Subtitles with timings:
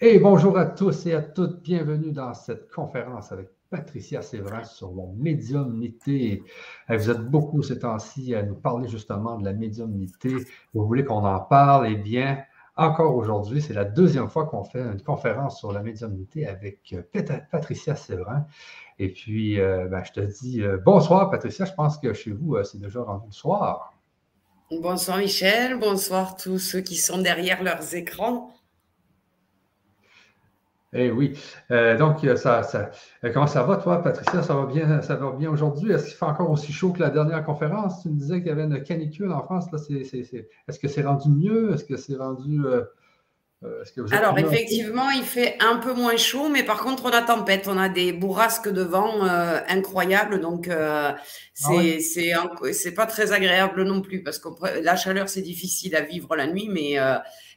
[0.00, 1.60] Et bonjour à tous et à toutes.
[1.60, 6.44] Bienvenue dans cette conférence avec Patricia Séverin sur la médiumnité.
[6.88, 10.36] Vous êtes beaucoup ces temps-ci à nous parler justement de la médiumnité.
[10.72, 11.88] Vous voulez qu'on en parle?
[11.88, 12.38] Eh bien,
[12.76, 16.94] encore aujourd'hui, c'est la deuxième fois qu'on fait une conférence sur la médiumnité avec
[17.50, 18.46] Patricia Séverin.
[19.00, 21.64] Et puis, euh, ben, je te dis euh, bonsoir, Patricia.
[21.64, 23.92] Je pense que chez vous, euh, c'est déjà rendu le soir.
[24.70, 25.76] Bonsoir, Michel.
[25.80, 28.52] Bonsoir tous ceux qui sont derrière leurs écrans.
[30.94, 31.38] Eh oui.
[31.98, 32.90] donc, ça, ça,
[33.34, 34.42] comment ça va, toi, Patricia?
[34.42, 35.92] Ça va bien, ça va bien aujourd'hui?
[35.92, 38.02] Est-ce qu'il fait encore aussi chaud que la dernière conférence?
[38.02, 39.70] Tu me disais qu'il y avait une canicule en France.
[39.70, 41.74] Là, Est-ce que c'est rendu mieux?
[41.74, 42.64] Est-ce que c'est rendu.
[42.64, 42.84] Euh,
[44.12, 47.66] Alors, effectivement, il fait un peu moins chaud, mais par contre, on a tempête.
[47.66, 50.40] On a des bourrasques de vent euh, incroyables.
[50.40, 51.10] Donc, euh,
[51.64, 54.48] ah c'est pas très agréable non plus parce que
[54.80, 56.98] la chaleur, c'est difficile à vivre la nuit, mais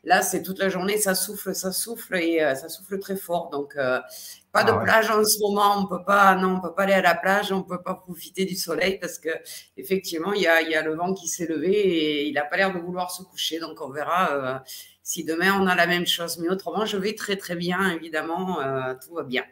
[0.04, 3.52] là, c'est toute la journée, ça souffle, ça souffle et ça souffle très fort.
[3.52, 5.78] Donc, pas de ah plage en ce moment.
[5.78, 7.52] On peut pas, non, on peut pas aller à la plage.
[7.52, 9.30] On peut pas profiter du soleil parce que
[9.78, 12.58] effectivement, il y a, y a le vent qui s'est levé et il a pas
[12.58, 13.60] l'air de vouloir se coucher.
[13.60, 14.64] Donc, on verra
[15.04, 16.38] si demain on a la même chose.
[16.40, 19.44] Mais autrement, je vais très très bien, évidemment, euh, tout va bien.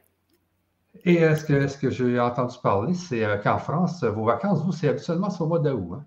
[1.05, 4.71] Et est-ce que, ce que j'ai entendu parler, c'est euh, qu'en France, vos vacances, vous,
[4.71, 5.93] c'est habituellement au mois d'août.
[5.93, 6.05] Hein?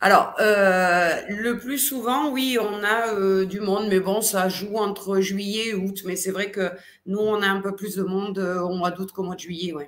[0.00, 5.20] Alors, euh, le plus souvent, oui, on a du monde, mais bon, ça joue entre
[5.20, 6.02] juillet et août.
[6.06, 6.70] Mais c'est vrai que
[7.06, 9.72] nous, on a un peu plus de monde au mois d'août qu'au mois de juillet,
[9.74, 9.84] oui.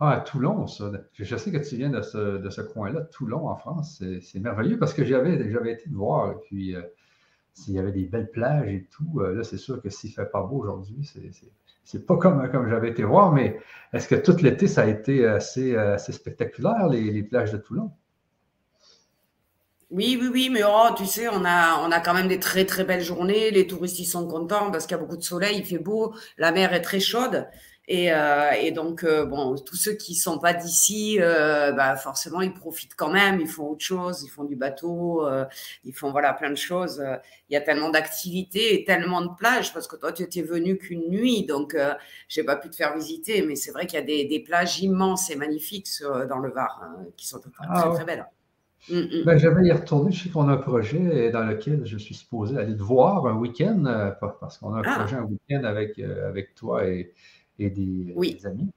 [0.00, 0.90] Ah, Toulon, ça.
[1.12, 4.02] Je sais que tu viens de ce, de ce coin-là, Toulon, en France.
[4.20, 6.40] C'est merveilleux parce que j'avais été te voir.
[6.40, 6.74] Puis,
[7.54, 10.14] s'il y avait des belles plages et tout, euh, là, c'est sûr que s'il ne
[10.14, 11.08] fait pas beau aujourd'hui,
[11.84, 13.60] c'est pas comme, comme j'avais été voir, mais
[13.92, 17.90] est-ce que tout l'été, ça a été assez, assez spectaculaire, les, plages de Toulon?
[19.90, 22.64] Oui, oui, oui, mais oh, tu sais, on a, on a quand même des très,
[22.64, 23.50] très belles journées.
[23.50, 26.14] Les touristes, ils sont contents parce qu'il y a beaucoup de soleil, il fait beau,
[26.38, 27.46] la mer est très chaude.
[27.94, 32.40] Et, euh, et donc, euh, bon, tous ceux qui sont pas d'ici, euh, bah, forcément,
[32.40, 33.38] ils profitent quand même.
[33.38, 35.28] Ils font autre chose, ils font du bateau,
[35.84, 37.04] ils font voilà plein de choses.
[37.50, 40.78] Il y a tellement d'activités et tellement de plages parce que toi, tu étais venu
[40.78, 41.76] qu'une nuit, donc
[42.28, 43.42] j'ai pas pu te faire visiter.
[43.42, 45.90] Mais c'est vrai qu'il y a des, des, plages immenses et magnifiques
[46.30, 48.24] dans le Var hein, qui sont très, ah très, belles.
[48.88, 49.24] Mm, mm.
[49.26, 50.12] Ben, J'aimerais y retourner.
[50.12, 53.34] Je sais qu'on a un projet dans lequel je suis supposé aller te voir un
[53.34, 54.98] week-end, parce qu'on a un ah.
[55.00, 57.12] projet un week-end avec, avec toi et,
[57.58, 58.14] et des,
[58.46, 58.70] amis.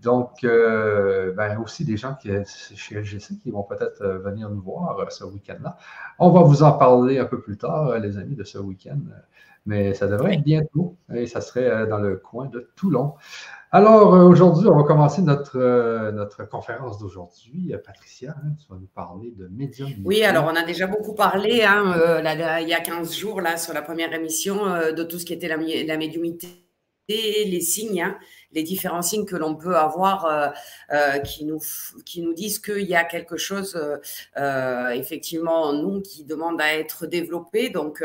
[0.00, 2.30] Donc, euh, ben aussi des gens qui,
[2.74, 5.76] chez LGC qui vont peut-être euh, venir nous voir euh, ce week-end-là.
[6.18, 8.98] On va vous en parler un peu plus tard, les amis, de ce week-end.
[9.66, 13.12] Mais ça devrait être bientôt et ça serait dans le coin de Toulon.
[13.72, 17.74] Alors, aujourd'hui, on va commencer notre, notre conférence d'aujourd'hui.
[17.84, 19.90] Patricia, hein, tu vas nous parler de médium.
[20.02, 21.94] Oui, alors on a déjà beaucoup parlé hein,
[22.62, 25.46] il y a 15 jours là, sur la première émission de tout ce qui était
[25.46, 26.69] la, la médiumité
[27.46, 28.18] les signes, hein,
[28.52, 30.48] les différents signes que l'on peut avoir euh,
[30.92, 31.60] euh, qui, nous,
[32.04, 33.80] qui nous disent qu'il y a quelque chose,
[34.36, 37.70] euh, effectivement, en nous qui demande à être développé.
[37.70, 38.02] Donc,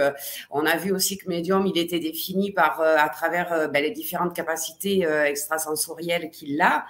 [0.51, 4.35] on a vu aussi que médium, il était défini par, à travers ben, les différentes
[4.35, 6.85] capacités extrasensorielles qu'il a.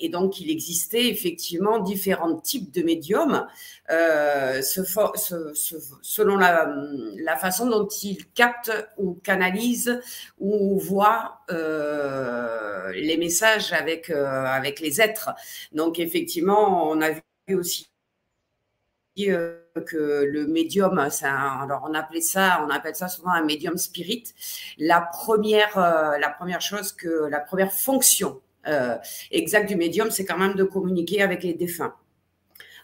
[0.00, 3.46] et donc, il existait effectivement différents types de médiums.
[3.90, 6.74] Euh, selon la,
[7.18, 10.00] la, façon dont il capte ou canalise
[10.38, 12.13] ou voit euh,
[12.94, 15.30] les messages avec, euh, avec les êtres.
[15.72, 17.88] Donc effectivement, on a vu aussi
[19.16, 24.24] que le médium, alors on appelait ça, on appelle ça souvent un médium spirit.
[24.78, 28.40] La première, la première chose que, la première fonction
[29.30, 31.94] exacte du médium, c'est quand même de communiquer avec les défunts.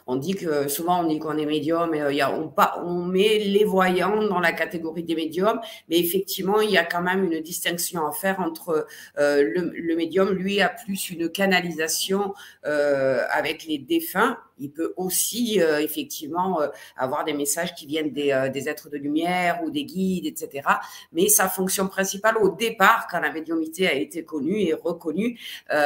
[0.06, 2.52] On dit que souvent on dit qu'on est médium, et, euh, on,
[2.84, 7.02] on, met les voyants dans la catégorie des médiums, mais effectivement il y a quand
[7.02, 8.86] même une distinction à faire entre
[9.18, 12.34] euh, le, médium, lui a plus une canalisation
[12.66, 18.12] euh, avec les défunts il peut aussi euh, effectivement euh, avoir des messages qui viennent
[18.16, 20.68] euh, des, êtres de lumière ou des guides, etc.
[21.12, 25.38] Mais sa fonction principale au départ, quand la médiumité a été connue et reconnue,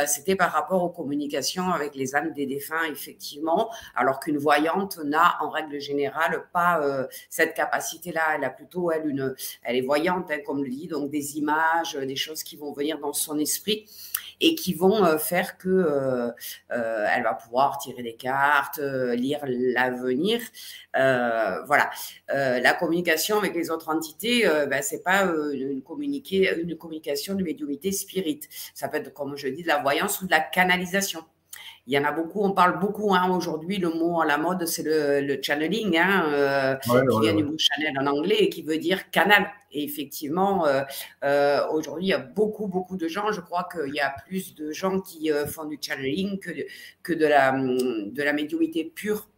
[0.06, 5.36] c'était par rapport aux communications avec les âmes des défunts, effectivement, alors qu'une voyante n'a
[5.40, 6.80] en règle générale pas
[7.28, 8.22] cette capacité-là.
[8.34, 11.94] Elle a plutôt, elle, une, elle est voyante, hein, comme le dit, donc des images,
[11.94, 13.86] des choses qui vont venir dans son esprit
[14.40, 16.30] et qui vont euh, faire que euh,
[16.72, 20.40] euh, elle va pouvoir tirer des cartes, lire l'avenir.
[20.94, 21.90] voilà.
[22.28, 28.40] la communication avec les autres entités, ben, c'est pas une, une communication de médiumité spirit.
[28.74, 31.24] Ça peut être, comme je dis, de la voyance ou de la canalisation.
[31.86, 34.66] Il y en a beaucoup, on parle beaucoup hein, aujourd'hui, le mot à la mode,
[34.66, 36.90] c'est le, channeling, hein, euh, qui
[37.20, 39.50] vient du mot channel en anglais et qui veut dire canal.
[39.70, 40.82] Et effectivement, euh,
[41.24, 44.54] euh, aujourd'hui, il y a beaucoup, beaucoup de gens, je crois qu'il y a plus
[44.54, 46.66] de gens qui font du channeling que de,
[47.02, 49.28] que de, la, de la médiumité pure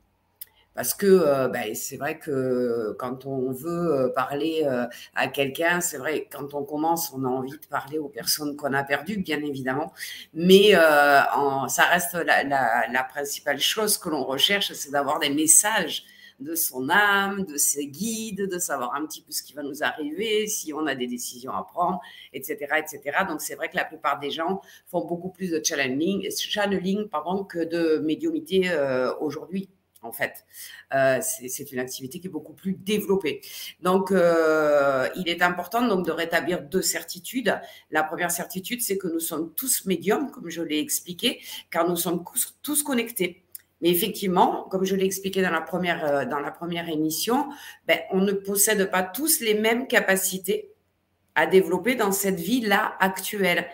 [0.76, 5.80] parce que euh, ben, c'est vrai que quand on veut euh, parler euh, à quelqu'un,
[5.80, 9.16] c'est vrai, quand on commence, on a envie de parler aux personnes qu'on a perdues,
[9.16, 9.92] bien évidemment.
[10.34, 16.04] Mais ça reste la, principale chose que l'on recherche, c'est d'avoir des messages
[16.40, 19.82] de son âme, de ses guides, de savoir un petit peu ce qui va nous
[19.82, 22.00] arriver, si on a des décisions à prendre,
[22.34, 22.56] etc.
[22.76, 23.24] etc.
[23.26, 27.44] Donc c'est vrai que la plupart des gens font beaucoup plus de channeling, channeling pardon,
[27.44, 28.70] que de médiumité
[29.20, 29.70] aujourd'hui
[30.06, 30.44] en fait.
[30.94, 33.40] Euh, c'est une activité qui est beaucoup plus développée.
[33.80, 37.58] Donc, euh, il est important donc de rétablir deux certitudes.
[37.90, 41.96] La première certitude, c'est que nous sommes tous médiums, comme je l'ai expliqué, car nous
[41.96, 42.24] sommes
[42.62, 43.42] tous connectés.
[43.82, 47.48] Mais effectivement, comme je l'ai expliqué dans la première, euh, émission,
[47.86, 50.72] ben, on ne possède pas tous les mêmes capacités
[51.34, 53.66] à développer dans cette vie-là actuelle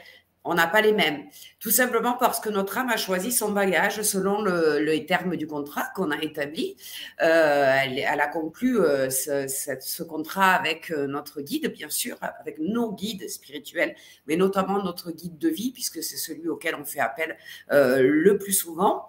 [0.45, 1.25] on n'a pas les mêmes.
[1.61, 5.47] Tout simplement parce que notre âme a choisi son bagage selon le, le terme du
[5.47, 6.77] contrat qu'on a établi.
[7.23, 12.93] Euh, elle, a conclu euh, ce, contrat avec euh, notre guide, bien sûr, avec nos
[12.93, 13.95] guides spirituels,
[14.27, 17.37] mais notamment notre guide de vie, puisque c'est celui auquel on fait appel
[17.71, 19.07] le plus souvent.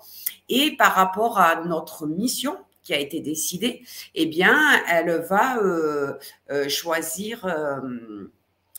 [0.49, 3.81] Et par rapport à notre mission, qui a été décidée,
[4.13, 5.57] eh bien, elle va
[6.67, 7.47] choisir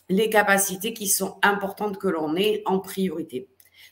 [0.09, 3.49] les capacités qui sont importantes que l'on ait en priorité.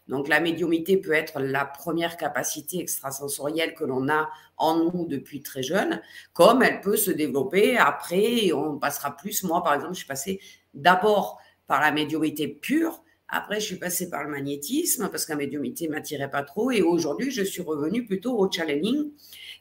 [0.08, 5.42] Donc la médiumité peut être la première capacité extrasensorielle que l'on a en nous depuis
[5.42, 6.02] très jeune,
[6.34, 9.44] comme elle peut se développer après, on passera plus.
[9.44, 10.42] Moi, par exemple, je suis passée
[10.74, 13.02] d'abord par la médiumité pure,
[13.34, 16.70] après, je suis passée par le magnétisme parce que médiumité m'attirait pas trop.
[16.70, 19.12] Et aujourd'hui, je suis revenue plutôt au channeling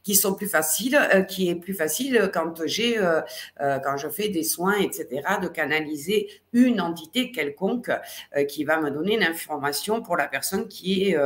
[0.02, 3.20] qui sont plus faciles, euh, qui est plus facile quand j'ai, euh,
[3.60, 7.90] euh, quand je fais des soins, etc., de canaliser une entité quelconque
[8.46, 11.16] qui va me donner une information pour la personne qui est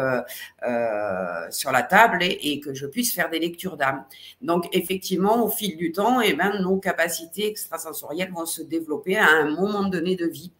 [1.51, 4.05] sur la table et, que je puisse faire des lectures d'âme.
[4.41, 9.17] Donc, effectivement, au fil du temps, et eh ben, nos capacités extrasensorielles vont se développer
[9.17, 10.53] à un moment donné de vie.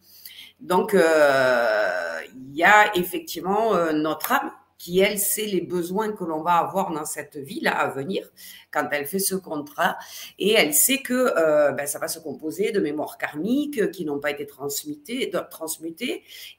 [0.59, 6.57] Donc, il y a effectivement notre âme qui, elle, sait les besoins que l'on va
[6.57, 8.29] avoir dans cette vie-là à venir
[8.71, 9.97] quand elle fait ce contrat.
[10.37, 14.19] Et elle sait que euh, ben, ça va se composer de mémoires karmiques qui n'ont
[14.19, 15.31] pas été transmutées.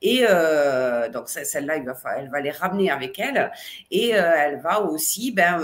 [0.02, 3.52] et euh, donc, celle-là, elle va, les ramener avec elle.
[3.90, 5.62] Et euh, elle va aussi ben,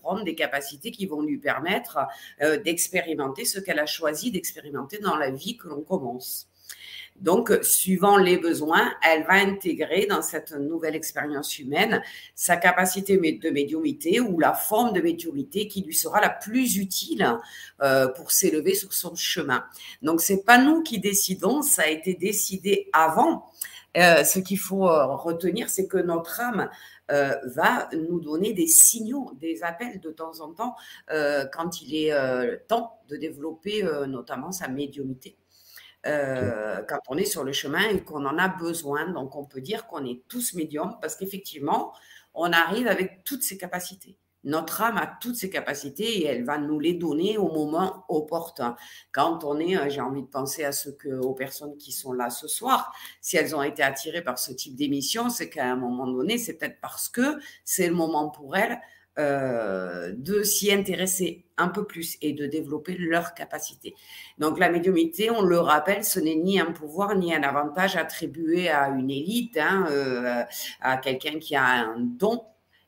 [0.00, 1.98] prendre des capacités qui vont lui permettre
[2.64, 6.49] d'expérimenter ce qu'elle a choisi d'expérimenter dans la vie que l'on commence.
[7.20, 12.02] Donc, suivant les besoins, elle va intégrer dans cette nouvelle expérience humaine
[12.34, 17.36] sa capacité de médiumité ou la forme de médiumité qui lui sera la plus utile
[17.82, 19.64] euh, pour s'élever sur son chemin.
[20.00, 23.50] Donc, c'est pas nous qui décidons, ça a été décidé avant.
[23.96, 26.70] Euh, ce qu'il faut euh, retenir, c'est que notre âme
[27.56, 30.76] va nous donner des signaux, des appels de temps en temps
[31.08, 32.12] quand il est
[32.68, 35.36] temps de développer notamment sa médiumité.
[36.06, 39.08] Euh, quand on est sur le chemin et qu'on en a besoin.
[39.08, 41.92] Donc, on peut dire qu'on est tous médiums parce qu'effectivement,
[42.32, 44.16] on arrive avec toutes ces capacités.
[44.42, 48.74] Notre âme a toutes ces capacités et elle va nous les donner au moment opportun.
[49.12, 52.14] Quand on est, euh, j'ai envie de penser à ce que, aux personnes qui sont
[52.14, 55.76] là ce soir, si elles ont été attirées par ce type d'émission, c'est qu'à un
[55.76, 58.80] moment donné, c'est peut-être parce que c'est le moment pour elles
[59.18, 63.94] euh, de s'y intéresser un peu plus et de développer leurs capacités.
[64.38, 68.68] Donc la médiumité, on le rappelle, ce n'est ni un pouvoir ni un avantage attribué
[68.68, 70.42] à une élite, hein, euh,
[70.80, 72.44] à quelqu'un qui a un don.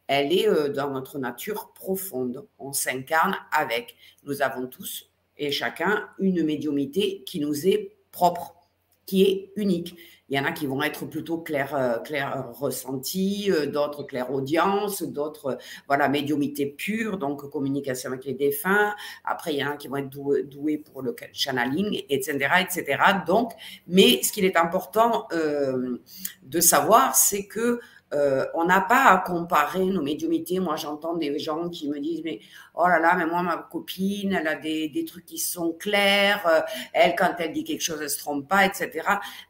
[0.06, 2.46] Elle est euh, dans notre nature profonde.
[2.58, 3.96] On s'incarne avec.
[4.24, 8.54] Nous avons tous et chacun une médiumité qui nous est propre,
[9.06, 9.96] qui est unique.
[10.32, 14.32] Il y en a qui vont être plutôt clair, euh, clair ressenti, euh, d'autres clair
[14.32, 18.94] audience, d'autres euh, voilà médiumité pure, donc communication avec les défunts.
[19.24, 23.02] Après, il y en a qui vont être doués, pour le channeling, etc., etc.
[23.26, 23.52] Donc,
[23.86, 27.80] mais ce qu'il est important de savoir, c'est que
[28.12, 30.61] euh, on n'a pas à comparer nos médiumités.
[30.61, 32.40] Moi, j'entends des gens qui me disent, mais
[32.75, 36.47] oh là là, mais moi, ma copine, elle a des, trucs qui sont clairs.
[36.47, 36.61] Euh,
[36.92, 38.90] elle, quand elle dit quelque chose, elle se trompe pas, etc.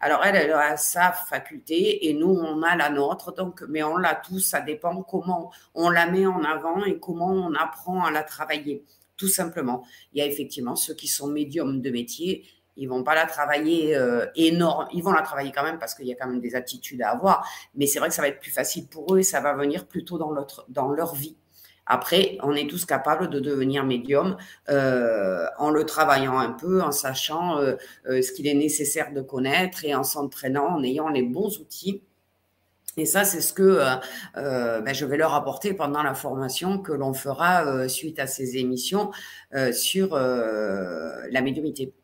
[0.01, 3.33] Alors, elle, elle a sa faculté et nous, on a la nôtre.
[3.33, 4.41] Donc, mais on l'a tous.
[4.41, 8.85] Ça dépend comment on la met en avant et comment on apprend à la travailler.
[9.17, 9.85] Tout simplement.
[10.13, 12.45] Il y a effectivement ceux qui sont médiums de métier
[12.77, 14.89] Ils vont pas la travailler euh, énorme.
[14.93, 17.11] Ils vont la travailler quand même parce qu'il y a quand même des attitudes à
[17.11, 17.47] avoir.
[17.75, 19.87] Mais c'est vrai que ça va être plus facile pour eux et ça va venir
[19.87, 20.35] plutôt dans,
[20.69, 21.37] dans leur vie.
[21.85, 24.37] Après, on est tous capables de devenir médium
[24.71, 27.77] euh, en le travaillant un peu, en sachant euh,
[28.07, 32.03] ce qu'il est nécessaire de connaître et en s'entraînant, en ayant les bons outils.
[32.97, 33.81] Et ça, c'est ce que
[34.35, 39.11] ben, je vais leur apporter pendant la formation que l'on fera suite à ces émissions
[39.73, 41.95] sur la médiumité.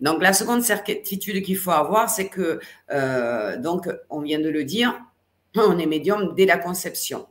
[0.00, 4.64] Donc, la seconde certitude qu'il faut avoir, c'est que, euh, donc, on vient de le
[4.64, 4.98] dire,
[5.56, 7.26] on est médium dès la conception.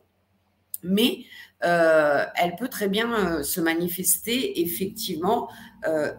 [0.83, 1.19] Mais
[1.63, 5.49] euh, elle peut très bien euh, se manifester effectivement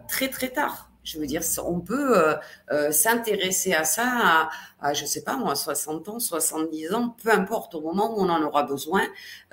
[0.07, 0.89] très très tard.
[1.03, 2.15] Je veux dire, on peut
[2.91, 7.75] s'intéresser à ça à, je ne sais pas moi, 60 ans, 70 ans, peu importe,
[7.75, 9.03] au moment où on en aura besoin,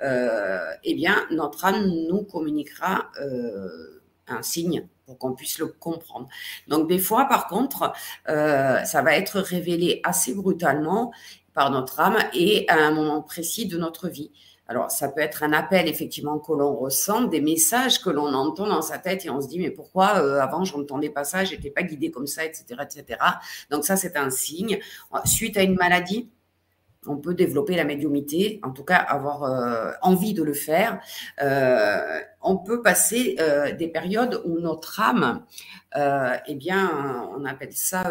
[0.01, 3.09] eh bien, notre âme nous communiquera
[4.27, 6.27] un signe pour qu'on puisse le comprendre.
[6.67, 7.93] Donc des fois, par contre,
[8.29, 11.11] euh, ça va être révélé assez brutalement
[11.53, 14.31] par notre âme et à un moment précis de notre vie.
[14.71, 18.67] Alors, ça peut être un appel, effectivement, que l'on ressent, des messages que l'on entend
[18.67, 21.43] dans sa tête et on se dit, mais pourquoi euh, avant, je n'entendais pas ça,
[21.43, 23.19] je n'étais pas guidé comme ça, etc., etc.
[23.69, 24.79] Donc, ça, c'est un signe.
[25.25, 26.29] Suite à une maladie,
[27.07, 30.99] on peut développer la médiumité, en tout cas avoir euh, envie de le faire.
[31.41, 35.43] Euh, on peut passer euh, des périodes où notre âme,
[35.95, 38.03] eh bien, on appelle ça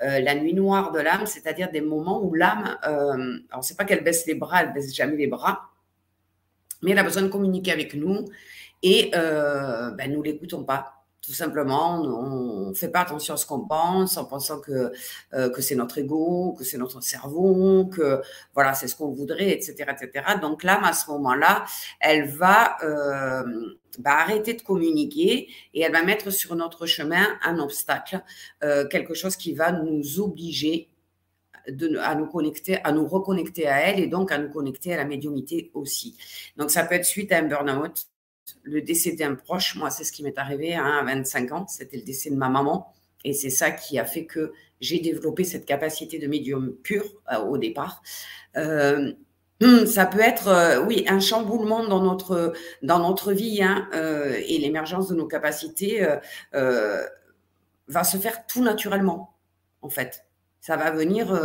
[0.00, 4.26] la nuit noire de l'âme, c'est-à-dire des moments où l'âme, alors c'est pas qu'elle baisse
[4.26, 5.70] les bras, elle baisse jamais les bras,
[6.82, 8.26] mais elle a besoin de communiquer avec nous
[8.84, 13.66] et ben, nous l'écoutons pas tout simplement, on ne fait pas attention à ce qu'on
[13.66, 14.90] pense en pensant que,
[15.34, 18.22] euh, que c'est notre ego, que c'est notre cerveau, que
[18.54, 20.24] voilà, c'est ce qu'on voudrait, etc., etc.
[20.40, 21.66] Donc l'âme, à ce moment-là,
[22.00, 23.42] elle va euh,
[23.98, 28.22] bah, arrêter de communiquer et elle va mettre sur notre chemin un obstacle,
[28.64, 30.88] euh, quelque chose qui va nous obliger
[31.68, 34.96] de, à nous connecter, à nous reconnecter à elle et donc à nous connecter à
[34.96, 36.16] la médiumité aussi.
[36.56, 38.06] Donc ça peut être suite à un burn-out,
[38.62, 41.66] le décès d'un proche, moi, c'est ce qui m'est arrivé hein, à 25 ans.
[41.66, 42.92] C'était le décès de ma maman.
[43.24, 47.38] Et c'est ça qui a fait que j'ai développé cette capacité de médium pur euh,
[47.38, 48.02] au départ.
[48.56, 49.12] Euh,
[49.60, 52.52] hmm, ça peut être, euh, oui, un chamboulement dans notre,
[52.82, 53.88] dans notre vie hein,
[54.46, 56.06] et l'émergence de nos capacités
[56.52, 59.36] va se faire tout naturellement,
[59.82, 60.24] en fait.
[60.60, 61.38] Ça va venir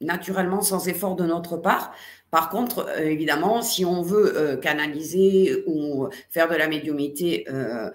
[0.00, 1.94] naturellement sans effort de notre part.
[2.32, 7.90] Par contre, euh, évidemment, si on veut euh, canaliser ou faire de la médiumité euh,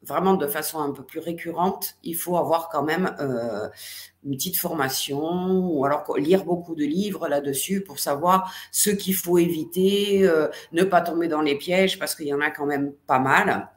[0.00, 3.14] vraiment de façon un peu plus récurrente, il faut avoir quand même
[4.24, 9.36] une petite formation ou alors lire beaucoup de livres là-dessus pour savoir ce qu'il faut
[9.36, 10.30] éviter,
[10.70, 13.68] ne pas tomber dans les pièges parce qu'il y en a quand même pas mal.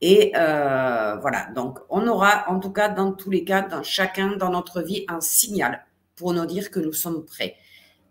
[0.00, 4.50] Et voilà, donc on aura en tout cas dans tous les cas, dans chacun dans
[4.50, 5.84] notre vie, un signal
[6.16, 7.56] pour nous dire que nous sommes prêts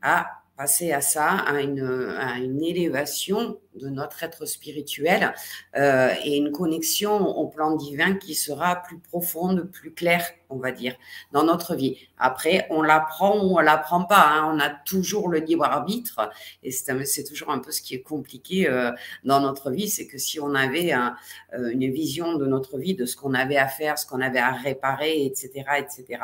[0.03, 5.33] à passer à ça, à une, à une élévation de notre être spirituel
[5.75, 10.71] euh, et une connexion au plan divin qui sera plus profonde, plus claire, on va
[10.71, 10.95] dire,
[11.31, 11.97] dans notre vie.
[12.17, 14.27] Après, on l'apprend ou on l'apprend pas.
[14.27, 14.53] Hein.
[14.53, 16.29] On a toujours le libre arbitre
[16.63, 18.91] et c'est toujours un peu ce qui est compliqué euh,
[19.23, 23.05] dans notre vie, c'est que si on avait euh, une vision de notre vie, de
[23.05, 26.21] ce qu'on avait à faire, ce qu'on avait à réparer, etc., etc.,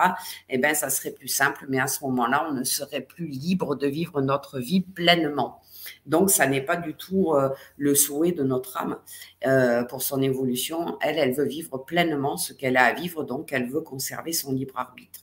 [0.50, 1.65] eh ben, ça serait plus simple.
[1.69, 5.62] Mais à ce moment-là, on ne serait plus libre de vivre notre vie pleinement.
[6.05, 8.98] Donc, ça n'est pas du tout euh, le souhait de notre âme
[9.45, 10.98] euh, pour son évolution.
[11.01, 14.53] Elle, elle veut vivre pleinement ce qu'elle a à vivre, donc elle veut conserver son
[14.53, 15.22] libre arbitre.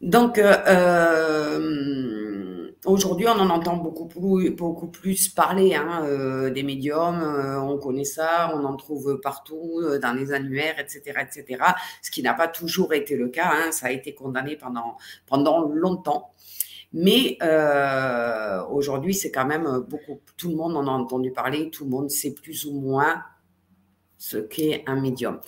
[0.00, 1.60] Donc, euh,
[2.84, 7.20] aujourd'hui, on en entend beaucoup plus, parler hein, des médiums.
[7.64, 11.64] on connaît ça, on en trouve partout dans les annuaires, etc., etc.
[12.00, 13.50] Ce qui n'a pas toujours été le cas.
[13.52, 14.56] Hein, ça a été condamné
[15.26, 16.32] pendant longtemps.
[16.92, 20.20] Mais euh, aujourd'hui, c'est quand même beaucoup.
[20.36, 23.22] Tout le monde en a entendu parler, tout le monde sait plus ou moins
[24.16, 25.40] ce qu'est un médium.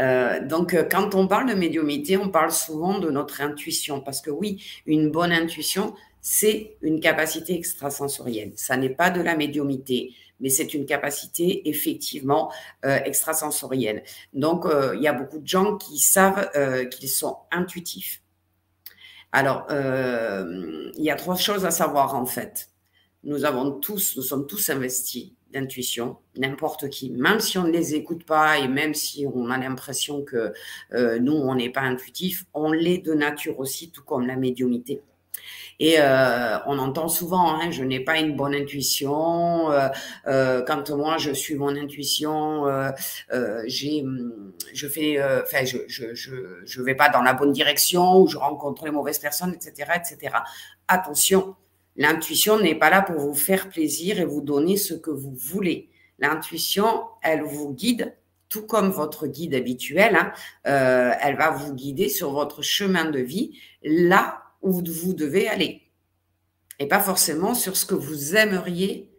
[0.00, 4.30] Euh, donc, quand on parle de médiumité, on parle souvent de notre intuition, parce que
[4.30, 8.52] oui, une bonne intuition, c'est une capacité extrasensorielle.
[8.56, 12.50] Ça n'est pas de la médiumité, mais c'est une capacité effectivement
[12.84, 14.02] euh, extrasensorielle.
[14.32, 16.50] Donc, il y a beaucoup de gens qui savent
[16.90, 18.22] qu'ils sont intuitifs.
[19.36, 22.70] Alors, euh, il y a trois choses à savoir en fait.
[23.22, 27.94] Nous avons tous, nous sommes tous investis d'intuition, n'importe qui, même si on ne les
[27.94, 30.54] écoute pas et même si on a l'impression que
[30.94, 35.02] euh, nous, on n'est pas intuitif, on l'est de nature aussi, tout comme la médiumité.
[35.78, 39.70] Et euh, on entend souvent, hein, je n'ai pas une bonne intuition.
[39.70, 39.88] Euh,
[40.26, 42.64] euh, quand moi je suis mon intuition,
[43.66, 44.04] j'ai,
[44.72, 46.14] je fais, enfin, je, je,
[46.64, 50.36] je, vais pas dans la bonne direction ou je rencontre les mauvaises personnes, etc., etc.
[50.88, 51.56] Attention,
[51.96, 55.90] l'intuition n'est pas là pour vous faire plaisir et vous donner ce que vous voulez.
[56.18, 58.14] L'intuition, elle vous guide
[58.48, 63.58] tout comme votre guide habituel, hein, elle va vous guider sur votre chemin de vie,
[63.82, 65.82] là où vous devez aller.
[66.78, 69.10] Et pas forcément sur ce que vous aimeriez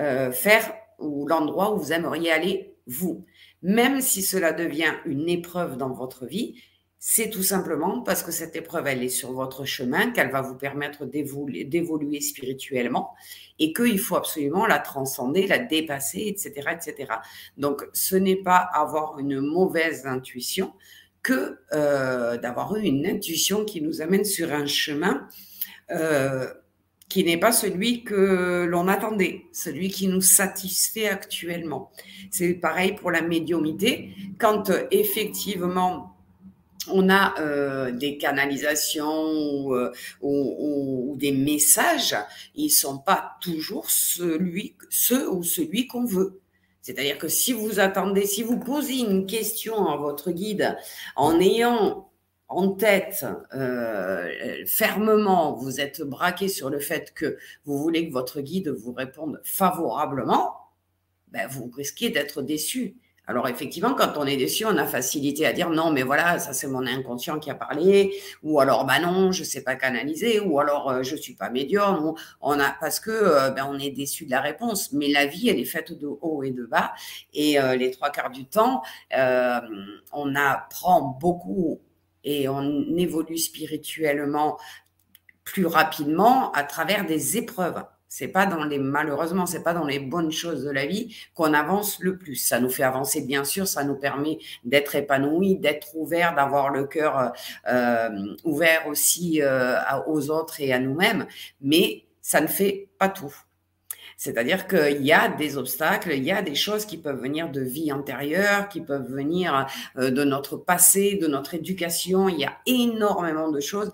[0.00, 3.24] euh, faire ou l'endroit où vous aimeriez aller, vous.
[3.62, 6.56] Même si cela devient une épreuve dans votre vie,
[6.98, 10.54] c'est tout simplement parce que cette épreuve, elle est sur votre chemin, qu'elle va vous
[10.54, 13.14] permettre d'évoluer spirituellement
[13.58, 17.12] et qu'il faut absolument la transcender, la dépasser, etc., etc.
[17.58, 20.72] Donc, ce n'est pas avoir une mauvaise intuition
[21.24, 25.26] que euh, d'avoir eu une intuition qui nous amène sur un chemin
[25.90, 26.46] euh,
[27.08, 31.90] qui n'est pas celui que l'on attendait, celui qui nous satisfait actuellement.
[32.30, 34.10] C'est pareil pour la médiumité.
[34.38, 36.16] Quand effectivement
[36.90, 39.64] on a euh, des canalisations
[40.20, 42.16] ou, des messages,
[42.54, 46.40] ils sont pas toujours celui, ceux ou celui qu'on veut.
[46.84, 50.76] C'est-à-dire que si vous attendez, si vous posez une question à votre guide
[51.16, 52.10] en ayant
[52.48, 53.24] en tête
[53.54, 54.28] euh,
[54.66, 59.40] fermement, vous êtes braqué sur le fait que vous voulez que votre guide vous réponde
[59.44, 60.56] favorablement,
[61.28, 62.96] ben vous risquez d'être déçu.
[63.26, 66.52] Alors effectivement, quand on est déçu, on a facilité à dire non, mais voilà, ça
[66.52, 70.60] c'est mon inconscient qui a parlé, ou alors bah non, je sais pas canaliser, ou
[70.60, 73.90] alors euh, je suis pas médium, ou on a parce que euh, ben, on est
[73.90, 74.92] déçu de la réponse.
[74.92, 76.92] Mais la vie, elle est faite de haut et de bas,
[77.32, 78.82] et euh, les trois quarts du temps,
[80.12, 81.80] on apprend beaucoup
[82.24, 84.58] et on évolue spirituellement
[85.44, 87.84] plus rapidement à travers des épreuves.
[88.16, 91.52] C'est pas dans les malheureusement, c'est pas dans les bonnes choses de la vie qu'on
[91.52, 92.36] avance le plus.
[92.36, 96.84] Ça nous fait avancer, bien sûr, ça nous permet d'être épanoui, d'être ouvert, d'avoir le
[96.84, 97.32] cœur
[97.66, 98.08] euh,
[98.44, 101.26] ouvert aussi euh, aux autres et à nous-mêmes,
[101.60, 103.34] mais ça ne fait pas tout.
[104.16, 107.62] C'est-à-dire qu'il y a des obstacles, il y a des choses qui peuvent venir de
[107.62, 109.66] vie antérieure, qui peuvent venir
[109.98, 112.28] euh, de notre passé, de notre éducation.
[112.28, 113.90] Il y a énormément de choses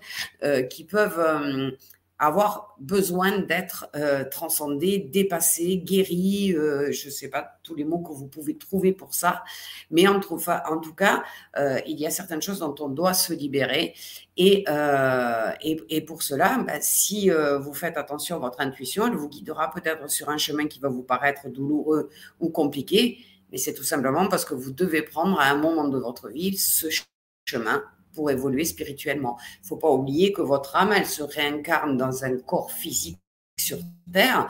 [0.69, 1.73] qui peuvent
[2.21, 7.97] avoir besoin d'être euh, transcendé, dépassé, guéri, euh, je ne sais pas tous les mots
[7.97, 9.43] que vous pouvez trouver pour ça,
[9.89, 11.23] mais en, tout cas,
[11.57, 13.95] euh, il y a certaines choses dont on doit se libérer.
[14.37, 14.63] Et,
[16.05, 20.29] pour cela, bah, si vous faites attention à votre intuition, elle vous guidera peut-être sur
[20.29, 23.17] un chemin qui va vous paraître douloureux ou compliqué,
[23.51, 26.55] mais c'est tout simplement parce que vous devez prendre à un moment de votre vie
[26.55, 26.87] ce
[27.45, 29.37] chemin pour évoluer spirituellement.
[29.59, 33.17] Il ne faut pas oublier que votre âme, elle se réincarne dans un corps physique
[33.61, 33.77] sur
[34.11, 34.49] Terre.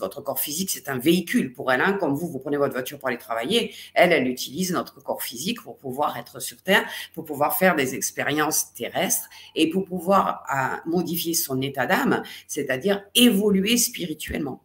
[0.00, 1.80] Votre corps physique, c'est un véhicule pour elle.
[1.80, 1.94] Hein.
[1.94, 3.74] Comme vous, vous prenez votre voiture pour aller travailler.
[3.94, 7.94] Elle, elle utilise notre corps physique pour pouvoir être sur Terre, pour pouvoir faire des
[7.94, 14.62] expériences terrestres et pour pouvoir euh, modifier son état d'âme, c'est-à-dire évoluer spirituellement.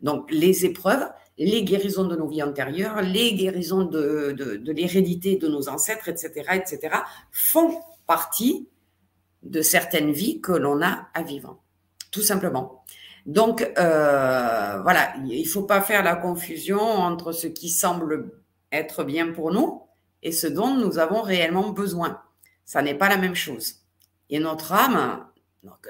[0.00, 5.48] Donc, les épreuves, les guérisons de nos vies antérieures, les guérisons de, de, l'hérédité de
[5.48, 6.96] nos ancêtres, etc., etc.,
[7.30, 8.68] font partie
[9.42, 11.58] de certaines vies que l'on a à vivre,
[12.10, 12.84] tout simplement.
[13.26, 18.30] Donc, euh, voilà, il ne faut pas faire la confusion entre ce qui semble
[18.70, 19.82] être bien pour nous
[20.22, 22.20] et ce dont nous avons réellement besoin.
[22.64, 23.76] Ça n'est pas la même chose.
[24.30, 25.26] Et notre âme,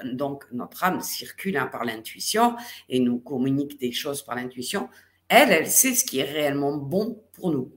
[0.05, 2.55] donc, notre âme circule hein, par l'intuition
[2.89, 4.89] et nous communique des choses par l'intuition
[5.29, 7.71] elle, elle sait ce qui est réellement bon pour nous.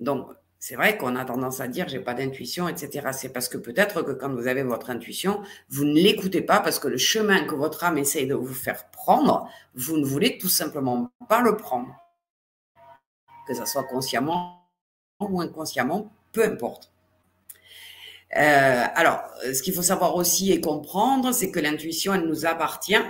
[0.00, 3.08] Donc, c'est vrai qu'on a tendance à dire j'ai pas d'intuition, etc.
[3.12, 6.78] C'est parce que peut-être que quand vous avez votre intuition, vous ne l'écoutez pas parce
[6.78, 10.48] que le chemin que votre âme essaye de vous faire prendre, vous ne voulez tout
[10.48, 11.92] simplement pas le prendre.
[13.48, 14.68] Que ce soit consciemment
[15.18, 16.92] ou inconsciemment, peu importe.
[18.36, 19.20] Euh, alors,
[19.52, 23.02] ce qu'il faut savoir aussi et comprendre, c'est que l'intuition, elle nous appartient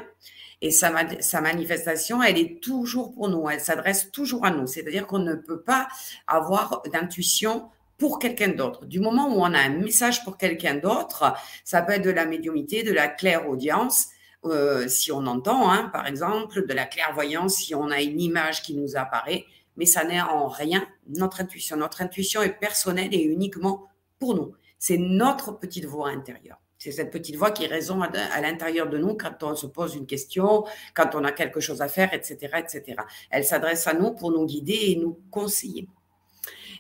[0.63, 0.93] et sa,
[1.41, 4.69] manifestation, elle est toujours pour nous, elle s'adresse toujours à nous.
[4.69, 5.89] C'est-à-dire qu'on ne peut pas
[6.29, 8.87] avoir d'intuition pour quelqu'un d'autre.
[8.87, 12.27] Du moment où on a un message pour quelqu'un d'autre, ça peut être de la
[12.27, 14.07] médiumité, de la claire-audience,
[14.45, 18.63] euh, si on entend, hein, par exemple, de la clairvoyance, si on a une image
[18.63, 19.47] qui nous apparaît,
[19.77, 21.77] mais ça n'est en rien notre intuition.
[21.77, 23.89] Notre intuition est personnelle et uniquement
[24.21, 24.55] pour nous.
[24.79, 26.61] C'est notre petite voix intérieure.
[26.83, 30.05] C'est cette petite voix qui résonne à, l'intérieur de nous quand on se pose une
[30.05, 30.65] question,
[30.95, 32.97] quand on a quelque chose à faire, etc., etc.
[33.31, 35.87] Elle s'adresse à nous pour nous guider et nous conseiller.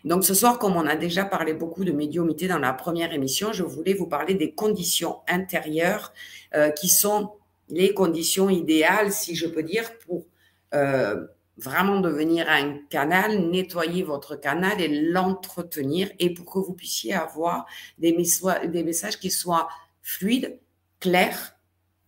[0.04, 3.52] Donc ce soir, comme on a déjà parlé beaucoup de médiumité dans la première émission,
[3.52, 6.12] je voulais vous parler des conditions intérieures
[6.56, 7.34] euh, qui sont
[7.68, 10.26] les conditions idéales, si je peux dire, pour
[10.74, 11.24] euh,
[11.58, 17.66] vraiment devenir un canal, nettoyer votre canal et l'entretenir et pour que vous puissiez avoir
[17.98, 19.68] des, des messages qui soient
[20.02, 20.58] fluides,
[21.00, 21.56] clairs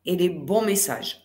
[0.05, 1.25] et des bons messages.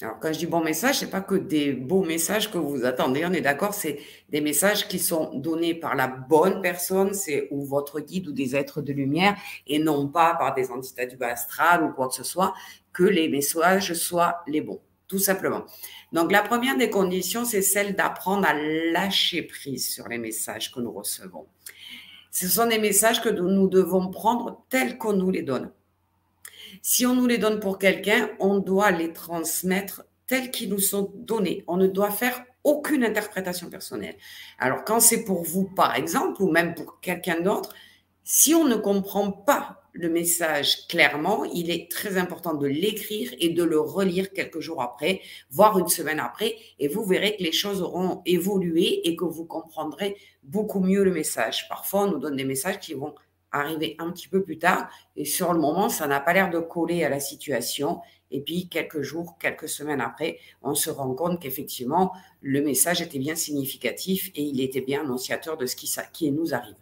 [0.00, 3.26] Alors, quand je dis bon message, c'est pas que des beaux messages que vous attendez,
[3.26, 7.64] on est d'accord, c'est des messages qui sont donnés par la bonne personne, c'est ou
[7.64, 11.32] votre guide ou des êtres de lumière, et non pas par des entités du bas
[11.32, 12.54] astral ou quoi que ce soit,
[12.92, 15.64] que les messages soient les bons, tout simplement.
[16.12, 20.78] Donc, la première des conditions, c'est celle d'apprendre à lâcher prise sur les messages que
[20.78, 21.46] nous recevons.
[22.30, 25.72] Ce sont des messages que nous devons prendre tels qu'on nous les donne.
[26.82, 31.12] Si on nous les donne pour quelqu'un, on doit les transmettre tels qu'ils nous sont
[31.16, 31.64] donnés.
[31.66, 34.16] On ne doit faire aucune interprétation personnelle.
[34.58, 37.74] Alors quand c'est pour vous, par exemple, ou même pour quelqu'un d'autre,
[38.24, 43.48] si on ne comprend pas le message clairement, il est très important de l'écrire et
[43.48, 47.52] de le relire quelques jours après, voire une semaine après, et vous verrez que les
[47.52, 51.68] choses auront évolué et que vous comprendrez beaucoup mieux le message.
[51.68, 53.14] Parfois, on nous donne des messages qui vont
[53.52, 54.88] arriver un petit peu plus tard.
[55.16, 58.00] Et sur le moment, ça n'a pas l'air de coller à la situation.
[58.30, 63.18] Et puis, quelques jours, quelques semaines après, on se rend compte qu'effectivement, le message était
[63.18, 66.76] bien significatif et il était bien annonciateur de ce qui, qui nous arrive.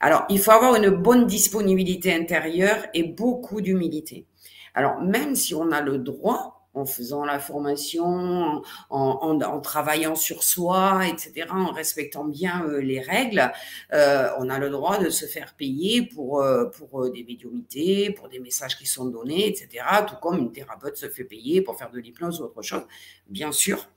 [0.00, 4.26] Alors, il faut avoir une bonne disponibilité intérieure et beaucoup d'humilité.
[4.74, 11.06] Alors, même si on a le droit en faisant la formation, en, travaillant sur soi,
[11.06, 13.52] etc., en respectant bien euh, les règles,
[13.92, 18.28] euh, on a le droit de se faire payer pour, euh, pour des médiumités, pour
[18.28, 21.90] des messages qui sont donnés, etc., tout comme une thérapeute se fait payer pour faire
[21.90, 22.86] de l'hypnose ou autre chose,
[23.28, 23.88] bien sûr.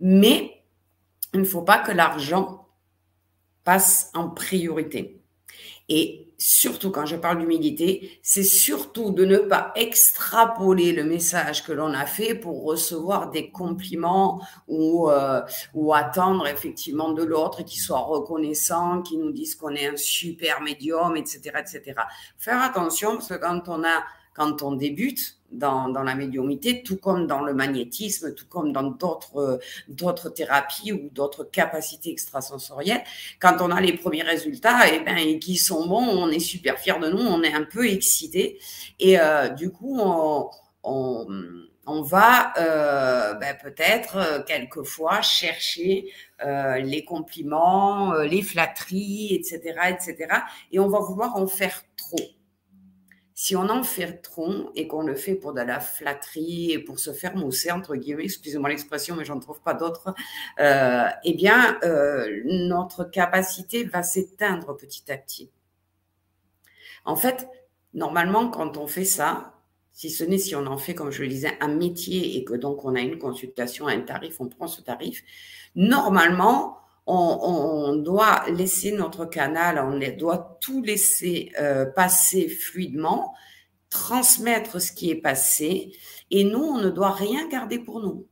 [0.00, 0.62] Mais
[1.32, 2.66] il ne faut pas que l'argent
[3.64, 5.20] passe en priorité.
[5.88, 11.72] Et surtout quand je parle d'humilité, c'est surtout de ne pas extrapoler le message que
[11.72, 15.42] l'on a fait pour recevoir des compliments ou, euh,
[15.74, 20.62] ou attendre effectivement de l'autre qui soit reconnaissant, qui nous dise qu'on est un super
[20.62, 22.00] médium, etc., etc.
[22.38, 27.26] Faire attention parce que quand on a, quand on débute, dans, la médiumité, tout comme
[27.26, 33.02] dans le magnétisme, tout comme dans d'autres d'autres thérapies ou d'autres capacités extrasensorielles.
[33.40, 36.38] Quand on a les premiers résultats, et eh ben, et qui sont bons, on est
[36.38, 38.58] super fiers de nous, on est un peu excité,
[38.98, 40.50] et euh, du coup, on,
[42.02, 46.12] va euh, ben, peut-être euh, quelquefois chercher
[46.44, 50.28] euh, les compliments, euh, les flatteries, etc., etc.,
[50.70, 51.82] et on va vouloir en faire.
[53.40, 56.98] Si on en fait trop et qu'on le fait pour de la flatterie et pour
[56.98, 60.12] se faire mousser, entre guillemets, excusez-moi l'expression, mais j'en trouve pas d'autres,
[60.58, 65.52] euh, eh bien, euh, notre capacité va s'éteindre petit à petit.
[67.04, 67.48] En fait,
[67.94, 69.54] normalement, quand on fait ça,
[69.92, 72.54] si ce n'est si on en fait, comme je le disais, un métier et que
[72.54, 75.22] donc on a une consultation, un tarif, on prend ce tarif,
[75.76, 76.77] normalement,
[77.08, 83.34] on, doit laisser notre canal, on doit tout laisser euh, passer fluidement,
[83.90, 85.92] transmettre ce qui est passé,
[86.30, 88.26] et nous, on ne doit rien garder pour nous.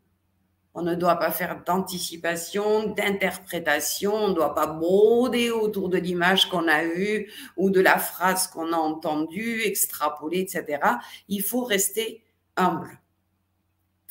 [0.74, 6.50] On ne doit pas faire d'anticipation, d'interprétation, on ne doit pas broder autour de l'image
[6.50, 10.80] qu'on a vue ou de la phrase qu'on a entendue, extrapoler, etc.
[11.28, 12.22] Il faut rester
[12.58, 13.00] humble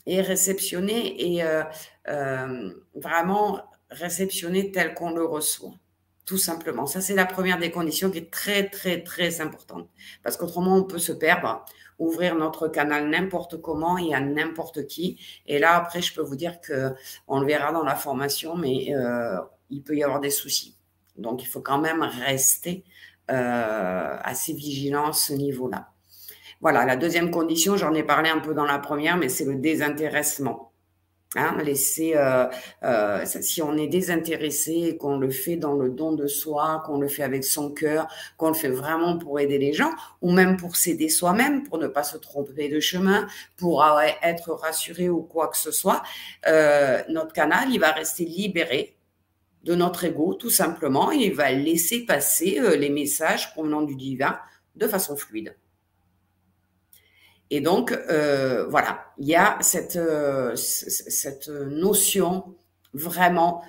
[0.07, 1.63] et réceptionner et euh,
[2.07, 3.61] euh, vraiment
[3.95, 5.73] réceptionner tel qu'on le reçoit.
[6.25, 6.87] Tout simplement.
[6.87, 9.87] Ça, c'est la première des conditions qui est très, très, très importante.
[10.23, 11.63] Parce qu'autrement, on peut se perdre,
[11.99, 15.19] ouvrir notre canal n'importe comment et à n'importe qui.
[15.45, 16.93] Et là, après, je peux vous dire que
[17.27, 19.37] on le verra dans la formation, mais euh,
[19.69, 20.75] il peut y avoir des soucis.
[21.15, 22.83] Donc, il faut quand même rester
[23.31, 25.89] euh, assez vigilant à ce niveau-là.
[26.61, 29.55] Voilà, la deuxième condition, j'en ai parlé un peu dans la première, mais c'est le
[29.55, 30.71] désintéressement.
[31.37, 32.47] Hein, laisser, euh,
[32.83, 37.09] euh, si on est désintéressé, qu'on le fait dans le don de soi, qu'on le
[37.09, 38.07] fait avec son cœur,
[38.37, 41.87] qu'on le fait vraiment pour aider les gens, ou même pour s'aider soi-même, pour ne
[41.87, 46.03] pas se tromper de chemin, pour euh, être rassuré ou quoi que ce soit,
[47.09, 48.97] notre canal, il va rester libéré
[49.63, 54.39] de notre ego, tout simplement, et il va laisser passer les messages provenant du divin
[54.75, 55.55] de façon fluide.
[57.51, 62.55] Et donc, euh, voilà, il y a cette, euh, cette notion
[62.93, 63.63] vraiment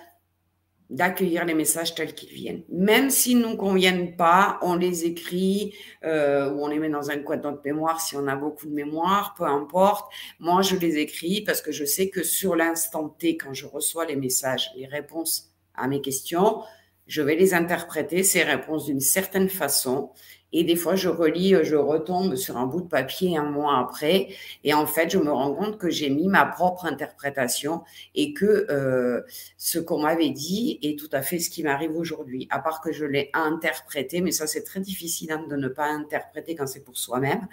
[0.88, 2.62] d'accueillir les messages tels qu'ils viennent.
[2.68, 7.10] Même s'ils ne nous conviennent pas, on les écrit euh, ou on les met dans
[7.10, 10.12] un coin de notre mémoire si on a beaucoup de mémoire, peu importe.
[10.38, 14.06] Moi, je les écris parce que je sais que sur l'instant T, quand je reçois
[14.06, 16.62] les messages, les réponses à mes questions,
[17.06, 20.10] je vais les interpréter, ces réponses, d'une certaine façon.
[20.52, 23.78] Et des fois, je relis, euh, je retombe sur un bout de papier un mois
[23.78, 24.28] après,
[24.64, 27.82] et en fait, je me rends compte que j'ai mis ma propre interprétation
[28.14, 29.22] et que euh,
[29.58, 32.92] ce qu'on m'avait dit est tout à fait ce qui m'arrive aujourd'hui, à part que
[32.92, 36.84] je l'ai interprété, mais ça, c'est très difficile hein, de ne pas interpréter quand c'est
[36.84, 37.48] pour soi-même,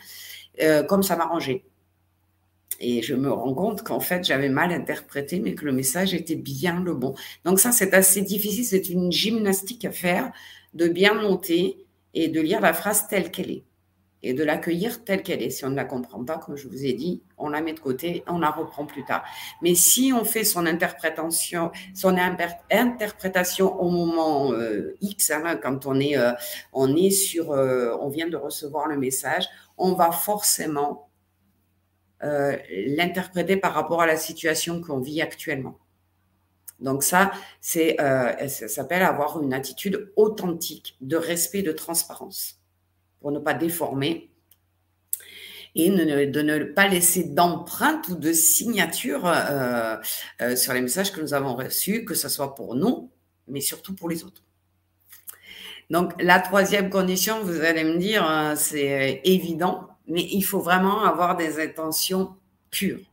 [0.62, 1.64] euh, comme ça m'arrangeait.
[2.80, 6.36] Et je me rends compte qu'en fait, j'avais mal interprété, mais que le message était
[6.36, 7.16] bien le bon.
[7.46, 8.66] Donc ça, c'est assez difficile.
[8.66, 10.32] C'est une gymnastique à faire
[10.74, 11.83] de bien monter
[12.14, 13.64] et de lire la phrase telle qu'elle est
[14.24, 15.50] et de l'accueillir telle qu'elle est.
[15.50, 17.80] Si on ne la comprend pas, comme je vous ai dit, on la met de
[17.80, 19.24] côté, on la reprend plus tard.
[19.62, 26.00] Mais si on fait son interprétation, son interprétation au moment euh, X, hein, quand on
[26.00, 29.46] est, euh, sur, euh, on vient de recevoir le message,
[29.78, 31.10] on va forcément
[32.22, 35.78] l'interpréter par rapport à la situation qu'on vit actuellement.
[36.84, 42.60] Donc ça, c'est, euh, ça s'appelle avoir une attitude authentique de respect, de transparence,
[43.22, 44.30] pour ne pas déformer
[45.76, 49.96] et de ne pas laisser d'empreinte ou de signature euh,
[50.42, 53.10] euh, sur les messages que nous avons reçus, que ce soit pour nous,
[53.48, 54.44] mais surtout pour les autres.
[55.90, 61.38] Donc la troisième condition, vous allez me dire, c'est évident, mais il faut vraiment avoir
[61.38, 62.36] des intentions
[62.70, 63.13] pures.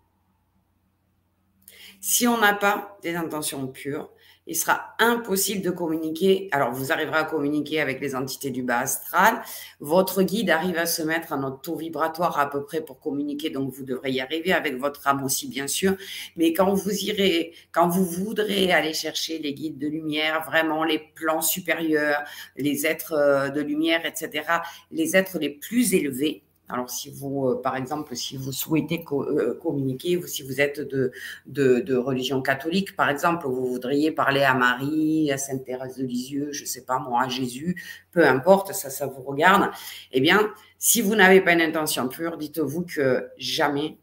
[2.01, 4.11] Si on n'a pas des intentions pures,
[4.47, 6.49] il sera impossible de communiquer.
[6.51, 9.43] Alors, vous arriverez à communiquer avec les entités du bas astral.
[9.81, 13.51] Votre guide arrive à se mettre à notre taux vibratoire à peu près pour communiquer,
[13.51, 15.95] donc vous devrez y arriver avec votre âme aussi, bien sûr.
[16.37, 20.99] Mais quand vous irez, quand vous voudrez aller chercher les guides de lumière, vraiment les
[21.15, 22.25] plans supérieurs,
[22.57, 24.45] les êtres euh, de lumière, etc.,
[24.91, 29.59] les êtres les plus élevés, alors, si vous, euh, par exemple, si vous souhaitez euh,
[29.61, 35.31] communiquer, ou si vous êtes de, religion catholique, par exemple, vous voudriez parler à Marie,
[35.33, 38.91] à Sainte Thérèse de Lisieux, je ne sais pas moi, à Jésus, peu importe, ça,
[38.91, 39.71] ça vous regarde.
[40.13, 43.99] Eh bien, si vous n'avez pas une intention pure, dites-vous que jamais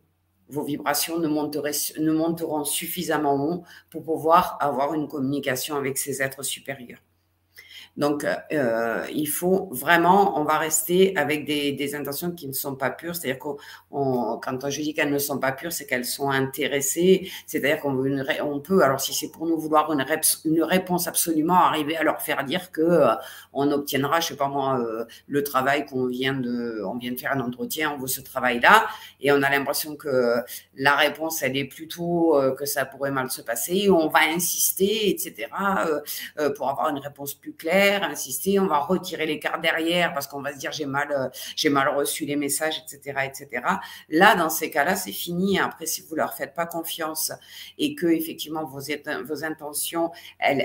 [0.50, 7.00] vos vibrations ne monteront suffisamment haut pour pouvoir avoir une communication avec ces êtres supérieurs.
[7.98, 12.92] Donc, euh, il faut vraiment, on va rester avec des, intentions qui ne sont pas
[12.92, 13.16] pures.
[13.16, 13.58] C'est-à-dire qu'on,
[13.90, 17.32] quand je dis qu'elles ne sont pas pures, c'est qu'elles sont intéressées.
[17.48, 17.98] C'est-à-dire qu'on
[18.44, 20.06] on peut, alors si c'est pour nous vouloir une,
[20.64, 23.16] réponse absolument, arriver à leur faire dire que euh,
[23.54, 27.20] on obtiendra, je sais pas moi, euh, le travail qu'on vient de, on vient de
[27.20, 28.88] faire un entretien, on veut ce travail-là,
[29.22, 30.36] et on a l'impression que
[30.76, 33.90] la réponse, elle est plutôt que ça pourrait mal se passer.
[33.90, 35.48] On va insister, etc.,
[36.56, 40.42] pour avoir une réponse plus claire insister, on va retirer les cartes derrière parce qu'on
[40.42, 43.64] va se dire j'ai mal, euh, j'ai mal reçu les messages, etc., etc.
[44.10, 45.60] Là, dans ces cas-là, c'est fini.
[45.60, 47.32] Après, si vous leur faites pas confiance
[47.78, 48.82] et que effectivement vos,
[49.26, 50.12] vos intentions,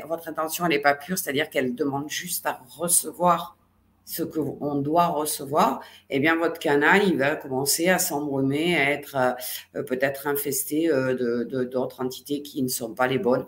[0.07, 3.57] votre intention, n'est pas pure, c'est-à-dire qu'elle demande juste à recevoir
[4.05, 5.81] ce qu'on doit recevoir,
[6.11, 9.37] eh bien votre canal il va commencer à s'embrumer, à être
[9.77, 13.47] euh, peut-être infesté euh, de d'autres entités qui ne sont pas les bonnes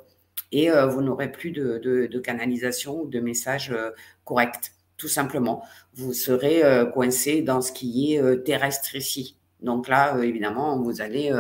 [0.53, 3.91] et euh, vous n'aurez plus de, canalisation ou de message euh,
[4.25, 5.65] correct, tout simplement.
[5.95, 9.37] Vous serez euh, coincé dans ce qui est terrestre ici.
[9.64, 11.33] Donc là, évidemment, vous allez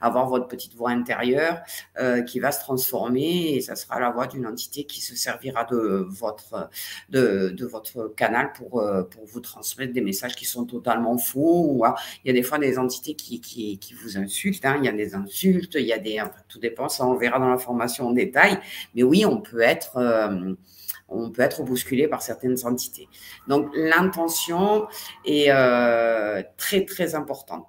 [0.00, 1.60] avoir votre petite voix intérieure
[2.26, 6.06] qui va se transformer et ça sera la voix d'une entité qui se servira de
[6.10, 6.70] votre,
[8.16, 8.82] canal pour,
[9.26, 11.82] vous transmettre des messages qui sont totalement faux.
[12.24, 14.64] Il y a des fois des entités qui, vous insultent.
[14.64, 14.76] Hein.
[14.78, 16.22] il y a des insultes, il y a des...
[16.48, 18.58] tout dépend, ça on verra dans l'information en détail.
[18.94, 19.98] Mais oui, on peut être
[21.12, 23.08] on peut être bousculé par certaines entités.
[23.48, 24.86] Donc l'intention
[25.24, 27.66] est euh, très très importante.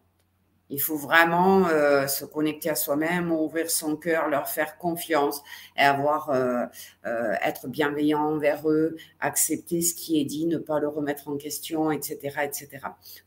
[0.70, 5.44] Il faut vraiment euh, se connecter à soi-même, ouvrir son cœur, leur faire confiance
[5.78, 6.66] et avoir euh,
[7.46, 11.92] être bienveillant envers eux, accepter ce qui est dit, ne pas le remettre en question,
[11.92, 12.70] etc., etc.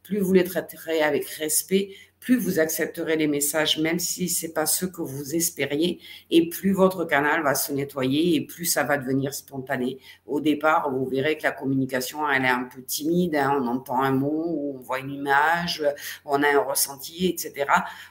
[0.03, 4.67] Plus vous les traiterez avec respect, plus vous accepterez les messages, même si c'est pas
[4.67, 6.01] ce que vous espériez,
[6.31, 9.99] et plus votre canal va se nettoyer et plus ça va devenir spontané.
[10.27, 13.37] Au départ, vous verrez que la communication, elle est un peu timide.
[13.37, 13.61] Hein.
[13.63, 15.85] on entend un mot, on voit une image,
[16.25, 17.67] on a un ressenti, etc.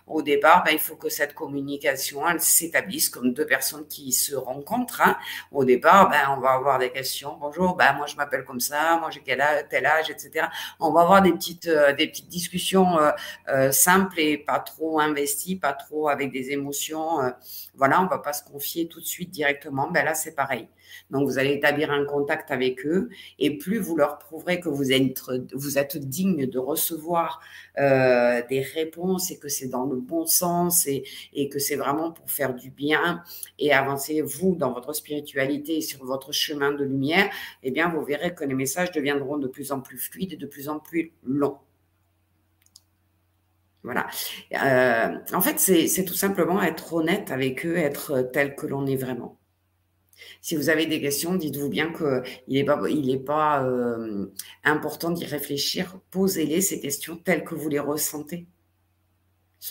[0.08, 5.02] Au départ, ben, il faut que cette communication, s'établisse comme deux personnes qui se rencontrent.
[5.02, 5.18] Hein.
[5.52, 7.38] Au départ, ben, on va avoir des questions.
[7.40, 10.48] Bonjour, ben, moi je m'appelle comme ça, moi j'ai quel âge, tel âge, etc.
[10.80, 13.12] On va avoir des petites, euh, des petites discussions euh,
[13.50, 17.22] euh simples simple et pas trop investi, pas trop avec des émotions.
[17.22, 17.30] Euh,
[17.76, 19.90] voilà, on va pas se confier tout de suite directement.
[19.90, 20.68] Ben là, c'est pareil.
[21.10, 24.92] Donc, vous allez établir un contact avec eux et plus vous leur prouverez que vous
[24.92, 25.22] êtes,
[25.54, 27.42] vous digne de recevoir
[27.78, 31.04] euh, des réponses et que c'est dans le bon sens et,
[31.34, 33.24] et que c'est vraiment pour faire du bien
[33.60, 37.30] et avancer vous dans votre spiritualité et sur votre chemin de lumière,
[37.64, 40.48] eh bien, vous verrez que les messages deviendront de plus en plus fluides et de
[40.48, 41.58] plus en plus longs.
[43.86, 44.08] Voilà.
[44.54, 48.96] Euh, en fait, c'est tout simplement être honnête avec eux, être tel que l'on est
[48.96, 49.38] vraiment.
[50.42, 52.24] Si vous avez des questions, dites-vous bien qu'il
[52.56, 54.32] n'est pas, il est pas euh,
[54.64, 56.00] important d'y réfléchir.
[56.10, 58.48] Posez-les ces questions telles que vous les ressentez.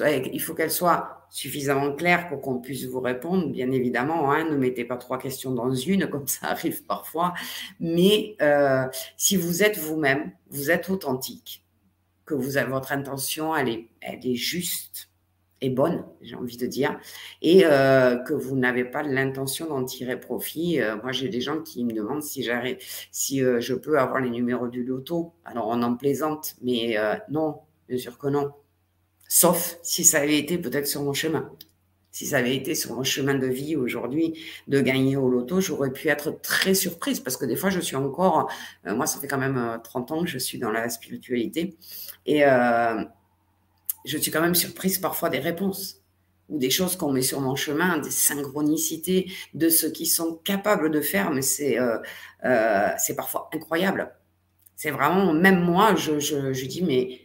[0.01, 4.31] Il faut qu'elles soient suffisamment claires pour qu'on puisse vous répondre, bien évidemment.
[4.33, 4.45] Hein.
[4.45, 7.35] ne mettez pas trois questions dans une, comme ça arrive parfois.
[7.81, 11.64] Mais euh, si vous êtes vous-même, vous êtes authentique,
[12.27, 15.11] que votre intention, elle est, juste,
[15.61, 16.99] est bonne, j'ai envie de dire,
[17.43, 20.81] et euh, que vous n'avez pas l'intention d'en tirer profit.
[20.81, 22.49] Euh, moi, j'ai des gens qui me demandent si
[23.13, 25.35] si euh, je peux avoir les numéros du loto.
[25.45, 26.97] Alors, on en plaisante, mais
[27.31, 28.53] non, bien sûr que non.
[29.29, 31.51] Sauf si ça avait été peut-être sur mon chemin.
[32.15, 35.93] Si ça avait été sur mon chemin de vie aujourd'hui de gagner au loto, j'aurais
[35.93, 38.49] pu être très surprise parce que des fois, je suis encore,
[38.85, 41.77] moi, ça fait quand même 30 ans que je suis dans la spiritualité
[42.25, 42.45] et
[44.05, 46.05] je suis quand même surprise parfois des réponses
[46.49, 50.93] ou des choses qu'on met sur mon chemin, des synchronicités de ce qu'ils sont capables
[50.93, 51.99] de faire, mais c'est euh,
[52.45, 54.15] euh, parfois incroyable.
[54.77, 57.23] C'est vraiment, même moi, je, je, je, dis, mais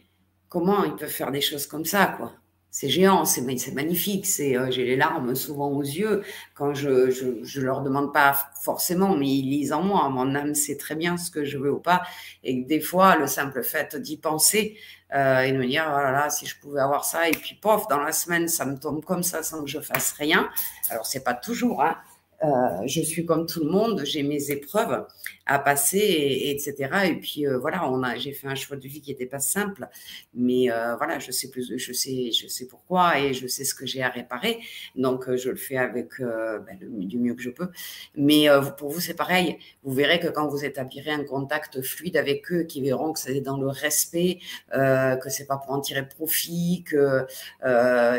[0.48, 2.39] comment ils peuvent faire des choses comme ça, quoi?
[2.70, 6.22] C'est géant, c'est magnifique, euh, j'ai les larmes souvent aux yeux
[6.54, 10.08] quand je, je, leur demande pas forcément, mais ils lisent en moi.
[10.08, 12.02] Mon âme sait très bien ce que je veux ou pas,
[12.44, 14.76] et des fois le simple fait d'y penser
[15.14, 18.00] euh, et de me dire oh si je pouvais avoir ça, et puis pof dans
[18.00, 20.48] la semaine ça me tombe comme ça sans que je fasse rien.
[20.90, 21.96] Alors c'est pas toujours, hein,
[22.42, 25.06] je suis comme tout le monde, j'ai mes épreuves
[25.46, 26.74] à passer, et, etc.
[27.06, 29.40] Et puis euh, voilà, on a, j'ai fait un choix de vie qui n'était pas
[29.40, 29.88] simple,
[30.32, 33.74] mais euh, voilà, je sais plus, je sais, je sais pourquoi et je sais ce
[33.74, 34.60] que j'ai à réparer.
[34.96, 37.68] Donc je le fais avec ben, du mieux que je peux.
[38.16, 38.46] Mais
[38.78, 39.58] pour vous, c'est pareil.
[39.82, 43.40] Vous verrez que quand vous établirez un contact fluide avec eux, qui verront que c'est
[43.40, 44.38] dans le respect,
[44.72, 47.26] que c'est pas pour en tirer profit, que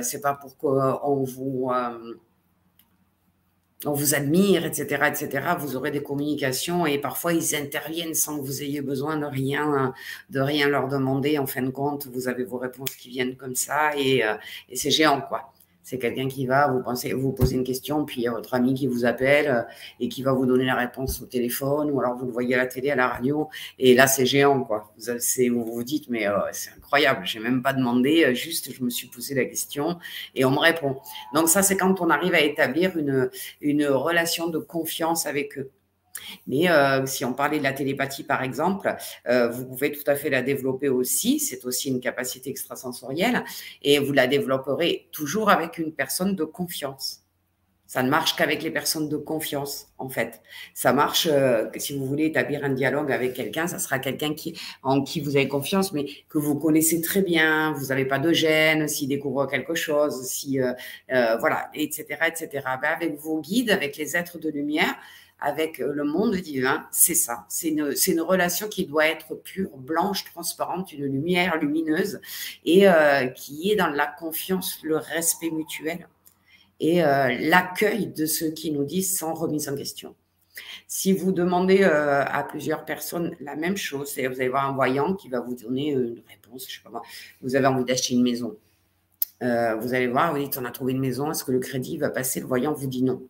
[0.03, 1.71] c'est pas pour qu'on vous
[3.85, 8.45] on vous admire, etc., etc., vous aurez des communications et parfois ils interviennent sans que
[8.45, 9.93] vous ayez besoin de rien,
[10.29, 11.37] de rien leur demander.
[11.37, 14.35] En fin de compte, vous avez vos réponses qui viennent comme ça et, euh,
[14.69, 15.51] et c'est géant, quoi.
[15.83, 18.53] C'est quelqu'un qui va vous pensez, vous poser une question, puis il y a votre
[18.53, 19.61] ami qui vous appelle euh,
[19.99, 22.57] et qui va vous donner la réponse au téléphone, ou alors vous le voyez à
[22.57, 24.93] la télé, à la radio, et là c'est géant, quoi.
[24.97, 28.83] Vous, vous vous dites, mais euh, c'est incroyable, j'ai même pas demandé, euh, juste je
[28.83, 29.97] me suis posé la question
[30.35, 30.97] et on me répond.
[31.33, 33.29] Donc ça, c'est quand on arrive à établir une,
[33.61, 35.71] une relation de confiance avec eux.
[36.47, 38.95] Mais euh, si on parlait de la télépathie, par exemple,
[39.27, 41.39] euh, vous pouvez tout à fait la développer aussi.
[41.39, 43.43] C'est aussi une capacité extrasensorielle
[43.81, 47.19] et vous la développerez toujours avec une personne de confiance.
[47.87, 50.41] Ça ne marche qu'avec les personnes de confiance, en fait.
[50.73, 54.57] Ça marche euh, si vous voulez établir un dialogue avec quelqu'un, ça sera quelqu'un qui,
[54.81, 57.73] en qui vous avez confiance, mais que vous connaissez très bien.
[57.73, 60.57] Vous n'avez pas de gêne s'il découvre quelque chose, si
[61.09, 62.49] voilà, etc., etc.
[62.81, 64.95] Ben, avec vos guides, avec les êtres de lumière,
[65.41, 67.45] avec euh, le monde divin, c'est ça.
[67.49, 72.21] C'est une, relation qui doit être pure, blanche, transparente, une lumière lumineuse
[72.63, 76.07] et euh, qui est dans la confiance, le respect mutuel
[76.79, 80.15] et euh, l'accueil de ceux qui nous disent sans remise en question.
[80.87, 85.29] Si vous demandez à plusieurs personnes la même chose, vous allez voir un voyant qui
[85.29, 87.01] va vous donner une réponse, je sais pas moi,
[87.41, 88.57] vous avez envie d'acheter une maison.
[89.39, 92.09] vous allez voir, vous dites, on a trouvé une maison, est-ce que le crédit va
[92.09, 92.41] passer?
[92.41, 93.25] Le voyant vous dit non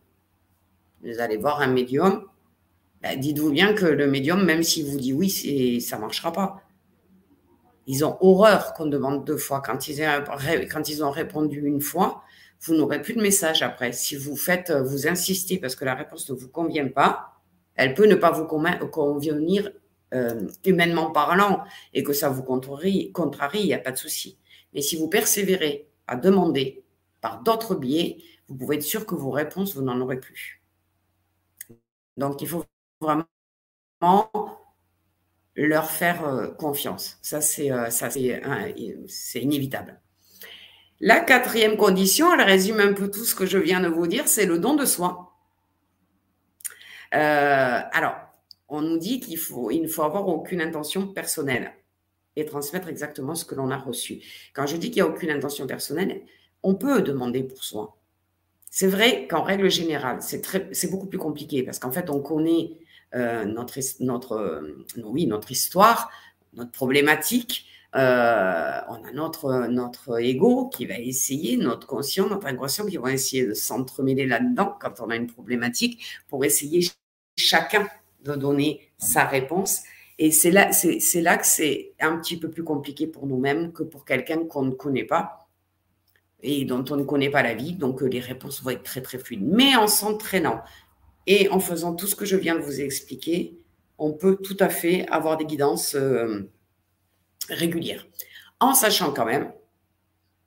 [1.02, 2.24] vous allez voir un médium,
[3.02, 6.62] bah, dites-vous bien que le médium, même s'il vous dit oui, ça ne marchera pas.
[7.86, 9.60] Ils ont horreur qu'on demande deux fois.
[9.60, 12.22] Quand ils, ont répondu une fois,
[12.60, 13.92] vous n'aurez plus de message après.
[13.92, 17.32] Si vous faites, vous insistez parce que la réponse ne vous convient pas,
[17.74, 19.72] elle peut ne pas vous convenir
[20.14, 23.10] euh, humainement parlant et que ça vous contrarie,
[23.54, 24.38] il n'y a pas de souci.
[24.74, 26.84] Mais si vous persévérez à demander
[27.20, 30.61] par d'autres biais, vous pouvez être sûr que vos réponses, vous n'en aurez plus.
[32.16, 32.64] Donc, il faut
[33.00, 33.26] vraiment
[35.54, 37.18] leur faire euh, confiance.
[37.22, 37.88] Ça, c'est euh,
[39.08, 40.00] c'est inévitable.
[41.00, 44.28] La quatrième condition, elle résume un peu tout ce que je viens de vous dire,
[44.28, 45.32] c'est le don de soi.
[47.14, 48.14] Euh, alors,
[48.68, 51.72] on nous dit qu'il faut, ne faut avoir aucune intention personnelle.
[52.36, 54.22] et transmettre exactement ce que l'on a reçu.
[54.54, 56.22] Quand je dis qu'il n'y a aucune intention personnelle,
[56.62, 58.01] on peut demander pour soi.
[58.74, 62.78] C'est vrai qu'en règle générale, c'est beaucoup plus compliqué parce qu'en fait, on connaît
[63.14, 66.10] euh, notre, euh, oui, notre histoire,
[66.54, 67.66] notre problématique.
[67.94, 73.08] Euh, on a notre, notre ego qui va essayer, notre conscient, notre inconscient qui vont
[73.08, 76.88] essayer de s'entremêler là-dedans quand on a une problématique pour essayer
[77.36, 77.86] chacun
[78.24, 79.82] de donner sa réponse.
[80.18, 83.82] Et c'est là, c'est là que c'est un petit peu plus compliqué pour nous-mêmes que
[83.82, 85.41] pour quelqu'un qu'on ne connaît pas
[86.42, 87.74] et dont on ne connaît pas la vie.
[87.74, 89.42] Donc, les réponses vont être très, très fluides.
[89.42, 90.62] Mais en s'entraînant
[91.26, 93.58] et en faisant tout ce que je viens de vous expliquer,
[93.98, 96.50] on peut tout à fait avoir des guidances euh,
[97.48, 98.06] régulières.
[98.60, 99.52] En sachant quand même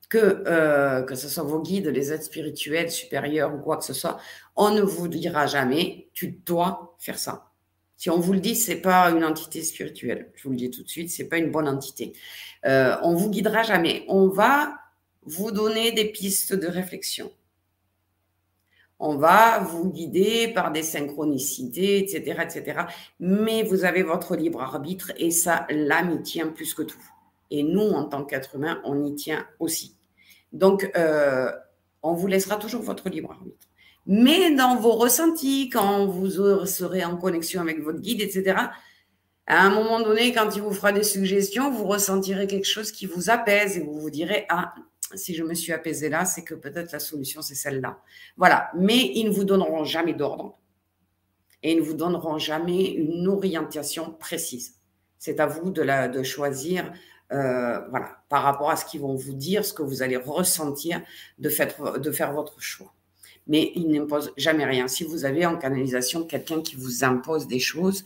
[0.10, 3.94] que, euh, que ce soit vos guides, les aides spirituelles supérieures ou quoi que ce
[3.94, 4.18] soit,
[4.56, 7.52] on ne vous dira jamais, tu dois faire ça.
[7.98, 10.32] Si on vous le dit, c'est pas une entité spirituelle.
[10.36, 12.14] Je vous le dis tout de suite, c'est pas une bonne entité.
[12.66, 14.04] Euh, on vous guidera jamais.
[14.10, 14.76] On va
[15.26, 17.32] vous donner des pistes de réflexion.
[19.00, 22.82] On va vous guider par des synchronicités, etc., etc.
[23.20, 27.04] Mais vous avez votre libre arbitre et ça, l'âme y tient plus que tout.
[27.52, 29.96] Et nous, en tant qu'être humain, on y tient aussi.
[30.54, 31.52] Donc, euh,
[32.02, 33.68] on vous laissera toujours votre libre arbitre.
[34.08, 36.30] Mais dans vos ressentis, quand vous
[36.66, 38.56] serez en connexion avec votre guide, etc.,
[39.48, 43.06] à un moment donné, quand il vous fera des suggestions, vous ressentirez quelque chose qui
[43.06, 44.74] vous apaise et vous vous direz, ah,
[45.14, 48.02] si je me suis apaisée là, c'est que peut-être la solution, c'est celle-là.
[48.38, 48.72] Voilà.
[48.76, 50.60] Mais ils ne vous donneront jamais d'ordre
[51.62, 54.76] et ils ne vous donneront jamais une orientation précise.
[55.20, 56.92] C'est à vous de, la, de choisir,
[57.32, 61.02] euh, voilà, par rapport à ce qu'ils vont vous dire, ce que vous allez ressentir,
[61.40, 61.50] de
[61.98, 62.94] de faire votre choix.
[63.48, 64.88] Mais ils n'imposent jamais rien.
[64.88, 68.04] Si vous avez en canalisation quelqu'un qui vous impose des choses,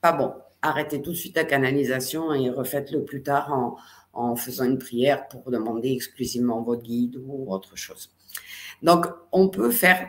[0.00, 0.34] pas bon.
[0.62, 3.76] Arrêtez tout de suite la canalisation et refaites-le plus tard en,
[4.18, 8.10] en faisant une prière pour demander exclusivement votre guide ou autre chose.
[8.82, 10.08] Donc, on peut faire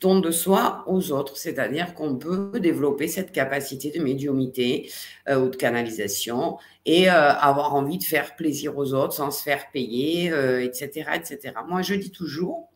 [0.00, 4.90] don de soi aux autres, c'est-à-dire qu'on peut développer cette capacité de médiumité
[5.28, 9.42] euh, ou de canalisation et euh, avoir envie de faire plaisir aux autres sans se
[9.42, 10.26] faire payer,
[10.62, 11.54] etc., euh, etc.
[11.66, 12.68] Moi, je dis toujours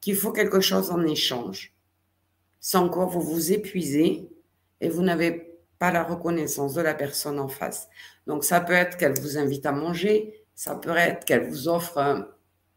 [0.00, 1.74] qu'il faut quelque chose en échange,
[2.60, 4.28] sans quoi vous vous épuisez
[4.80, 7.88] et vous n'avez pas la reconnaissance de la personne en face.
[8.30, 11.98] Donc, ça peut être qu'elle vous invite à manger, ça peut être qu'elle vous offre
[11.98, 12.28] un,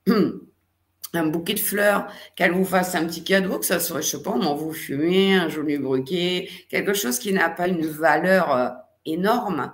[1.27, 4.31] bouquet de fleurs, qu'elle vous fasse un petit cadeau, que ça soit, je sais pas,
[4.31, 8.69] on vous fumer, un joli briquet, quelque chose qui n'a pas une valeur euh,
[9.05, 9.71] énorme,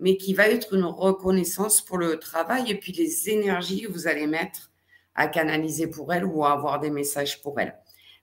[0.00, 4.08] mais qui va être une reconnaissance pour le travail et puis les énergies que vous
[4.08, 4.72] allez mettre
[5.14, 7.76] à canaliser pour elle ou à avoir des messages pour elle.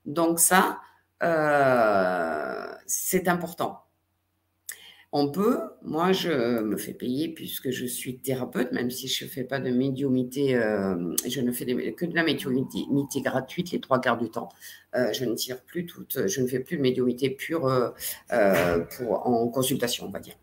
[0.03, 0.81] Donc ça,
[1.23, 3.85] euh, c'est important.
[5.11, 9.29] On peut, moi je me fais payer puisque je suis thérapeute, même si je ne
[9.29, 13.99] fais pas de médiumité, euh, je ne fais que de la médiumité gratuite les trois
[13.99, 14.49] quarts du temps.
[14.95, 17.65] Euh, je ne tire plus toute, je ne fais plus de médiumité pure
[18.31, 20.35] euh, en consultation, on va dire.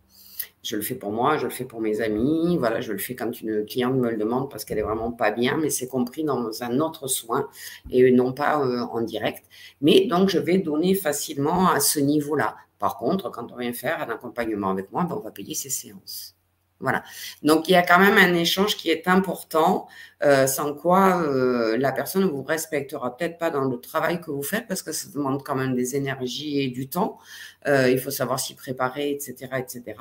[0.65, 3.15] Je le fais pour moi, je le fais pour mes amis, voilà, je le fais
[3.15, 6.25] quand une cliente me le demande parce qu'elle est vraiment pas bien, mais c'est compris
[6.25, 7.49] dans un autre soin
[7.89, 9.45] et non pas en direct.
[9.81, 12.57] Mais donc je vais donner facilement à ce niveau-là.
[12.79, 15.71] Par contre, quand on vient faire un accompagnement avec moi, ben, on va payer ses
[15.71, 16.37] séances.
[16.79, 17.03] Voilà.
[17.43, 19.89] Donc, il y a quand même un échange qui est important,
[20.23, 24.31] euh, sans quoi euh, la personne ne vous respectera peut-être pas dans le travail que
[24.31, 27.19] vous faites, parce que ça demande quand même des énergies et du temps.
[27.67, 29.95] Euh, il faut savoir s'y préparer, etc., etc.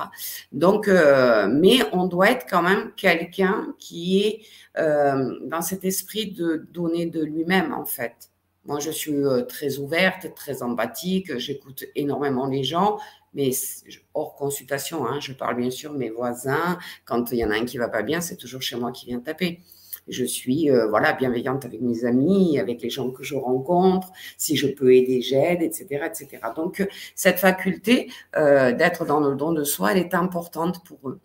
[0.51, 4.41] Donc, mais on doit être quand même quelqu'un qui est
[4.75, 8.31] dans cet esprit de donner de lui-même, en fait.
[8.65, 12.97] Moi, je suis euh, très ouverte, très empathique, j'écoute énormément les gens,
[13.35, 13.51] mais
[14.15, 16.79] hors consultation, hein, je parle bien sûr mes voisins.
[17.05, 19.05] Quand il y en a un qui va pas bien, c'est toujours chez moi qui
[19.05, 19.61] vient taper.
[20.07, 24.11] Je suis euh, voilà bienveillante avec mes amis, avec les gens que je rencontre.
[24.37, 26.41] Si je peux aider, j'aide, etc., etc.
[26.55, 31.19] Donc cette faculté euh, d'être dans le don de soi, elle est importante pour eux.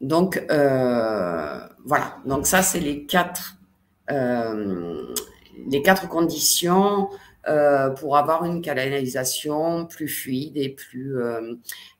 [0.00, 2.18] Donc voilà.
[2.24, 3.58] Donc ça, c'est les quatre
[5.68, 7.08] les quatre conditions
[7.48, 11.54] euh, pour avoir une canalisation plus fluide et plus euh,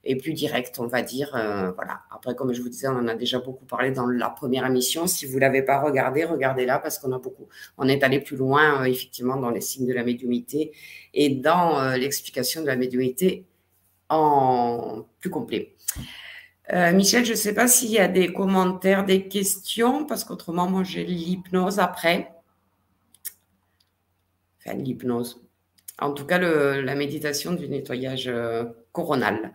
[0.05, 1.35] et plus directe, on va dire.
[1.35, 2.03] Euh, voilà.
[2.15, 5.07] Après, comme je vous disais, on en a déjà beaucoup parlé dans la première émission.
[5.07, 7.49] Si vous l'avez pas regardé, regardez-la parce qu'on a beaucoup.
[7.79, 10.73] On est allé plus loin effectivement dans les signes de la médiumité
[11.15, 13.47] et dans l'explication de la médiumité
[14.11, 15.75] en plus complet.
[16.93, 20.85] Michel, je ne sais pas s'il y a des commentaires, des questions, parce qu'autrement, moi,
[20.85, 22.31] j'ai l'hypnose après
[24.67, 25.43] l'hypnose.
[25.99, 29.53] En tout cas, la méditation du nettoyage euh, coronal.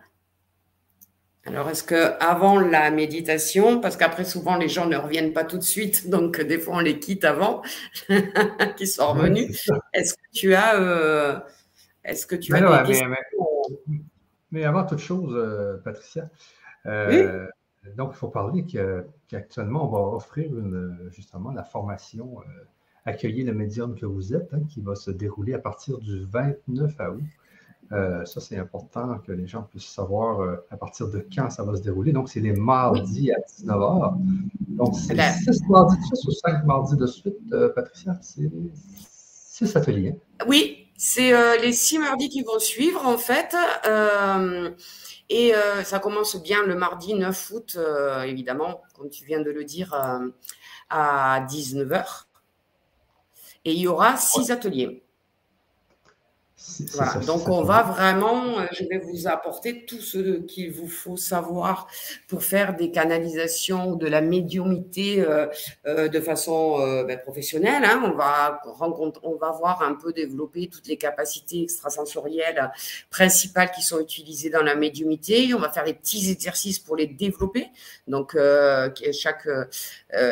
[1.46, 5.58] Alors, est-ce que avant la méditation, parce qu'après souvent les gens ne reviennent pas tout
[5.58, 7.62] de suite, donc des fois on les quitte avant
[8.76, 9.68] qu'ils soient revenus.
[9.92, 11.38] Est-ce que tu as, euh,
[12.04, 13.00] est-ce que tu as des
[14.52, 16.30] mais, avant toute chose, euh, Patricia,
[16.86, 17.46] euh,
[17.96, 18.64] donc il faut parler
[19.28, 20.50] qu'actuellement on va offrir
[21.10, 22.38] justement la formation
[23.06, 26.92] Accueillir le médium que vous êtes, hein, qui va se dérouler à partir du 29
[27.12, 27.22] août.
[27.92, 31.62] Euh, ça, c'est important que les gens puissent savoir euh, à partir de quand ça
[31.62, 32.12] va se dérouler.
[32.12, 34.16] Donc, c'est les mardis à 19h.
[34.68, 35.16] Donc, c'est
[35.52, 38.18] six mardis de suite ou cinq mardis de suite, euh, Patricia?
[38.22, 38.50] C'est
[39.08, 40.16] six ateliers.
[40.48, 43.54] Oui, c'est les six mardis qui vont suivre, en fait.
[45.30, 45.52] et
[45.84, 47.78] ça commence bien le mardi 9 août,
[48.24, 49.94] évidemment, comme tu viens de le dire,
[50.90, 52.25] à 19h.
[53.66, 55.02] Et il y aura six ateliers.
[56.94, 57.14] Voilà.
[57.26, 61.86] Donc, on va vraiment, euh, je vais vous apporter tout ce qu'il vous faut savoir
[62.28, 65.46] pour faire des canalisations de la médiumité euh,
[65.86, 67.84] euh, de façon ben, professionnelle.
[67.84, 68.02] Hein.
[68.04, 72.70] On, va rencontrer, on va voir un peu développer toutes les capacités extrasensorielles
[73.10, 75.52] principales qui sont utilisées dans la médiumité.
[75.54, 77.66] On va faire des petits exercices pour les développer.
[78.08, 78.36] Donc,
[79.12, 79.46] chaque,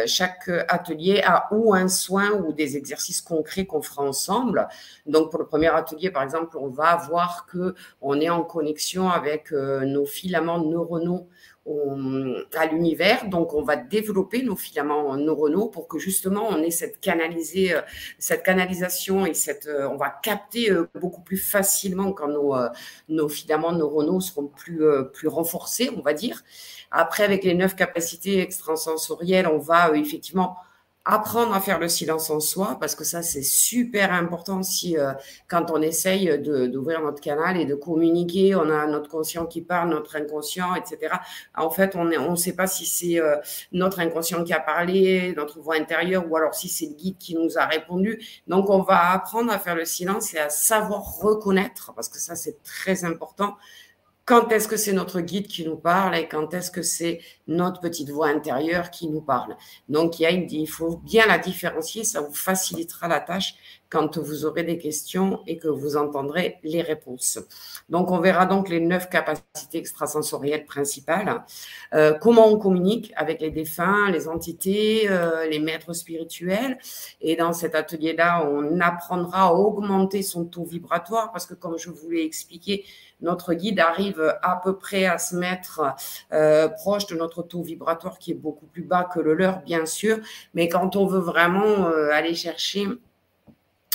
[0.06, 4.68] chaque atelier a ou un soin ou des exercices concrets qu'on fera ensemble.
[5.06, 9.08] Donc, pour le premier atelier, par exemple, on va voir que on est en connexion
[9.10, 11.28] avec euh, nos filaments neuronaux
[12.54, 13.28] à l'univers.
[13.28, 17.80] Donc, on va développer nos filaments neuronaux pour que justement on ait cette, canalisée, euh,
[18.18, 22.54] cette canalisation et cette, euh, on va capter beaucoup plus facilement quand nos,
[23.08, 26.42] nos filaments neuronaux seront plus, plus renforcés, on va dire.
[26.90, 30.56] Après, avec les neuf capacités extrasensorielles, on va effectivement
[31.04, 35.12] apprendre à faire le silence en soi, parce que ça, c'est super important si, euh,
[35.48, 39.90] quand on essaye d'ouvrir notre canal et de communiquer, on a notre conscient qui parle,
[39.90, 41.16] notre inconscient, etc.
[41.56, 43.36] En fait, on ne on sait pas si c'est euh,
[43.72, 47.34] notre inconscient qui a parlé, notre voix intérieure, ou alors si c'est le guide qui
[47.34, 48.22] nous a répondu.
[48.46, 52.34] Donc, on va apprendre à faire le silence et à savoir reconnaître, parce que ça,
[52.34, 53.56] c'est très important,
[54.24, 57.80] quand est-ce que c'est notre guide qui nous parle et quand est-ce que c'est notre
[57.80, 59.56] petite voix intérieure qui nous parle?
[59.88, 63.54] Donc, il, faut bien la différencier, ça vous facilitera la tâche
[63.90, 67.38] quand vous aurez des questions et que vous entendrez les réponses.
[67.88, 71.44] Donc, on verra donc les neuf capacités extrasensorielles principales,
[71.94, 76.78] euh, comment on communique avec les défunts, les entités, euh, les maîtres spirituels.
[77.20, 81.90] Et dans cet atelier-là, on apprendra à augmenter son taux vibratoire parce que, comme je
[81.90, 82.84] vous l'ai expliqué,
[83.20, 85.82] notre guide arrive à peu près à se mettre
[86.32, 89.86] euh, proche de notre taux vibratoire qui est beaucoup plus bas que le leur, bien
[89.86, 90.18] sûr.
[90.52, 92.86] Mais quand on veut vraiment euh, aller chercher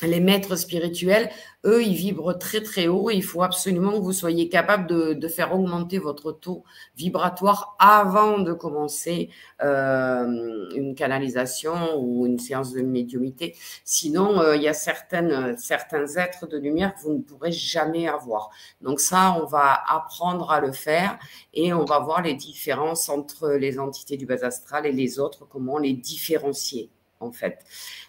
[0.01, 1.29] les maîtres spirituels,
[1.65, 3.09] eux, ils vibrent très très haut.
[3.09, 6.63] il faut absolument que vous soyez capable de, faire augmenter votre taux
[6.95, 9.29] vibratoire avant de commencer
[9.61, 13.55] euh, une canalisation ou une séance de médiumité.
[13.83, 18.07] Sinon, euh, il y a certaines, certains êtres de lumière que vous ne pourrez jamais
[18.07, 18.49] avoir.
[18.81, 21.19] Donc ça, on va apprendre à le faire
[21.53, 25.45] et on va voir les différences entre les entités du bas astral et les autres,
[25.47, 26.89] comment les différencier
[27.19, 27.65] en fait.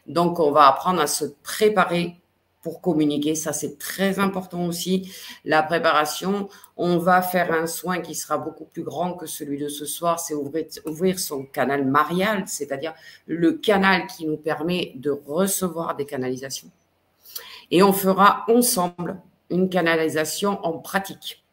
[0.07, 2.17] Donc, on va apprendre à se préparer
[2.63, 3.35] pour communiquer.
[3.35, 5.13] Ça, c'est très important aussi.
[5.45, 9.69] La préparation, on va faire un soin qui sera beaucoup plus grand que celui de
[9.69, 10.21] ce soir.
[10.21, 12.95] C'est ouvrir, ouvrir son canal marial, c'est-à-dire
[13.27, 16.71] le canal qui nous permet de recevoir des canalisations.
[17.71, 21.45] Et on fera ensemble une canalisation en pratique.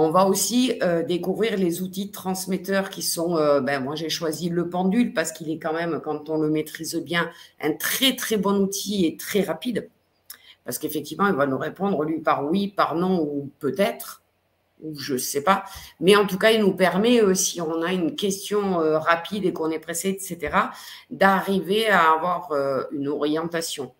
[0.00, 4.48] On va aussi euh, découvrir les outils transmetteurs qui sont, euh, ben, moi j'ai choisi
[4.48, 7.28] le pendule parce qu'il est quand même, quand on le maîtrise bien,
[7.60, 9.90] un très très bon outil et très rapide.
[10.64, 14.22] Parce qu'effectivement, il va nous répondre lui par oui, par non ou peut-être,
[14.84, 15.64] ou je ne sais pas.
[15.98, 19.52] Mais en tout cas, il nous permet, euh, si on a une question rapide et
[19.52, 20.56] qu'on est pressé, etc.,
[21.10, 22.52] d'arriver à avoir
[22.92, 23.92] une orientation.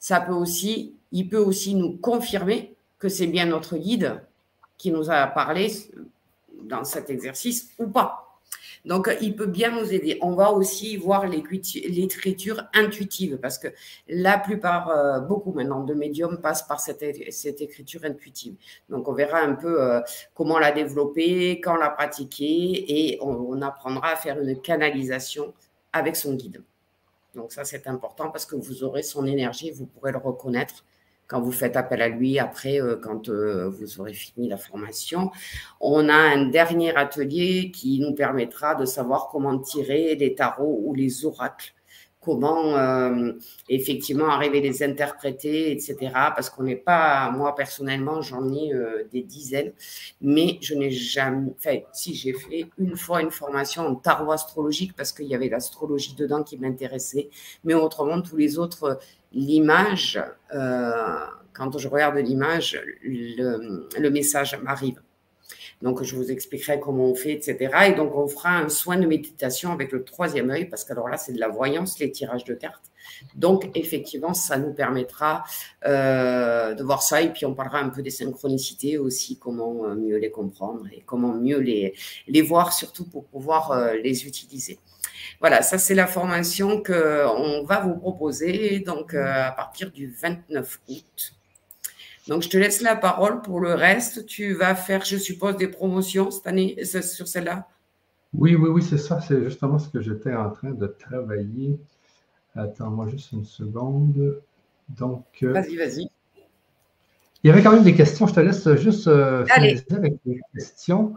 [0.00, 4.20] Ça peut aussi, il peut aussi nous confirmer que c'est bien notre guide
[4.78, 5.70] qui nous a parlé
[6.62, 8.24] dans cet exercice ou pas.
[8.84, 10.18] Donc, il peut bien nous aider.
[10.22, 13.68] On va aussi voir l'écriture intuitive parce que
[14.08, 18.54] la plupart, euh, beaucoup maintenant de médiums passent par cette, écriture intuitive.
[18.88, 20.00] Donc, on verra un peu euh,
[20.32, 25.52] comment la développer, quand la pratiquer et on apprendra à faire une canalisation
[25.92, 26.62] avec son guide.
[27.34, 30.84] Donc, ça, c'est important parce que vous aurez son énergie, vous pourrez le reconnaître
[31.28, 35.30] quand vous faites appel à lui après, euh, quand euh, vous aurez fini la formation.
[35.80, 40.94] On a un dernier atelier qui nous permettra de savoir comment tirer les tarots ou
[40.94, 41.74] les oracles
[42.28, 43.32] comment euh,
[43.70, 45.96] effectivement arriver à les interpréter, etc.
[46.12, 49.72] Parce qu'on n'est pas, moi personnellement, j'en ai euh, des dizaines,
[50.20, 54.92] mais je n'ai jamais, fait, si j'ai fait une fois une formation en tarot astrologique
[54.94, 57.30] parce qu'il y avait l'astrologie dedans qui m'intéressait,
[57.64, 58.98] mais autrement tous les autres,
[59.32, 65.00] l'image, quand je regarde l'image, le message m'arrive.
[65.80, 67.56] Donc, je vous expliquerai comment on fait, etc.
[67.88, 71.16] Et donc, on fera un soin de méditation avec le troisième œil, parce qu'alors là,
[71.16, 72.90] c'est de la voyance, les tirages de cartes.
[73.36, 75.44] Donc, effectivement, ça nous permettra
[75.86, 77.22] euh, de voir ça.
[77.22, 81.02] Et puis, on parlera un peu des synchronicités aussi, comment euh, mieux les comprendre et
[81.06, 81.94] comment mieux les,
[82.26, 84.78] les voir, surtout pour pouvoir euh, les utiliser.
[85.40, 91.37] Voilà, ça c'est la formation qu'on va vous proposer donc à partir du 29 août.
[92.28, 94.26] Donc, je te laisse la parole pour le reste.
[94.26, 97.66] Tu vas faire, je suppose, des promotions cette année sur celle-là?
[98.34, 99.20] Oui, oui, oui, c'est ça.
[99.20, 101.78] C'est justement ce que j'étais en train de travailler.
[102.54, 104.40] Attends-moi juste une seconde.
[104.90, 105.24] Donc.
[105.42, 106.10] Euh, vas-y, vas-y.
[107.42, 108.26] Il y avait quand même des questions.
[108.26, 111.14] Je te laisse juste euh, finaliser avec les questions.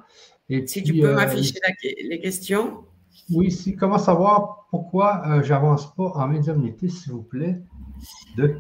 [0.49, 2.85] Et si tu peux euh, m'afficher les questions.
[3.29, 7.61] Oui, si, comment savoir pourquoi euh, j'avance pas en médiumnité, s'il vous plaît?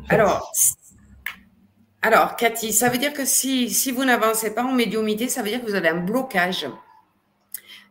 [0.09, 0.51] Alors,
[2.01, 5.49] alors, Cathy, ça veut dire que si, si vous n'avancez pas en médiumité, ça veut
[5.49, 6.67] dire que vous avez un blocage.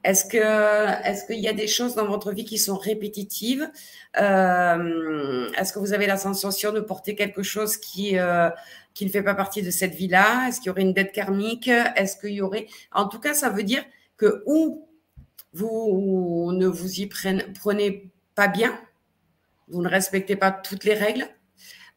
[0.02, 0.34] Est-ce
[1.04, 3.70] est-ce qu'il y a des choses dans votre vie qui sont répétitives?
[4.18, 8.50] Euh, Est-ce que vous avez la sensation de porter quelque chose qui euh,
[8.94, 10.48] qui ne fait pas partie de cette vie-là?
[10.48, 11.68] Est-ce qu'il y aurait une dette karmique?
[11.68, 13.84] Est-ce qu'il y aurait En tout cas, ça veut dire
[14.16, 14.88] que ou
[15.52, 18.78] vous ne vous y prenez, prenez pas bien,
[19.68, 21.26] vous ne respectez pas toutes les règles,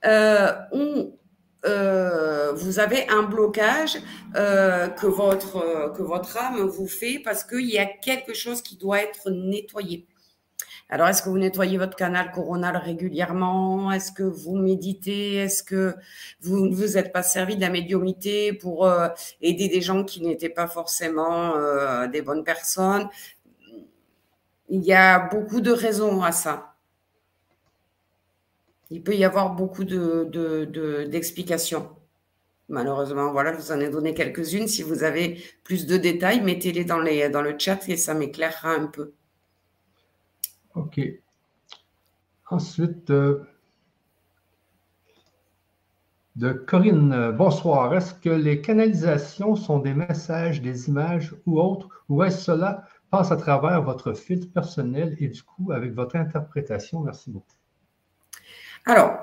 [0.06, 1.18] euh, ou
[1.66, 3.98] euh, vous avez un blocage
[4.36, 8.76] euh, que, votre, que votre âme vous fait parce qu'il y a quelque chose qui
[8.76, 10.06] doit être nettoyé.
[10.90, 13.92] Alors, est-ce que vous nettoyez votre canal coronal régulièrement?
[13.92, 15.36] Est-ce que vous méditez?
[15.36, 15.96] Est-ce que
[16.42, 19.08] vous ne vous êtes pas servi de la médiumité pour euh,
[19.42, 21.56] aider des gens qui n'étaient pas forcément
[22.08, 23.10] des bonnes personnes?
[24.70, 26.73] Il y a beaucoup de raisons à ça.
[28.90, 31.82] Il peut y avoir beaucoup d'explications.
[31.82, 31.88] De,
[32.70, 34.68] Malheureusement, voilà, je vous en ai donné quelques-unes.
[34.68, 39.14] Si vous avez plus de détails, mettez-les dans, le chat et ça m'éclairera un peu.
[40.76, 41.00] OK.
[42.50, 43.44] Ensuite, euh,
[46.36, 47.94] de Corinne, bonsoir.
[47.94, 53.32] Est-ce que les canalisations sont des messages, des images ou autres, ou est-ce cela passe
[53.32, 57.02] à travers votre filtre personnel et du coup avec votre interprétation?
[57.02, 57.56] Merci beaucoup.
[58.86, 59.18] Alors,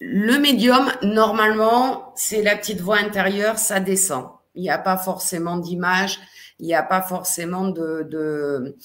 [0.00, 4.30] le médium, normalement, c'est la petite voix intérieure, ça descend.
[4.54, 6.20] Il n'y a pas forcément d'image,
[6.58, 8.76] il n'y a pas forcément de,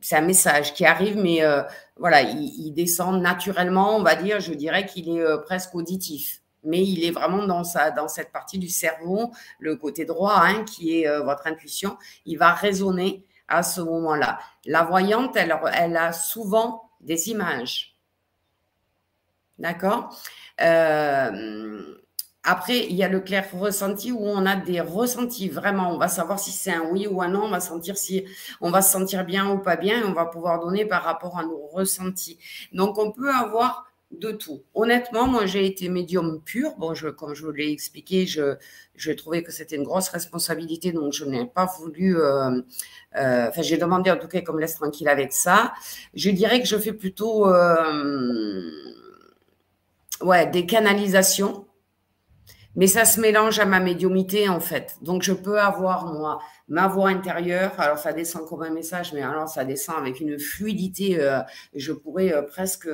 [0.00, 1.62] c'est un message qui arrive, mais euh,
[1.96, 4.40] voilà, il, descend naturellement, on va dire.
[4.40, 8.32] Je dirais qu'il est euh, presque auditif, mais il est vraiment dans sa, dans cette
[8.32, 11.96] partie du cerveau, le côté droit, hein, qui est euh, votre intuition.
[12.26, 14.38] Il va résonner à ce moment-là.
[14.66, 17.91] La voyante, elle a souvent des images.
[19.62, 20.14] D'accord?
[20.60, 21.96] Euh,
[22.44, 25.48] Après, il y a le clair ressenti où on a des ressentis.
[25.48, 27.44] Vraiment, on va savoir si c'est un oui ou un non.
[27.44, 28.24] On va sentir si
[28.60, 30.02] on va se sentir bien ou pas bien.
[30.06, 32.38] On va pouvoir donner par rapport à nos ressentis.
[32.72, 34.62] Donc, on peut avoir de tout.
[34.74, 36.74] Honnêtement, moi, j'ai été médium pur.
[36.78, 38.56] Bon, comme je vous l'ai expliqué, je,
[38.96, 42.18] je trouvais que c'était une grosse responsabilité, donc je n'ai pas voulu.
[42.20, 42.60] Euh,
[43.16, 45.72] euh, enfin, j'ai demandé en tout cas qu'on me laisse tranquille avec ça.
[46.14, 47.46] Je dirais que je fais plutôt
[50.22, 51.66] ouais, des canalisations,
[52.74, 54.96] mais ça se mélange à ma médiumité en fait.
[55.02, 59.22] Donc je peux avoir moi ma voix intérieure, alors ça descend comme un message, mais
[59.22, 61.20] alors ça descend avec une fluidité.
[61.20, 61.40] Euh,
[61.74, 62.88] je pourrais euh, presque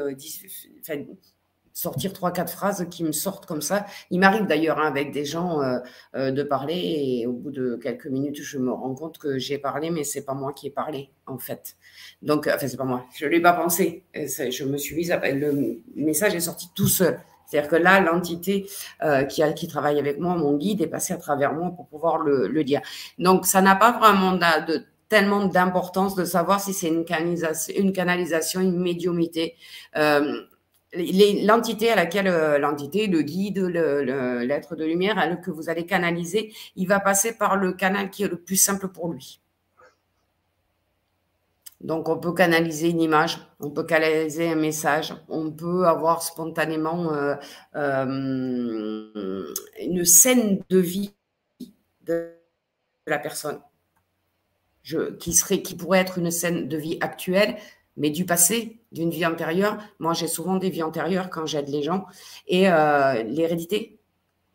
[1.79, 3.87] sortir trois quatre phrases qui me sortent comme ça.
[4.11, 8.07] Il m'arrive d'ailleurs hein, avec des gens euh, de parler et au bout de quelques
[8.07, 11.11] minutes je me rends compte que j'ai parlé, mais c'est pas moi qui ai parlé
[11.27, 11.77] en fait.
[12.21, 14.03] Donc, enfin c'est pas moi, je l'ai pas pensé.
[14.15, 17.21] Je me suis mise, à, le message est sorti tout seul.
[17.47, 18.69] C'est-à-dire que là, l'entité
[19.03, 22.19] euh, qui, qui travaille avec moi, mon guide, est passé à travers moi pour pouvoir
[22.19, 22.83] le, dire.
[23.19, 27.93] Donc, ça n'a pas vraiment de, tellement d'importance de savoir si c'est une canalisation, une
[27.93, 29.55] canalisation, une médiumité.
[29.97, 30.43] Euh,
[30.93, 36.89] l'entité à laquelle euh, l'entité, le guide, l'être de lumière que vous allez canaliser, il
[36.89, 39.41] va passer par le canal qui est le plus simple pour lui.
[41.81, 47.13] Donc, on peut canaliser une image, on peut canaliser un message, on peut avoir spontanément
[47.13, 47.37] euh,
[47.77, 51.15] euh, une scène de vie
[52.03, 52.33] de
[53.07, 53.61] la personne
[55.21, 57.57] qui pourrait être une scène de vie actuelle,
[57.99, 59.77] mais du passé, d'une vie antérieure.
[59.99, 62.07] Moi, j'ai souvent des vies antérieures quand j'aide les gens.
[62.47, 63.99] Et euh, l'hérédité,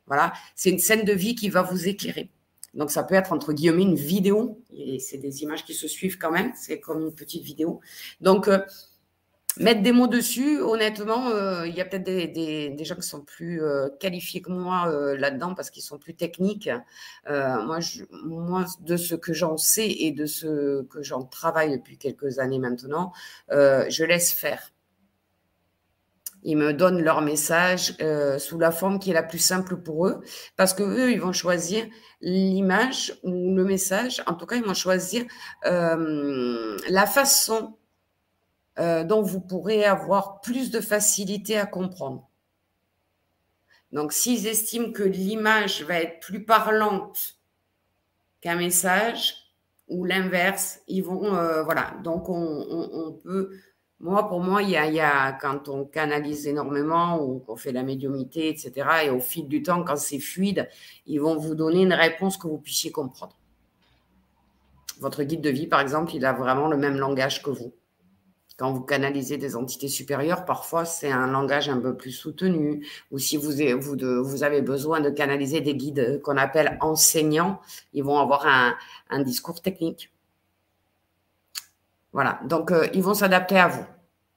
[0.08, 2.32] voilà, c'est une scène de vie qui va vous éclairer.
[2.74, 4.60] Donc, ça peut être entre guillemets une vidéo.
[5.00, 6.52] C'est des images qui se suivent quand même.
[6.56, 7.82] C'est comme une petite vidéo.
[8.20, 8.60] Donc, euh,
[9.58, 13.62] mettre des mots dessus, honnêtement, euh, il y a peut-être des, gens qui sont plus
[13.62, 16.70] euh, qualifiés que moi euh, là-dedans parce qu'ils sont plus techniques.
[17.28, 17.80] moi,
[18.24, 22.60] moi, de ce que j'en sais et de ce que j'en travaille depuis quelques années
[22.60, 23.14] maintenant,
[23.50, 24.72] je laisse faire.
[26.46, 27.96] Ils me donnent leur message
[28.38, 30.22] sous la forme qui est la plus simple pour eux,
[30.58, 31.86] parce que eux, ils vont choisir
[32.22, 34.22] l'image ou le message.
[34.28, 35.24] En tout cas, ils vont choisir
[35.64, 37.78] la façon
[38.80, 42.28] euh, dont vous pourrez avoir plus de facilité à comprendre.
[43.92, 47.38] Donc, s'ils estiment que l'image va être plus parlante
[48.42, 49.36] qu'un message,
[49.88, 51.94] ou l'inverse, ils vont, euh, voilà.
[52.04, 53.52] Donc, on, peut,
[54.00, 59.06] moi, pour moi, y, a, quand on canalise énormément ou qu'on fait la médiumité, etc.,
[59.06, 60.68] et au fil du temps, quand c'est fluide,
[61.06, 63.38] ils vont vous donner une réponse que vous puissiez comprendre.
[65.00, 67.74] Votre guide de vie, par exemple, il a vraiment le même langage que vous.
[68.58, 72.86] Quand vous canalisez des entités supérieures, parfois c'est un langage un peu plus soutenu.
[73.12, 73.52] Ou si vous,
[73.82, 77.60] vous, avez besoin de canaliser des guides qu'on appelle enseignants,
[77.94, 80.12] ils vont avoir un, discours technique.
[82.12, 83.86] Voilà, donc euh, ils vont s'adapter à vous.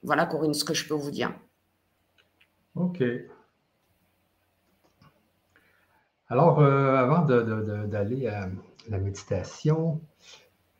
[0.02, 1.34] Voilà, Corinne, ce que je peux vous dire.
[2.74, 3.02] OK.
[6.28, 8.48] Alors, euh, avant d'aller à
[8.88, 10.00] la méditation,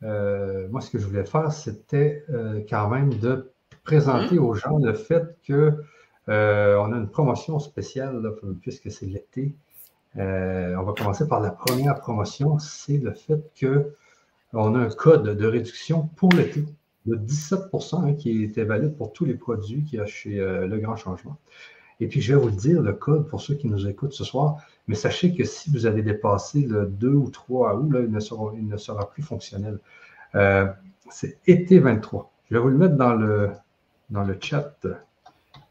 [0.03, 3.51] euh, moi, ce que je voulais faire, c'était euh, quand même de
[3.85, 5.77] présenter aux gens le fait qu'on
[6.29, 8.23] euh, a une promotion spéciale,
[8.61, 9.55] puisque c'est l'été.
[10.17, 15.47] on va commencer par la première promotion, c'est le fait qu'on a un code de
[15.47, 16.65] réduction pour l'été
[17.07, 20.79] de 17% hein, qui était valide pour tous les produits qu'il y a chez Le
[20.79, 21.37] Grand Changement.
[22.01, 24.25] Et puis, je vais vous le dire, le code, pour ceux qui nous écoutent ce
[24.25, 24.57] soir,
[24.89, 28.77] mais sachez que si vous avez dépassé le 2 ou 3 août, là, il, ne
[28.77, 29.79] sera, plus fonctionnel.
[30.35, 30.67] Euh,
[31.11, 32.33] c'est été 23.
[32.51, 33.51] Je vais vous le mettre dans le,
[34.11, 34.87] dans le chat.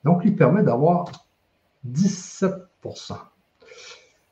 [0.03, 1.11] Donc, il permet d'avoir
[1.89, 3.17] 17%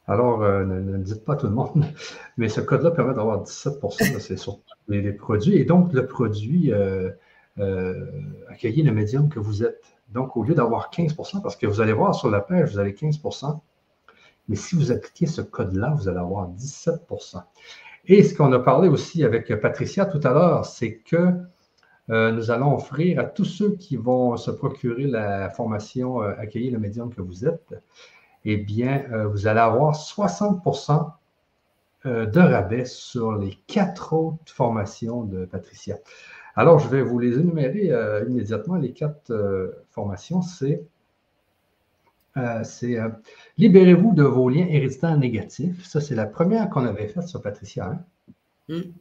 [0.08, 1.86] alors, euh, ne, dites pas tout le monde,
[2.38, 5.56] mais ce code-là permet d'avoir 17% c'est sur les, produits.
[5.56, 7.10] Et donc, le produit, euh,
[7.60, 8.06] euh,
[8.50, 9.82] accueillir le médium que vous êtes.
[10.10, 12.94] Donc, au lieu d'avoir 15% parce que vous allez voir sur la page, vous avez
[12.94, 13.20] 15
[14.48, 17.42] mais si vous appliquez ce code-là, vous allez avoir 17%
[18.06, 21.34] Et ce qu'on a parlé aussi avec Patricia tout à l'heure, c'est que
[22.10, 26.74] euh, nous allons offrir à tous ceux qui vont se procurer la formation euh, Accueillir
[26.74, 27.74] le médium que vous êtes,
[28.44, 31.12] eh bien, euh, vous allez avoir 60%
[32.06, 36.00] de rabais sur les quatre autres formations de Patricia.
[36.54, 37.94] Alors, je vais vous les énumérer
[38.28, 38.76] immédiatement.
[38.76, 39.32] Les quatre
[39.90, 40.84] formations, c'est
[42.38, 43.10] euh, c'est euh,
[43.58, 45.86] Libérez-vous de vos liens héréditaires négatifs.
[45.86, 47.92] Ça, c'est la première qu'on avait faite sur Patricia.
[47.92, 48.00] Hein.
[48.70, 48.92] Hmm.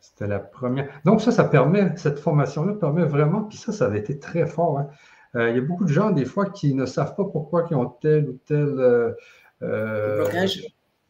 [0.00, 0.88] C'était la première.
[1.04, 4.78] Donc, ça, ça permet, cette formation-là permet vraiment, puis ça, ça avait été très fort.
[4.78, 4.88] Hein.
[5.36, 7.74] Euh, il y a beaucoup de gens, des fois, qui ne savent pas pourquoi ils
[7.76, 9.14] ont telle ou telle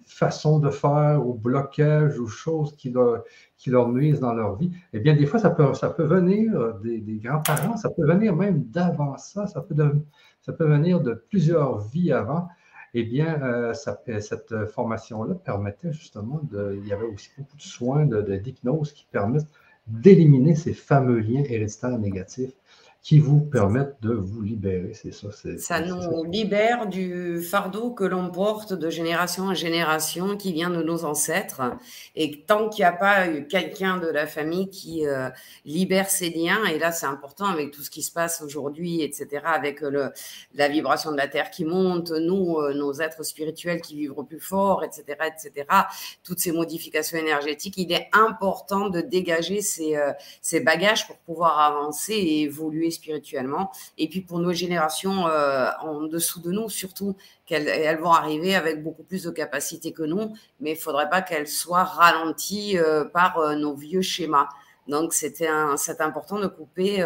[0.07, 3.25] façon de faire ou blocage ou choses qui leur,
[3.57, 4.71] qui leur nuisent dans leur vie.
[4.93, 8.37] Eh bien, des fois, ça peut, ça peut venir des, des grands-parents, ça peut venir
[8.37, 9.75] même d'avant ça, ça peut,
[10.45, 12.49] ça peut venir de plusieurs vies avant.
[12.93, 16.79] Eh bien, euh, cette formation-là permettait justement de.
[16.81, 19.49] Il y avait aussi beaucoup de soins d'hypnose qui permettent
[19.87, 22.53] d'éliminer ces fameux liens héréditaires négatifs
[23.05, 24.93] qui vous permettent de vous libérer.
[24.95, 25.29] C'est ça.
[25.59, 30.83] Ça nous libère du fardeau que l'on porte de génération en génération qui vient de
[30.83, 31.61] nos ancêtres.
[32.17, 35.29] Et tant qu'il n'y a pas quelqu'un de la famille qui euh,
[35.67, 39.43] libère ces liens, et là c'est important avec tout ce qui se passe aujourd'hui, etc.,
[39.45, 40.11] avec le,
[40.55, 44.41] la vibration de la Terre qui monte, nous, euh, nos êtres spirituels qui vivent plus
[44.41, 45.67] fort, etc., etc.,
[46.23, 51.59] toutes ces modifications énergétiques, il est important de dégager ces, euh, ces bagages pour pouvoir
[51.59, 53.71] avancer et évoluer spirituellement.
[53.99, 57.17] Et puis pour nos générations euh, en dessous de nous, surtout
[57.47, 61.23] qu'elles elles vont arriver avec beaucoup plus de capacité que nous, mais il faudrait pas
[61.23, 64.49] qu'elles soient ralenties euh, par euh, nos vieux schémas.
[64.87, 67.03] Donc, c'était c'est important de couper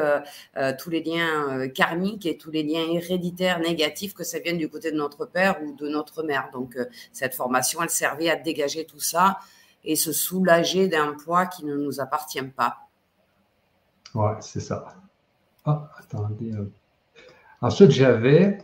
[0.80, 4.90] tous les liens karmiques et tous les liens héréditaires négatifs, que ça vienne du côté
[4.90, 6.50] de notre père ou de notre mère.
[6.52, 6.76] Donc,
[7.12, 9.38] cette formation, elle servait à dégager tout ça
[9.84, 12.88] et se soulager d'un poids qui ne nous appartient pas.
[14.14, 14.94] Ouais, c'est ça.
[15.64, 16.52] Ah, attendez.
[17.60, 18.58] Ensuite, j'avais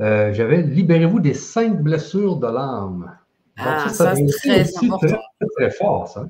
[0.00, 3.18] euh, j'avais Libérez-vous des cinq blessures de l'âme.
[3.56, 5.06] Ah, ça, c'est très important.
[5.40, 6.28] Très, très, fort, ça.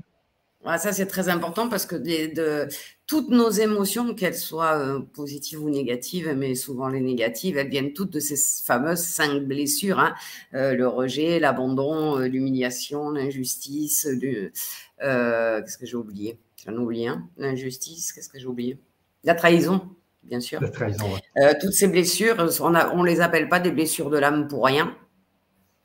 [0.79, 2.69] ça, c'est très important parce que de,
[3.07, 7.93] toutes nos émotions, qu'elles soient euh, positives ou négatives, mais souvent les négatives, elles viennent
[7.93, 10.14] toutes de ces fameuses cinq blessures hein.
[10.55, 14.09] euh, le rejet, l'abandon, euh, l'humiliation, l'injustice.
[14.99, 16.39] qu'est-ce que j'ai oublié?
[16.64, 17.29] J'en ai oublié un.
[17.37, 18.79] L'injustice, qu'est-ce que j'ai oublié?
[19.29, 19.83] La trahison,
[20.22, 20.59] bien sûr.
[20.59, 21.05] La trahison,
[21.61, 24.97] Toutes ces blessures, on ne les appelle pas des blessures de l'âme pour rien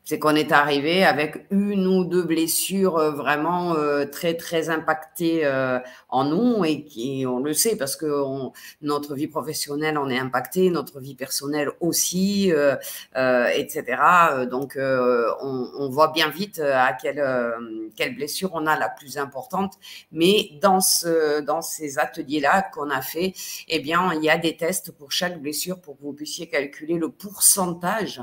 [0.06, 5.46] c'est qu'on est arrivé avec une ou deux blessures euh, vraiment euh, très très impactées
[5.46, 5.80] euh,
[6.10, 8.06] en nous et qui on le sait parce que
[8.82, 12.52] notre vie professionnelle en est impactée, notre vie personnelle aussi,
[13.16, 13.98] etc.
[14.50, 17.24] Donc on, on, voit bien vite à quelle
[17.96, 19.74] quelle blessure on a la plus importante.
[20.12, 23.34] Mais dans ce dans ces ateliers là qu'on a fait,
[23.68, 26.96] eh bien il y a des tests pour chaque blessure pour que vous puissiez calculer
[26.96, 28.22] le pourcentage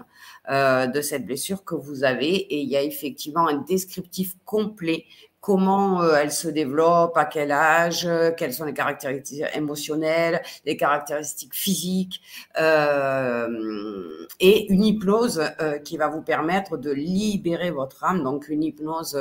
[0.50, 2.34] de cette blessure que vous avez.
[2.34, 5.06] Et il y a effectivement un descriptif complet.
[5.40, 11.54] Comment euh, elle se développe, à quel âge, quelles sont les caractéristiques émotionnelles, les caractéristiques
[11.54, 12.20] physiques,
[12.60, 18.62] euh, et une hypnose euh, qui va vous permettre de libérer votre âme, donc une
[18.62, 19.18] hypnose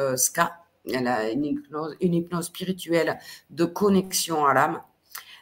[0.86, 3.18] hypnose, une hypnose spirituelle
[3.50, 4.82] de connexion à l'âme.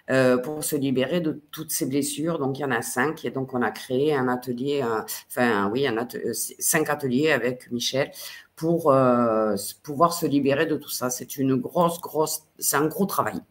[0.10, 2.40] Euh, pour se libérer de toutes ces blessures.
[2.40, 3.26] Donc, il y en a cinq.
[3.26, 4.82] Et donc, on a créé un atelier,
[5.30, 8.12] enfin, oui, euh, cinq ateliers avec Michel
[8.56, 11.10] pour euh, pouvoir se libérer de tout ça.
[11.10, 13.42] C'est une grosse, grosse, c'est un gros travail.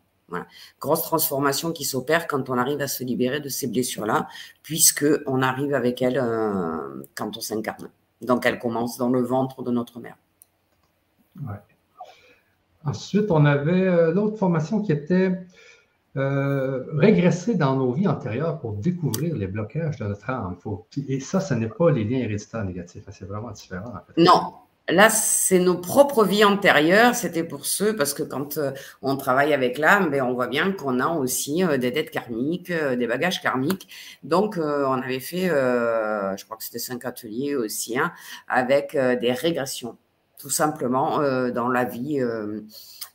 [0.80, 4.26] Grosse transformation qui s'opère quand on arrive à se libérer de ces blessures-là,
[4.62, 6.20] puisque on arrive avec elles
[7.14, 7.90] quand on s'incarne.
[8.22, 10.16] Donc, elles commencent dans le ventre de notre mère.
[12.84, 15.46] Ensuite, on avait l'autre formation qui était
[16.16, 20.56] euh, régresser dans nos vies antérieures pour découvrir les blocages de notre âme.
[21.08, 23.04] Et ça, ce n'est pas les liens héréditaires négatifs.
[23.10, 23.92] C'est vraiment différent.
[24.16, 24.54] Non.
[24.88, 27.14] Là, c'est nos propres vies antérieures.
[27.14, 28.70] C'était pour ceux, parce que quand euh,
[29.02, 32.72] on travaille avec l'âme, ben, on voit bien qu'on a aussi euh, des dettes karmiques,
[32.72, 33.88] des bagages karmiques.
[34.22, 38.12] Donc, on avait fait, je crois que c'était cinq ateliers aussi, hein,
[38.48, 39.98] avec des régressions,
[40.38, 41.18] tout simplement,
[41.50, 42.20] dans la vie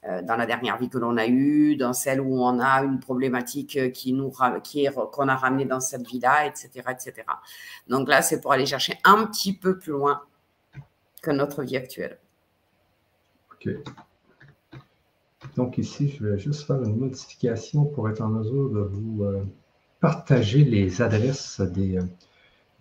[0.03, 2.99] euh, dans la dernière vie que l'on a eue, dans celle où on a une
[2.99, 7.23] problématique euh, qui nous qui qu'on a ramené dans cette vie-là, etc., etc.
[7.87, 10.23] Donc là, c'est pour aller chercher un petit peu plus loin
[11.21, 12.17] que notre vie actuelle.
[13.51, 13.69] OK.
[15.55, 19.45] Donc ici, je vais juste faire une modification pour être en mesure de vous euh,
[19.99, 21.99] partager les adresses des,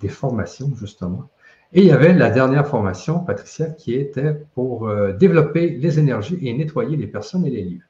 [0.01, 1.29] des formations, justement.
[1.73, 6.39] Et il y avait la dernière formation, Patricia, qui était pour euh, développer les énergies
[6.43, 7.85] et nettoyer les personnes et les lieux.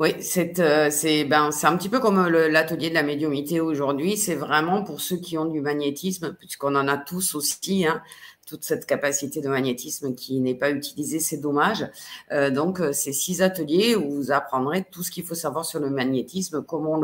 [0.00, 0.90] Oui, c'est euh,
[1.28, 4.16] ben, un petit peu comme l'atelier de la médiumité aujourd'hui.
[4.16, 7.86] C'est vraiment pour ceux qui ont du magnétisme, puisqu'on en a tous aussi.
[7.86, 8.02] Hein
[8.46, 11.86] toute cette capacité de magnétisme qui n'est pas utilisée, c'est dommage.
[12.32, 15.80] Euh, donc, euh, c'est six ateliers où vous apprendrez tout ce qu'il faut savoir sur
[15.80, 17.00] le magnétisme, comment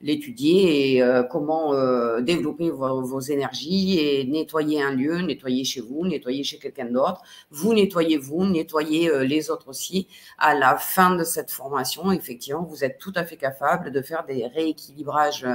[0.00, 1.74] l'étudier et euh, comment
[2.20, 7.22] développer vos, énergies et nettoyer un lieu, nettoyer chez vous, nettoyer chez quelqu'un d'autre.
[7.50, 10.08] Vous nettoyez vous, nettoyez les autres aussi.
[10.38, 14.24] À la fin de cette formation, effectivement, vous êtes tout à fait capable de faire
[14.24, 15.46] des rééquilibrages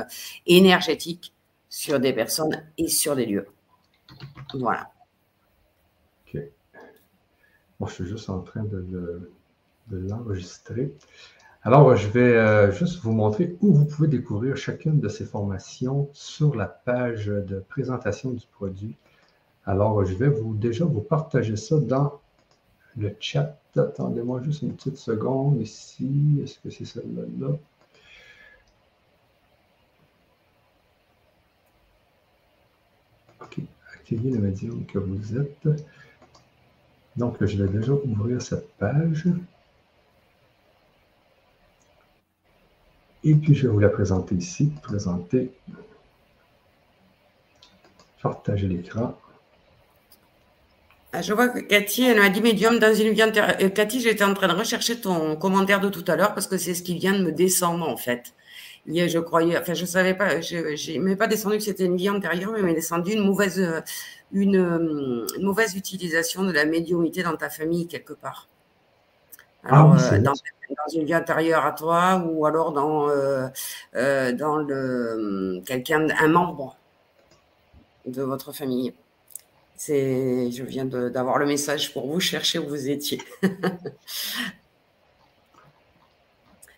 [0.45, 1.33] énergétiques
[1.69, 3.47] sur des personnes et sur des lieux.
[4.53, 4.94] Voilà.
[7.79, 9.31] Moi, je suis juste en train de,
[9.91, 10.95] l'enregistrer.
[11.63, 16.09] Alors, je vais euh, juste vous montrer où vous pouvez découvrir chacune de ces formations
[16.13, 18.95] sur la page de présentation du produit.
[19.65, 22.19] Alors, je vais vous déjà vous partager ça dans
[22.97, 23.57] le chat.
[23.75, 26.39] Attendez-moi juste une petite seconde ici.
[26.43, 27.49] Est-ce que c'est celle-là?
[33.41, 33.59] OK.
[33.95, 35.67] Activez le médium que vous êtes.
[37.17, 39.25] Donc, je vais déjà ouvrir cette page.
[43.23, 44.71] Et puis, je vais vous la présenter ici.
[44.83, 45.51] Présenter.
[48.21, 49.17] Partager l'écran.
[51.17, 53.21] Ah, je vois que Cathy, elle m'a dit médium dans une vie.
[53.21, 56.57] Euh, Cathy, j'étais en train de rechercher ton commentaire de tout à l'heure parce que
[56.57, 58.33] c'est ce qui vient de me descendre en fait.
[58.87, 62.51] Je croyais, enfin, je savais pas, je n'ai pas descendu que c'était une vie antérieure,
[62.51, 63.83] mais m'est descendu une mauvaise,
[64.31, 68.47] une, mauvaise utilisation de la médiumité dans ta famille quelque part.
[69.63, 70.33] Ah alors, euh, dans,
[70.93, 73.47] une vie antérieure à toi ou alors dans, euh,
[73.95, 76.77] euh, dans le quelqu'un, un membre
[78.05, 78.93] de votre famille.
[79.75, 83.19] C'est, je viens d'avoir le message pour vous, chercher où vous étiez.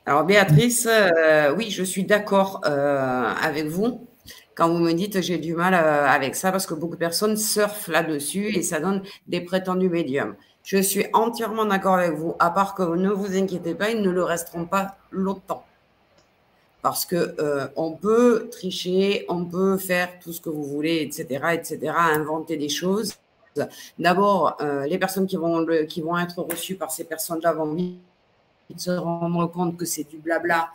[0.08, 0.88] Alors Béatrice,
[1.58, 4.08] oui, je suis d'accord avec vous
[4.56, 7.90] quand vous me dites j'ai du mal avec ça parce que beaucoup de personnes surfent
[7.90, 10.36] là-dessus et ça donne des prétendus médiums.
[10.64, 14.10] Je suis entièrement d'accord avec vous, à part que ne vous inquiétez pas, ils ne
[14.10, 15.66] le resteront pas longtemps.
[16.82, 17.36] Parce que
[17.76, 22.70] on peut tricher, on peut faire tout ce que vous voulez, etc., etc., inventer des
[22.70, 23.16] choses.
[24.00, 27.66] D'abord, les personnes qui vont, qui vont être reçues par ces personnes-là vont
[28.70, 30.70] vite se rendre compte que c'est du blabla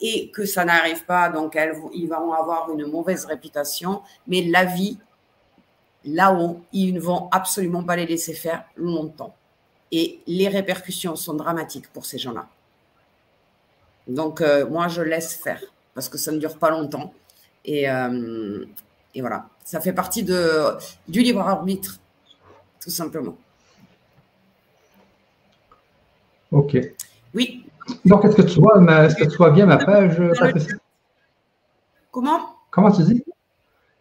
[0.00, 1.56] et que ça n'arrive pas, donc
[1.94, 4.02] ils vont avoir une mauvaise réputation.
[4.26, 4.98] Mais la vie,
[6.04, 9.34] là-haut, ils ne vont absolument pas les laisser faire longtemps.
[9.92, 12.48] Et les répercussions sont dramatiques pour ces gens-là.
[14.08, 15.62] Donc, euh, moi, je laisse faire
[15.94, 17.12] parce que ça ne dure pas longtemps.
[17.64, 18.64] Et, euh,
[19.14, 22.00] voilà, ça fait partie du libre arbitre,
[22.80, 23.36] tout simplement.
[26.50, 26.76] OK.
[27.34, 27.64] Oui.
[28.04, 30.76] Donc, est-ce que tu vois, est-ce que tu vois bien ma page, Patricia?
[32.10, 32.40] Comment?
[32.70, 33.24] Comment tu dis?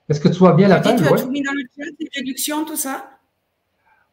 [0.09, 0.99] Est-ce que tu vois bien la page?
[0.99, 3.05] Tu as tout mis dans le chat, les réductions, tout ça?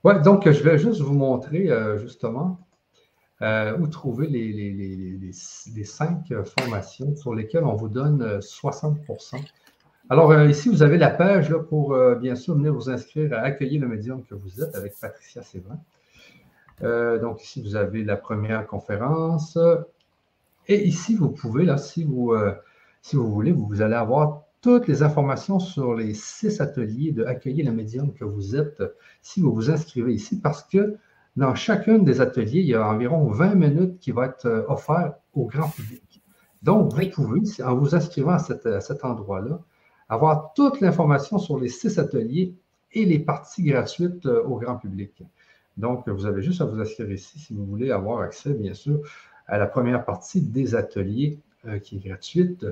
[0.04, 2.60] Oui, donc je vais juste vous montrer euh, justement
[3.42, 8.94] euh, où trouver les, les, cinq formations sur lesquelles on vous donne 60%
[9.34, 9.38] euh,
[10.08, 13.80] Alors ici, vous avez la page là, pour bien sûr venir vous inscrire à accueillir
[13.80, 15.78] le médium que vous êtes avec Patricia Sévin.
[16.82, 19.58] Euh, donc ici, vous avez la première conférence.
[20.68, 22.54] Et ici, vous pouvez, là, si vous, euh,
[23.02, 27.66] si vous voulez, vous allez avoir toutes les informations sur les six ateliers de Accueillir
[27.66, 28.82] le médium que vous êtes
[29.22, 30.96] si vous vous inscrivez ici, parce que
[31.36, 35.18] dans chacun des ateliers, il y a environ 20 minutes qui vont être euh, offertes
[35.32, 36.22] au grand public.
[36.62, 39.60] Donc, vous pouvez, en vous inscrivant à, à cet endroit-là,
[40.08, 42.54] avoir toute l'information sur les six ateliers
[42.92, 45.22] et les parties gratuites au grand public.
[45.78, 49.00] Donc, vous avez juste à vous inscrire ici si vous voulez avoir accès, bien sûr,
[49.46, 52.66] à la première partie des ateliers euh, qui est gratuite.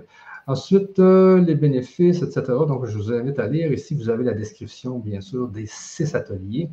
[0.48, 2.42] Ensuite, euh, les bénéfices, etc.
[2.68, 3.72] Donc, je vous invite à lire.
[3.72, 6.68] Ici, vous avez la description, bien sûr, des six ateliers.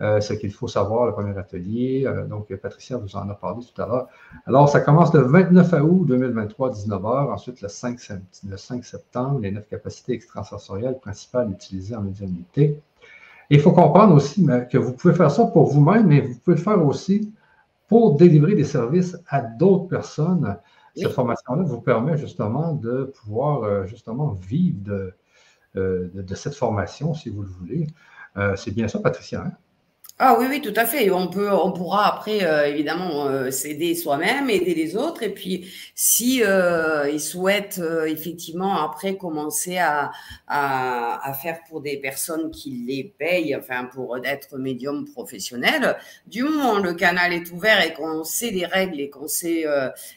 [0.00, 2.10] Euh, ce qu'il faut savoir, le premier atelier.
[2.28, 4.08] donc, Patricia vous en a parlé tout à l'heure.
[4.46, 7.32] Alors, ça commence le 29 août 2023, 19h.
[7.32, 7.98] Ensuite, le 5,
[8.48, 12.80] le 5 septembre, les neuf capacités extrasensorielles principales utilisées en médiumnité
[13.50, 16.62] il faut comprendre aussi que vous pouvez faire ça pour vous-même, mais vous pouvez le
[16.62, 17.32] faire aussi
[17.88, 20.56] pour délivrer des services à d'autres personnes.
[20.96, 25.12] Cette formation-là vous permet justement de pouvoir euh, justement vivre
[25.76, 27.86] euh, de, de, cette formation, si vous le voulez.
[28.36, 29.44] Euh, c'est bien ça, Patricia.
[29.46, 29.52] Hein?
[30.20, 31.10] Ah oui, oui, tout à fait.
[31.10, 35.68] On peut, on pourra après euh, évidemment euh, s'aider soi-même, aider les autres, et puis
[35.96, 40.12] si euh, ils souhaitent effectivement après commencer à,
[40.46, 45.96] à, faire pour des personnes qui les payent, enfin pour être médium professionnel,
[46.28, 49.66] du moment le canal est ouvert et qu'on sait les règles et qu'on sait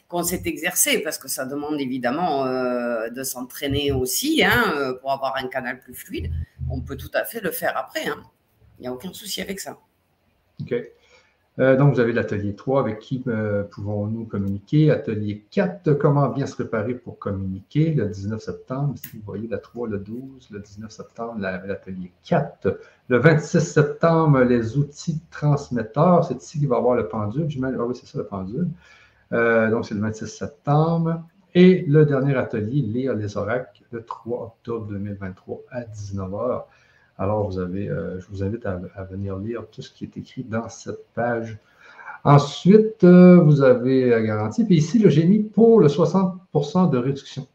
[0.06, 5.48] qu'on sait exercer, parce que ça demande évidemment de s'entraîner aussi, hein, pour avoir un
[5.48, 6.30] canal plus fluide,
[6.70, 8.06] on peut tout à fait le faire après.
[8.06, 8.22] Hein.
[8.78, 9.76] Il n'y a aucun souci avec ça.
[10.60, 10.74] OK.
[11.60, 14.92] Euh, donc, vous avez l'atelier 3, avec qui euh, pouvons-nous communiquer?
[14.92, 18.94] Atelier 4, comment bien se préparer pour communiquer, le 19 septembre.
[18.94, 22.78] Ici, vous voyez la 3, le 12, le 19 septembre, l'atelier 4.
[23.08, 26.24] Le 26 septembre, les outils transmetteurs.
[26.24, 27.48] C'est ici qu'il va y avoir le pendule.
[27.64, 28.68] Ah oui, c'est ça, le pendule.
[29.32, 31.24] Euh, donc, c'est le 26 septembre.
[31.56, 36.62] Et le dernier atelier, lire les oracles, le 3 octobre 2023 à 19h.
[37.18, 40.44] Alors, vous avez, euh, je vous invite à, venir lire tout ce qui est écrit
[40.44, 41.58] dans cette page.
[42.22, 44.64] Ensuite, euh, vous avez la garantie.
[44.64, 47.48] Puis ici, j'ai mis pour le 60% de réduction.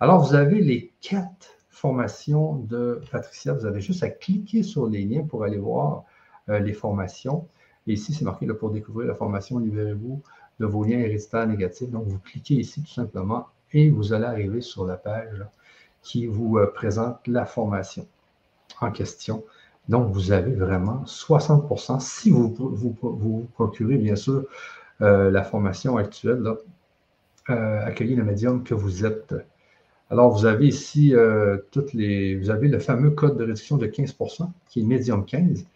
[0.00, 3.52] Alors, vous avez les quatre formations de Patricia.
[3.52, 6.02] Vous avez juste à cliquer sur les liens pour aller voir
[6.48, 7.46] euh, les formations.
[7.86, 10.20] Et ici, c'est marqué là, pour découvrir la formation, libérez-vous
[10.58, 11.90] de vos liens héréditaires négatifs.
[11.90, 15.44] Donc, vous cliquez ici tout simplement et vous allez arriver sur la page
[16.02, 18.04] qui vous présente la formation
[18.88, 19.44] question.
[19.88, 24.44] Donc, vous avez vraiment 60% si vous vous, procurez, bien sûr,
[25.02, 26.56] euh, la formation actuelle, là,
[27.50, 29.34] euh, accueillir le médium que vous êtes.
[30.08, 32.36] Alors, vous avez ici euh, toutes les.
[32.36, 35.66] Vous avez le fameux code de réduction de 15% qui est médium 15.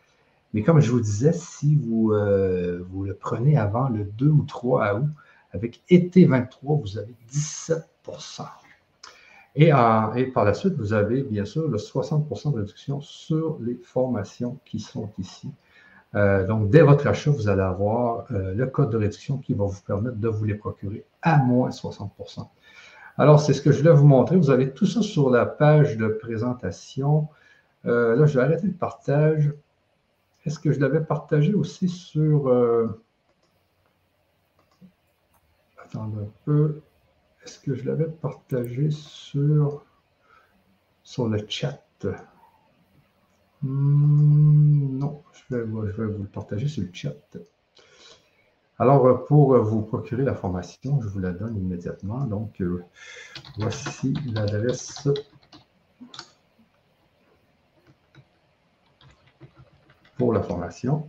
[0.55, 2.13] Mais comme je vous disais, si vous,
[2.91, 5.09] vous le prenez avant le 2 ou 3 août,
[5.53, 7.85] avec été 23, vous avez 17
[9.57, 14.59] et, par la suite, vous avez bien sûr le 60% de réduction sur les formations
[14.65, 15.51] qui sont ici.
[16.17, 19.65] Euh, donc, dès votre achat, vous allez avoir euh, le code de réduction qui va
[19.65, 22.49] vous permettre de vous les procurer à moins 60%
[23.17, 24.37] Alors, c'est ce que je voulais vous montrer.
[24.37, 27.29] Vous avez tout ça sur la page de présentation.
[27.87, 29.53] Euh, là, je vais arrêter le partage.
[30.45, 32.53] Est-ce que je l'avais partagé aussi sur...
[35.83, 36.81] Attendez un peu.
[37.45, 39.85] Est-ce que je l'avais partagé sur...
[41.03, 41.81] sur le chat?
[43.63, 47.37] Hmm, non, je vais, vous le partager sur le chat.
[48.79, 52.25] Alors, pour vous procurer la formation, je vous la donne immédiatement.
[52.25, 52.83] Donc, euh,
[53.57, 55.09] voici l'adresse
[60.17, 61.09] pour la formation.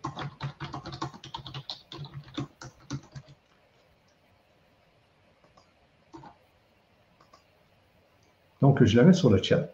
[8.66, 9.72] Donc, je la mets sur le chat.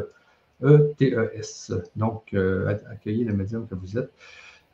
[1.96, 4.10] Donc, euh, accueillez le médium que vous êtes.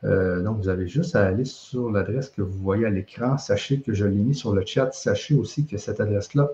[0.05, 3.37] Euh, donc, vous avez juste à aller sur l'adresse que vous voyez à l'écran.
[3.37, 4.93] Sachez que je l'ai mis sur le chat.
[4.93, 6.51] Sachez aussi que cette adresse-là,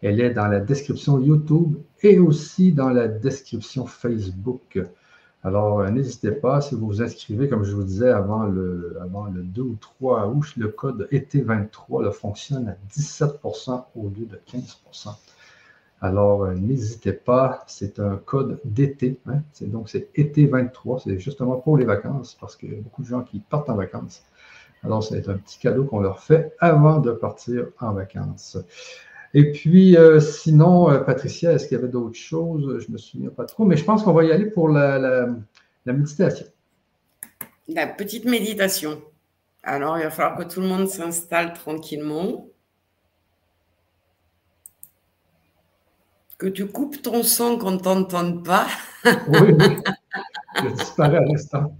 [0.00, 1.74] elle est dans la description YouTube
[2.04, 4.78] et aussi dans la description Facebook.
[5.44, 9.26] Alors, euh, n'hésitez pas, si vous vous inscrivez, comme je vous disais avant le, avant
[9.26, 15.14] le 2 ou 3 août, le code ET23 fonctionne à 17% au lieu de 15%
[16.04, 19.18] alors, euh, n'hésitez pas, c'est un code d'été.
[19.26, 19.40] Hein.
[19.62, 23.06] donc, c'est été 23, c'est justement pour les vacances, parce qu'il y a beaucoup de
[23.06, 24.22] gens qui partent en vacances.
[24.82, 28.58] Alors, c'est un petit cadeau qu'on leur fait avant de partir en vacances.
[29.34, 32.78] Et puis, euh, sinon, euh, Patricia, est-ce qu'il y avait d'autres choses?
[32.80, 34.98] Je ne me souviens pas trop, mais je pense qu'on va y aller pour la,
[34.98, 36.46] la méditation.
[37.68, 39.02] La petite méditation.
[39.62, 42.46] Alors, il va falloir que tout le monde s'installe tranquillement.
[46.38, 48.66] que tu coupes ton son qu'on ne t'entende pas.
[49.04, 49.76] oui, oui.
[50.62, 51.76] Je disparais à l'instant.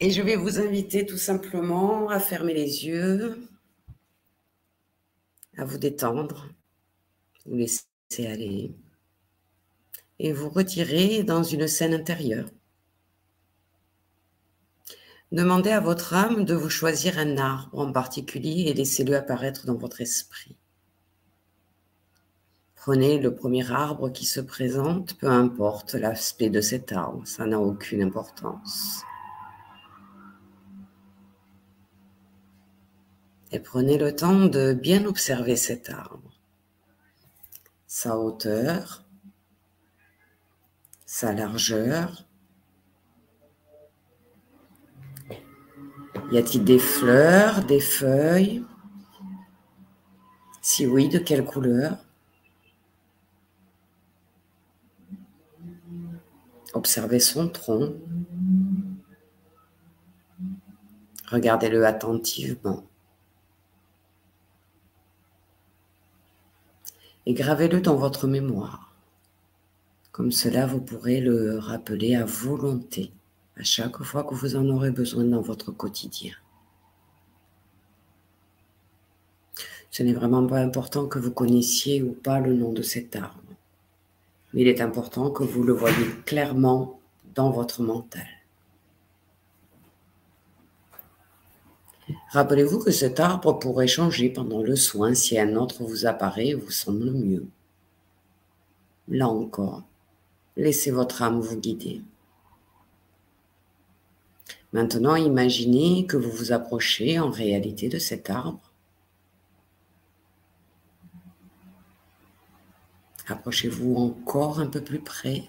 [0.00, 3.36] Et je vais vous inviter tout simplement à fermer les yeux,
[5.56, 6.48] à vous détendre,
[7.44, 7.84] vous laisser
[8.18, 8.76] aller
[10.20, 12.48] et vous retirer dans une scène intérieure.
[15.32, 19.76] Demandez à votre âme de vous choisir un arbre en particulier et laissez-le apparaître dans
[19.76, 20.56] votre esprit.
[22.76, 27.58] Prenez le premier arbre qui se présente, peu importe l'aspect de cet arbre, ça n'a
[27.58, 29.02] aucune importance.
[33.50, 36.38] Et prenez le temps de bien observer cet arbre,
[37.86, 39.04] sa hauteur,
[41.06, 42.28] sa largeur,
[46.30, 48.62] Y a-t-il des fleurs, des feuilles?
[50.60, 51.96] Si oui, de quelle couleur?
[56.74, 57.94] Observez son tronc.
[61.28, 62.84] Regardez-le attentivement.
[67.28, 68.90] Et gravez-le dans votre mémoire.
[70.12, 73.12] Comme cela, vous pourrez le rappeler à volonté
[73.58, 76.32] à chaque fois que vous en aurez besoin dans votre quotidien.
[79.90, 83.42] Ce n'est vraiment pas important que vous connaissiez ou pas le nom de cet arbre,
[84.54, 86.98] mais il est important que vous le voyez clairement
[87.34, 88.37] dans votre mental.
[92.30, 96.54] Rappelez-vous que cet arbre pourrait changer pendant le soin si un autre vous apparaît et
[96.54, 97.46] vous semble mieux.
[99.08, 99.82] Là encore,
[100.56, 102.02] laissez votre âme vous guider.
[104.72, 108.70] Maintenant, imaginez que vous vous approchez en réalité de cet arbre.
[113.26, 115.44] Approchez-vous encore un peu plus près.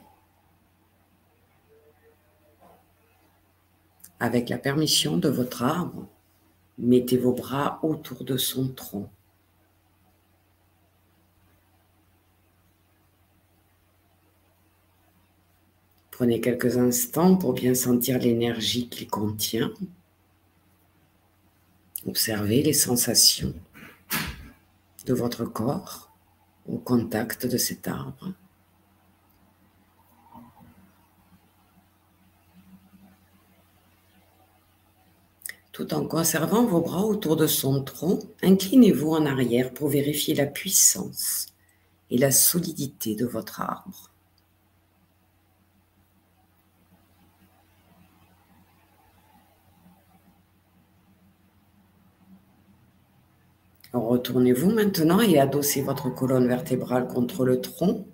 [4.21, 6.07] Avec la permission de votre arbre,
[6.79, 9.09] mettez vos bras autour de son tronc.
[16.11, 19.71] Prenez quelques instants pour bien sentir l'énergie qu'il contient.
[22.05, 23.53] Observez les sensations
[25.05, 26.11] de votre corps
[26.67, 28.33] au contact de cet arbre.
[35.79, 40.45] Tout en conservant vos bras autour de son tronc, inclinez-vous en arrière pour vérifier la
[40.45, 41.45] puissance
[42.11, 44.11] et la solidité de votre arbre.
[53.93, 58.05] Retournez-vous maintenant et adossez votre colonne vertébrale contre le tronc.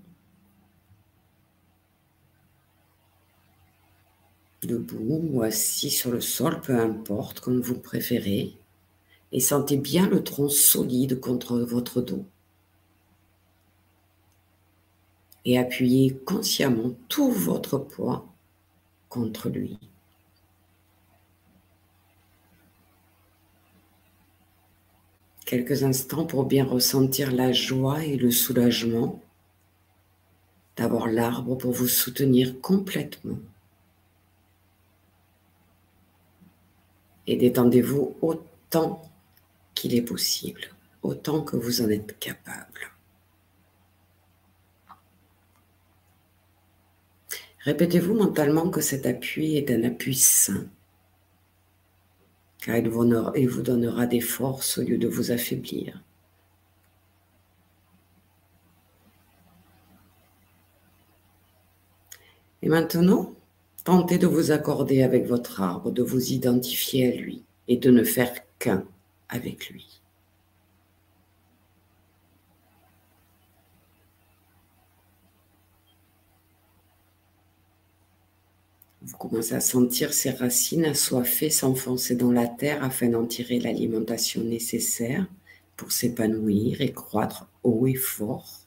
[4.66, 8.54] Debout ou assis sur le sol, peu importe, comme vous préférez.
[9.32, 12.26] Et sentez bien le tronc solide contre votre dos.
[15.46, 18.28] et appuyez consciemment tout votre poids
[19.10, 19.78] contre lui.
[25.46, 29.22] Quelques instants pour bien ressentir la joie et le soulagement
[30.76, 33.38] d'avoir l'arbre pour vous soutenir complètement.
[37.28, 39.02] Et détendez-vous autant
[39.74, 40.62] qu'il est possible,
[41.02, 42.92] autant que vous en êtes capable.
[47.60, 50.68] Répétez-vous mentalement que cet appui est un appui sain,
[52.60, 56.04] car il vous donnera des forces au lieu de vous affaiblir.
[62.62, 63.34] Et maintenant,
[63.86, 68.04] tentez de vous accorder avec votre arbre, de vous identifier à lui et de ne
[68.04, 68.84] faire qu'un
[69.30, 70.02] avec lui.
[79.04, 84.42] Vous commencez à sentir ses racines assoiffées s'enfoncer dans la terre afin d'en tirer l'alimentation
[84.42, 85.28] nécessaire
[85.78, 88.65] pour s'épanouir et croître haut et fort.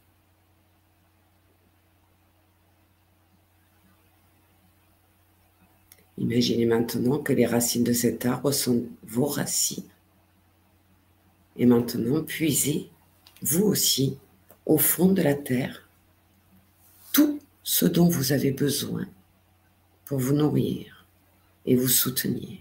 [6.19, 9.85] Imaginez maintenant que les racines de cet arbre sont vos racines.
[11.57, 12.91] Et maintenant, puisez,
[13.41, 14.19] vous aussi,
[14.67, 15.89] au fond de la terre,
[17.13, 19.07] tout ce dont vous avez besoin
[20.05, 21.07] pour vous nourrir
[21.67, 22.59] et vous soutenir.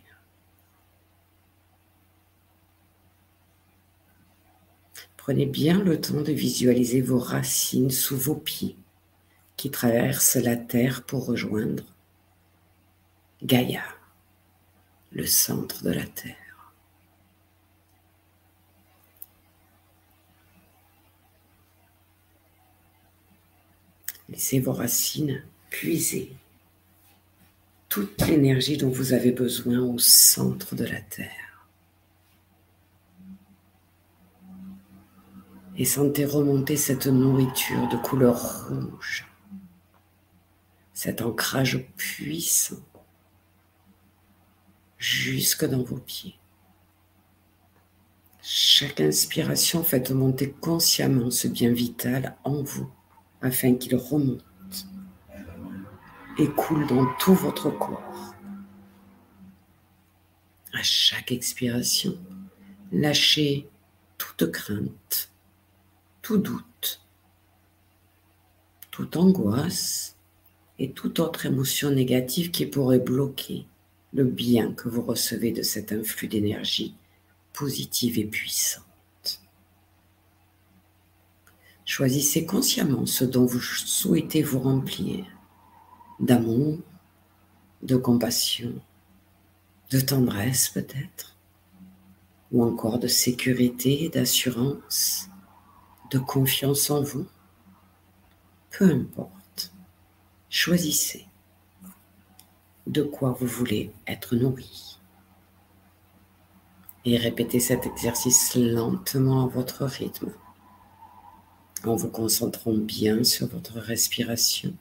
[5.16, 8.78] Prenez bien le temps de visualiser vos racines sous vos pieds
[9.58, 11.84] qui traversent la terre pour rejoindre
[13.44, 13.84] Gaïa,
[15.12, 16.36] le centre de la terre.
[24.30, 26.36] Laissez vos racines puiser
[27.90, 31.68] toute l'énergie dont vous avez besoin au centre de la Terre.
[35.78, 39.28] Et sentez remonter cette nourriture de couleur rouge,
[40.94, 42.87] cet ancrage puissant
[44.98, 46.38] jusque dans vos pieds.
[48.42, 52.90] Chaque inspiration, faites monter consciemment ce bien vital en vous
[53.42, 54.44] afin qu'il remonte
[56.38, 58.34] et coule dans tout votre corps.
[60.74, 62.18] À chaque expiration,
[62.92, 63.68] lâchez
[64.18, 65.32] toute crainte,
[66.22, 67.02] tout doute,
[68.92, 70.16] toute angoisse
[70.80, 73.68] et toute autre émotion négative qui pourrait bloquer
[74.14, 76.96] le bien que vous recevez de cet influx d'énergie
[77.54, 78.84] positive et puissante.
[81.86, 85.26] Choisissez consciemment ce dont vous souhaitez vous remplir
[86.20, 86.80] d'amour,
[87.82, 88.74] de compassion,
[89.92, 91.38] de tendresse peut-être,
[92.52, 95.30] ou encore de sécurité, d'assurance,
[96.12, 97.28] de confiance en vous.
[98.72, 99.74] Peu importe,
[100.50, 101.27] choisissez
[102.88, 104.98] de quoi vous voulez être nourri.
[107.06, 110.32] Et répétez cet exercice lentement à votre rythme,
[111.84, 114.74] en vous concentrant bien sur votre respiration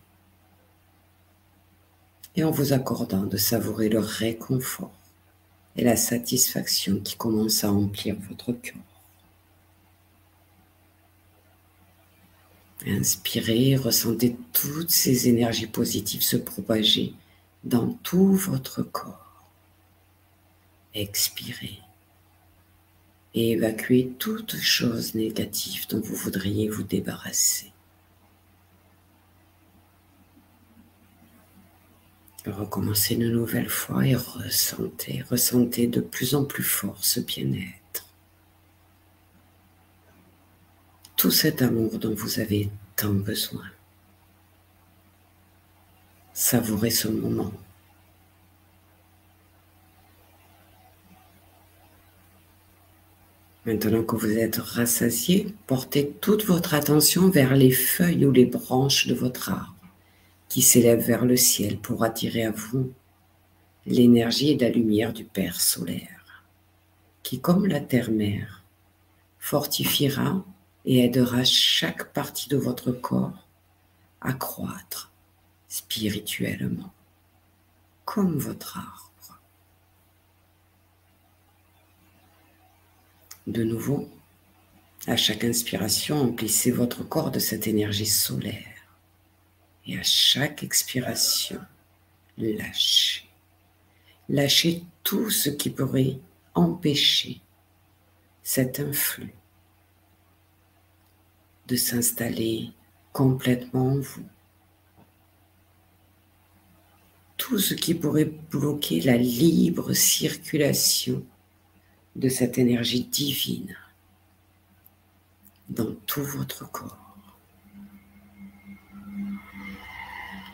[2.36, 4.92] et en vous accordant de savourer le réconfort
[5.76, 8.76] et la satisfaction qui commence à emplir votre cœur.
[12.86, 17.14] Inspirez, ressentez toutes ces énergies positives se propager
[17.66, 19.44] dans tout votre corps.
[20.94, 21.80] Expirez
[23.34, 27.72] et évacuez toute chose négative dont vous voudriez vous débarrasser.
[32.46, 38.06] Recommencez une nouvelle fois et ressentez, ressentez de plus en plus fort ce bien-être.
[41.16, 43.64] Tout cet amour dont vous avez tant besoin.
[46.38, 47.50] Savourez ce moment.
[53.64, 59.06] Maintenant que vous êtes rassasié, portez toute votre attention vers les feuilles ou les branches
[59.06, 59.74] de votre arbre
[60.50, 62.92] qui s'élève vers le ciel pour attirer à vous
[63.86, 66.44] l'énergie et la lumière du Père solaire,
[67.22, 68.62] qui, comme la terre-mère,
[69.38, 70.44] fortifiera
[70.84, 73.48] et aidera chaque partie de votre corps
[74.20, 75.15] à croître
[75.76, 76.92] spirituellement,
[78.04, 79.40] comme votre arbre.
[83.46, 84.08] De nouveau,
[85.06, 88.88] à chaque inspiration, emplissez votre corps de cette énergie solaire
[89.86, 91.60] Et à chaque expiration,
[92.38, 93.28] lâchez.
[94.28, 96.18] Lâchez tout ce qui pourrait
[96.54, 97.40] empêcher
[98.42, 99.34] cet influx
[101.68, 102.72] de s'installer
[103.12, 104.26] complètement en vous.
[107.36, 111.24] Tout ce qui pourrait bloquer la libre circulation
[112.16, 113.76] de cette énergie divine
[115.68, 117.06] dans tout votre corps.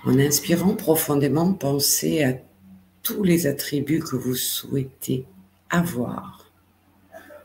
[0.04, 2.34] En inspirant profondément, pensez à
[3.02, 5.26] tous les attributs que vous souhaitez
[5.70, 6.50] avoir,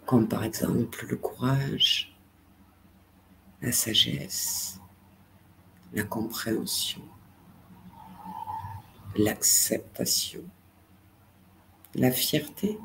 [0.05, 2.15] comme par exemple le courage,
[3.61, 4.79] la sagesse,
[5.93, 7.01] la compréhension,
[9.17, 10.43] l'acceptation,
[11.95, 12.77] la fierté,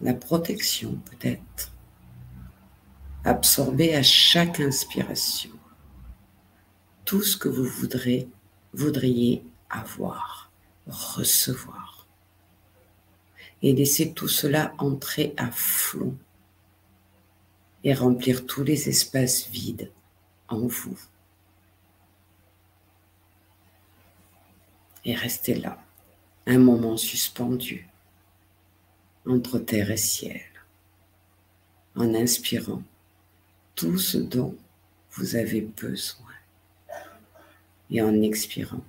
[0.00, 1.72] la protection peut-être,
[3.24, 5.50] absorber à chaque inspiration
[7.04, 8.28] tout ce que vous voudrez,
[8.72, 10.50] voudriez avoir,
[10.86, 12.06] recevoir.
[13.62, 16.14] Et laisser tout cela entrer à flot
[17.82, 19.90] et remplir tous les espaces vides
[20.48, 20.98] en vous.
[25.04, 25.78] Et restez là,
[26.46, 27.88] un moment suspendu
[29.26, 30.42] entre terre et ciel,
[31.94, 32.82] en inspirant
[33.74, 34.56] tout ce dont
[35.12, 36.24] vous avez besoin
[37.90, 38.84] et en expirant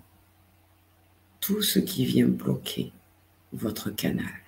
[1.39, 2.91] tout ce qui vient bloquer
[3.53, 4.41] votre canal.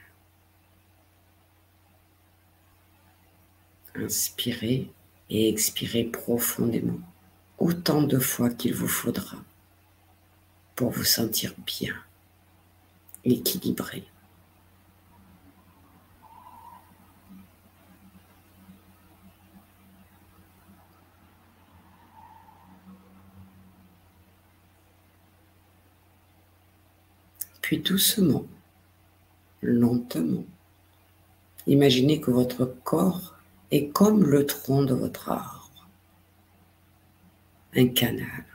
[3.95, 4.89] Inspirez
[5.29, 6.99] et expirez profondément
[7.57, 9.37] autant de fois qu'il vous faudra
[10.77, 11.95] pour vous sentir bien,
[13.25, 14.03] équilibré.
[27.61, 28.45] Puis doucement,
[29.63, 30.45] lentement,
[31.65, 33.33] imaginez que votre corps
[33.71, 35.89] est comme le tronc de votre arbre,
[37.75, 38.45] un canal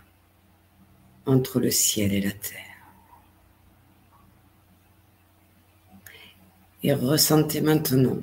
[1.26, 2.58] entre le ciel et la terre.
[6.82, 8.18] Et ressentez maintenant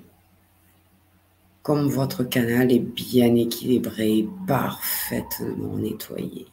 [1.64, 6.48] comme votre canal est bien équilibré parfaitement nettoyé.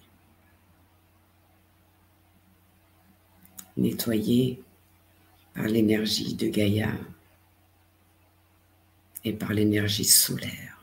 [3.77, 4.63] nettoyé
[5.55, 6.93] par l'énergie de Gaïa
[9.25, 10.79] et par l'énergie solaire.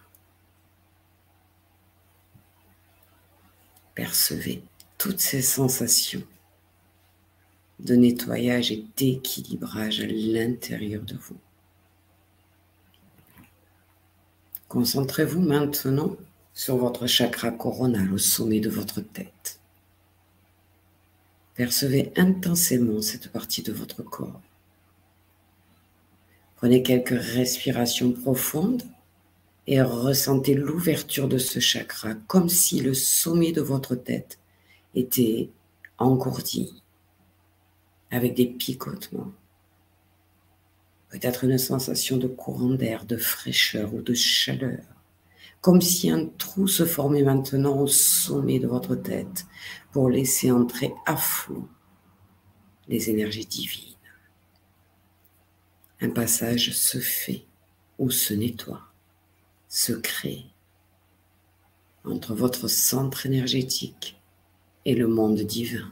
[3.96, 4.64] Percevez
[4.98, 6.24] toutes ces sensations
[7.80, 11.38] de nettoyage et d'équilibrage à l'intérieur de vous.
[14.70, 16.16] Concentrez-vous maintenant
[16.54, 19.60] sur votre chakra coronal au sommet de votre tête.
[21.56, 24.42] Percevez intensément cette partie de votre corps.
[26.56, 28.84] Prenez quelques respirations profondes
[29.68, 34.40] et ressentez l'ouverture de ce chakra comme si le sommet de votre tête
[34.94, 35.50] était
[35.98, 36.84] engourdi
[38.12, 39.32] avec des picotements.
[41.10, 44.84] Peut-être une sensation de courant d'air, de fraîcheur ou de chaleur
[45.64, 49.46] comme si un trou se formait maintenant au sommet de votre tête
[49.94, 51.70] pour laisser entrer à flot
[52.90, 53.96] les énergies divines.
[56.02, 57.46] Un passage se fait
[57.98, 58.82] ou se nettoie,
[59.70, 60.48] se crée
[62.04, 64.22] entre votre centre énergétique
[64.86, 65.92] et le monde divin.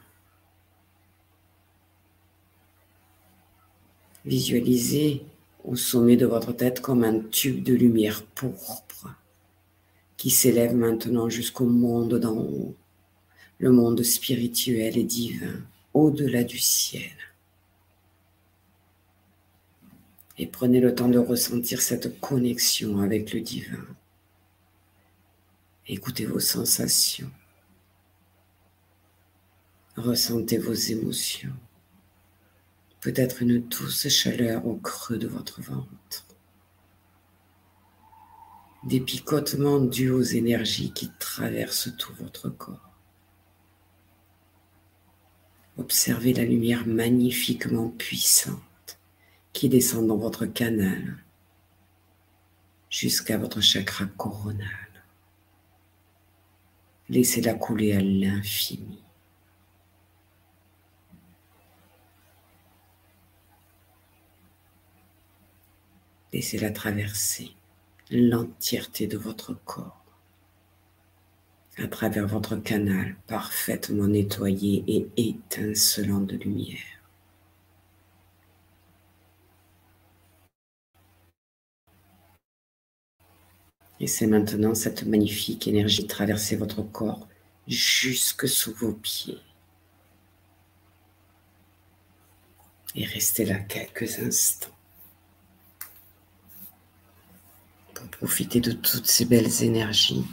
[4.25, 5.23] Visualisez
[5.63, 9.15] au sommet de votre tête comme un tube de lumière pourpre
[10.17, 12.75] qui s'élève maintenant jusqu'au monde d'en haut,
[13.57, 15.63] le monde spirituel et divin,
[15.93, 17.11] au-delà du ciel.
[20.37, 23.85] Et prenez le temps de ressentir cette connexion avec le divin.
[25.87, 27.29] Écoutez vos sensations.
[30.01, 31.55] Ressentez vos émotions.
[33.01, 36.25] Peut-être une douce chaleur au creux de votre ventre
[38.83, 42.89] des picotements dus aux énergies qui traversent tout votre corps.
[45.77, 48.99] Observez la lumière magnifiquement puissante
[49.53, 51.23] qui descend dans votre canal
[52.89, 54.67] jusqu'à votre chakra coronal.
[57.09, 59.03] Laissez-la couler à l'infini.
[66.33, 67.51] Laissez-la traverser
[68.09, 69.97] l'entièreté de votre corps
[71.77, 77.01] à travers votre canal parfaitement nettoyé et étincelant de lumière.
[84.07, 87.27] C'est maintenant cette magnifique énergie traverser votre corps
[87.67, 89.39] jusque sous vos pieds.
[92.95, 94.75] Et restez là quelques instants
[98.01, 100.25] pour profiter de toutes ces belles énergies,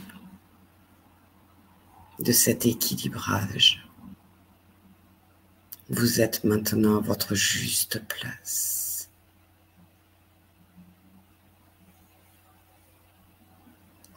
[2.19, 3.87] de cet équilibrage.
[5.89, 9.09] Vous êtes maintenant à votre juste place.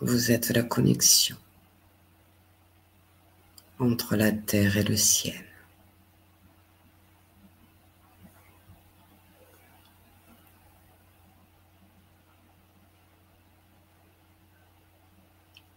[0.00, 1.36] Vous êtes la connexion
[3.78, 5.51] entre la terre et le ciel.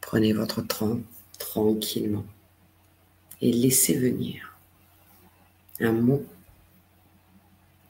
[0.06, 1.00] Prenez votre temps
[1.40, 2.28] tranquillement
[3.42, 4.56] et laissez venir
[5.80, 6.24] un mot,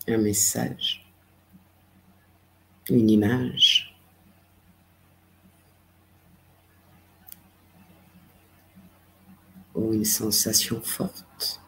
[0.07, 1.05] un message,
[2.89, 3.93] une image
[9.75, 11.59] ou une sensation forte,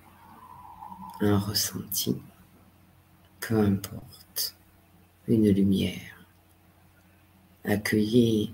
[1.20, 2.16] un ressenti,
[3.42, 4.56] peu importe,
[5.28, 6.26] une lumière.
[7.66, 8.54] Accueillez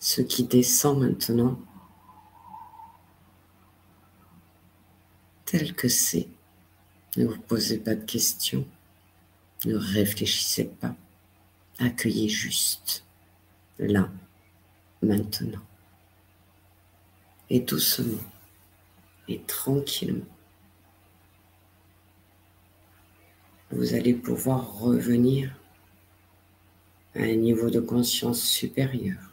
[0.00, 1.60] ce qui descend maintenant
[5.44, 6.28] tel que c'est.
[7.16, 8.66] Ne vous posez pas de questions,
[9.66, 10.94] ne réfléchissez pas,
[11.78, 13.04] accueillez juste,
[13.78, 14.10] là,
[15.02, 15.62] maintenant.
[17.50, 18.22] Et doucement,
[19.26, 20.24] et tranquillement,
[23.72, 25.52] vous allez pouvoir revenir
[27.16, 29.29] à un niveau de conscience supérieur.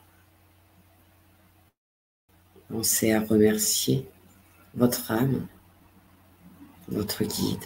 [2.70, 4.08] Pensez à remercier
[4.76, 5.48] votre âme,
[6.90, 7.64] votre guide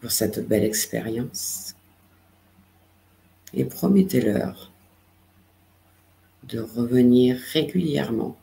[0.00, 1.74] pour cette belle expérience
[3.54, 4.70] et promettez-leur
[6.42, 8.36] de revenir régulièrement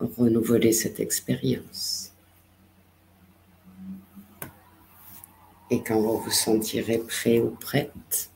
[0.00, 2.12] renouveler cette expérience.
[5.70, 8.30] Et quand vous vous sentirez prêt ou prête,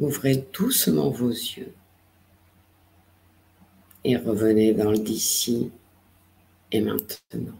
[0.00, 1.74] ouvrez doucement vos yeux
[4.04, 5.70] et revenez dans le d'ici
[6.70, 7.58] et maintenant.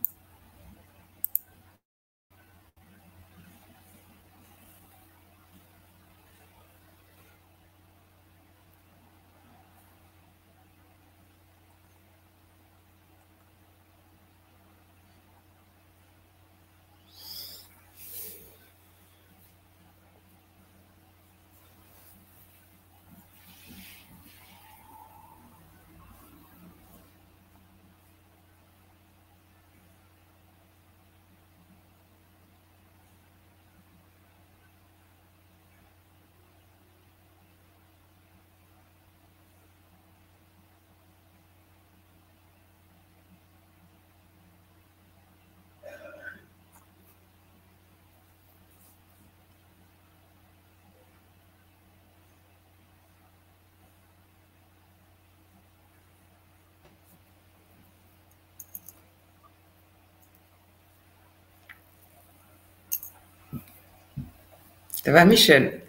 [65.04, 65.82] Ça va, Michel?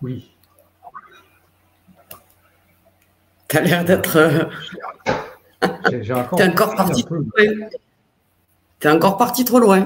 [0.00, 0.34] Oui.
[3.48, 4.16] Tu as l'air d'être.
[4.16, 4.44] Euh,
[5.90, 7.68] T'es encore parti trop loin.
[8.78, 9.84] T'es encore parti trop loin.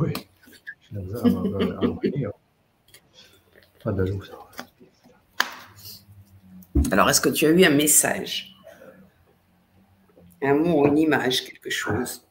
[0.00, 0.12] Oui.
[6.90, 8.54] Alors, est-ce que tu as eu un message?
[10.42, 12.26] Un mot, une image, quelque chose?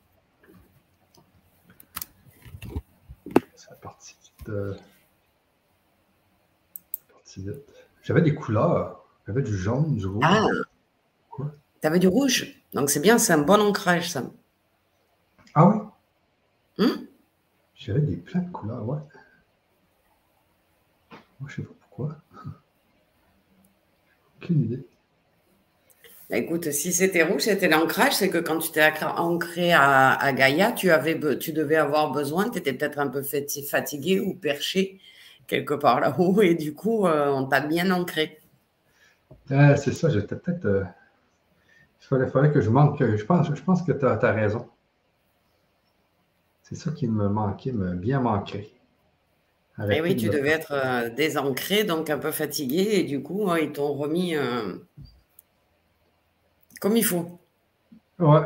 [8.04, 9.06] J'avais des couleurs.
[9.28, 10.24] J'avais du jaune, du rouge.
[10.26, 10.48] Ah
[11.30, 11.52] Quoi?
[11.82, 12.56] Tu avais du rouge.
[12.74, 14.24] Donc c'est bien, c'est un bon ancrage, ça.
[15.54, 15.76] Ah oui?
[16.86, 17.08] Hum?
[17.76, 19.00] J'avais des plein de couleurs, ouais.
[21.40, 22.16] Moi, je sais pas pourquoi.
[24.38, 24.86] Aucune idée.
[26.30, 30.72] Bah, écoute, si c'était rouge, c'était l'ancrage, c'est que quand tu t'es ancré à, Gaïa,
[30.72, 35.00] tu, avais, tu devais avoir besoin, tu étais peut-être un peu fatigué ou perché
[35.48, 38.38] quelque part là-haut, et du coup, euh, on t'a bien ancré.
[39.48, 40.66] c'est ça, j'étais peut-être.
[40.66, 40.84] Euh,
[42.12, 43.04] il fallait, que je manque.
[43.04, 44.68] Je pense, je pense que tu as, raison.
[46.62, 48.72] C'est ça qui me manquait, me bien manqué.
[49.92, 53.72] Eh oui, tu devais être euh, désancré, donc un peu fatigué, et du coup, ils
[53.72, 54.36] t'ont remis
[56.80, 57.40] comme il faut.
[58.20, 58.42] Ouais.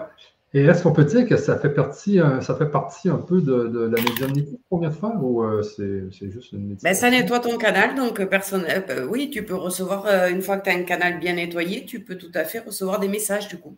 [0.55, 3.41] Et est-ce qu'on peut dire que ça fait partie, euh, ça fait partie un peu
[3.41, 6.89] de, la médiumnité qu'on vient de faire ou euh, c'est juste une méditation?
[6.89, 8.67] Ben, ça nettoie ton canal, donc euh, personne,
[9.09, 12.17] oui, tu peux recevoir, une fois que tu as un canal bien nettoyé, tu peux
[12.17, 13.75] tout à fait recevoir des messages du coup.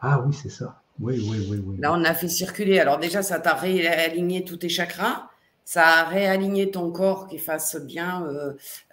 [0.00, 0.80] Ah oui, c'est ça.
[1.00, 1.76] Oui, oui, oui, oui.
[1.80, 2.78] Là, on a fait circuler.
[2.78, 5.28] Alors déjà, ça t'a réaligné tous tes chakras.
[5.64, 8.28] Ça a réaligné ton corps qui fasse bien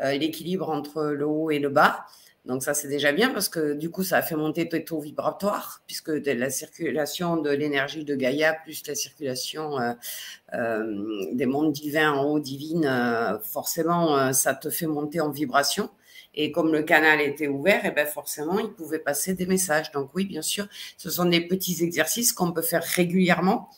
[0.01, 2.05] l'équilibre entre le haut et le bas.
[2.45, 4.99] Donc ça, c'est déjà bien parce que du coup, ça a fait monter tes taux
[4.99, 9.93] vibratoires puisque la circulation de l'énergie de Gaïa plus la circulation euh,
[10.53, 15.89] euh, des mondes divins en haut divine, euh, forcément, ça te fait monter en vibration.
[16.33, 19.91] Et comme le canal était ouvert, et eh ben forcément, il pouvait passer des messages.
[19.91, 23.69] Donc oui, bien sûr, ce sont des petits exercices qu'on peut faire régulièrement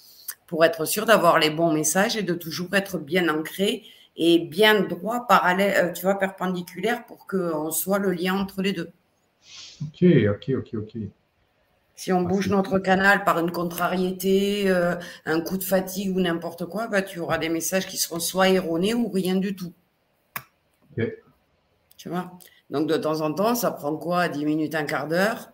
[0.48, 3.84] pour être sûr d'avoir les bons messages et de toujours être bien ancré
[4.16, 8.74] et bien droit, parallèle, euh, tu vois, perpendiculaire pour qu'on soit le lien entre les
[8.74, 8.92] deux.
[9.82, 10.98] Ok, ok, ok, ok.
[11.96, 14.96] Si on ah, bouge notre canal par une contrariété, euh,
[15.26, 18.50] un coup de fatigue ou n'importe quoi, bah, tu auras des messages qui seront soit
[18.50, 19.74] erronés ou rien du tout.
[20.98, 21.08] Ok.
[21.98, 22.32] Tu vois?
[22.70, 24.28] Donc de temps en temps, ça prend quoi?
[24.28, 25.53] 10 minutes, un quart d'heure?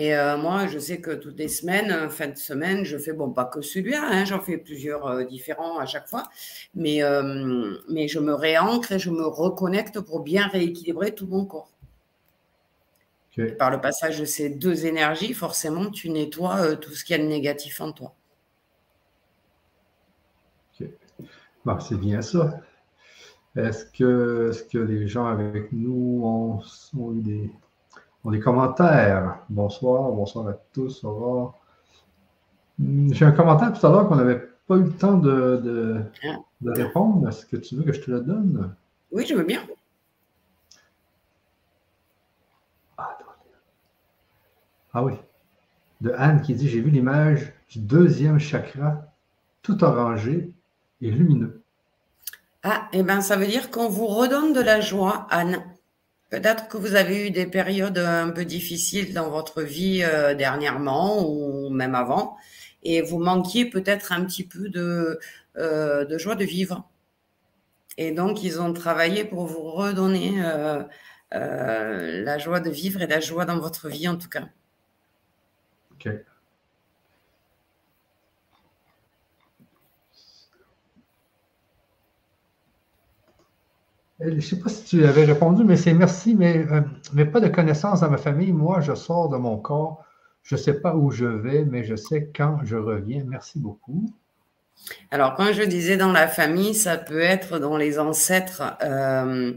[0.00, 3.12] Et euh, moi, je sais que toutes les semaines, euh, fin de semaine, je fais,
[3.12, 6.22] bon, pas que celui-là, hein, j'en fais plusieurs euh, différents à chaque fois,
[6.76, 7.00] mais,
[7.88, 11.72] mais je me réancre et je me reconnecte pour bien rééquilibrer tout mon corps.
[13.58, 17.22] Par le passage de ces deux énergies, forcément, tu nettoies tout ce qu'il y a
[17.22, 18.14] de négatif en toi.
[21.64, 22.60] Bah, c'est bien ça.
[23.56, 26.60] Est-ce que, est que les gens avec nous ont,
[26.96, 27.50] ont eu des,
[28.30, 29.38] des commentaires.
[29.48, 31.04] Bonsoir, bonsoir à tous.
[32.78, 36.36] Hmm, j'ai un commentaire tout à l'heure qu'on n'avait pas eu le temps de, ah.
[36.66, 37.28] répondre.
[37.28, 38.74] Est-ce que tu veux que je te le donne?
[39.10, 39.62] Oui, je veux bien.
[42.96, 43.16] Ah,
[44.92, 45.14] ah oui.
[46.00, 49.02] De Anne qui dit J'ai vu l'image du deuxième chakra,
[49.62, 50.52] tout orangé
[51.00, 51.62] et lumineux.
[52.62, 55.62] Ah, et eh bien, ça veut dire qu'on vous redonne de la joie, Anne.
[56.30, 61.26] Peut-être que vous avez eu des périodes un peu difficiles dans votre vie euh, dernièrement
[61.26, 62.36] ou même avant,
[62.82, 65.18] et vous manquiez peut-être un petit peu de,
[65.56, 66.88] euh, de, joie de vivre.
[67.96, 73.20] Et donc, ils ont travaillé pour vous redonner euh, la joie de vivre et la
[73.20, 74.48] joie dans votre vie, en tout cas.
[75.92, 76.08] OK.
[84.20, 86.80] Je ne sais pas si tu avais répondu, mais c'est merci, mais, euh,
[87.12, 88.52] mais pas de connaissances dans ma famille.
[88.52, 90.04] Moi, je sors de mon corps.
[90.42, 93.22] Je ne sais pas où je vais, mais je sais quand je reviens.
[93.26, 94.10] Merci beaucoup.
[95.12, 99.52] Alors, quand je disais dans la famille, ça peut être dans les ancêtres, euh,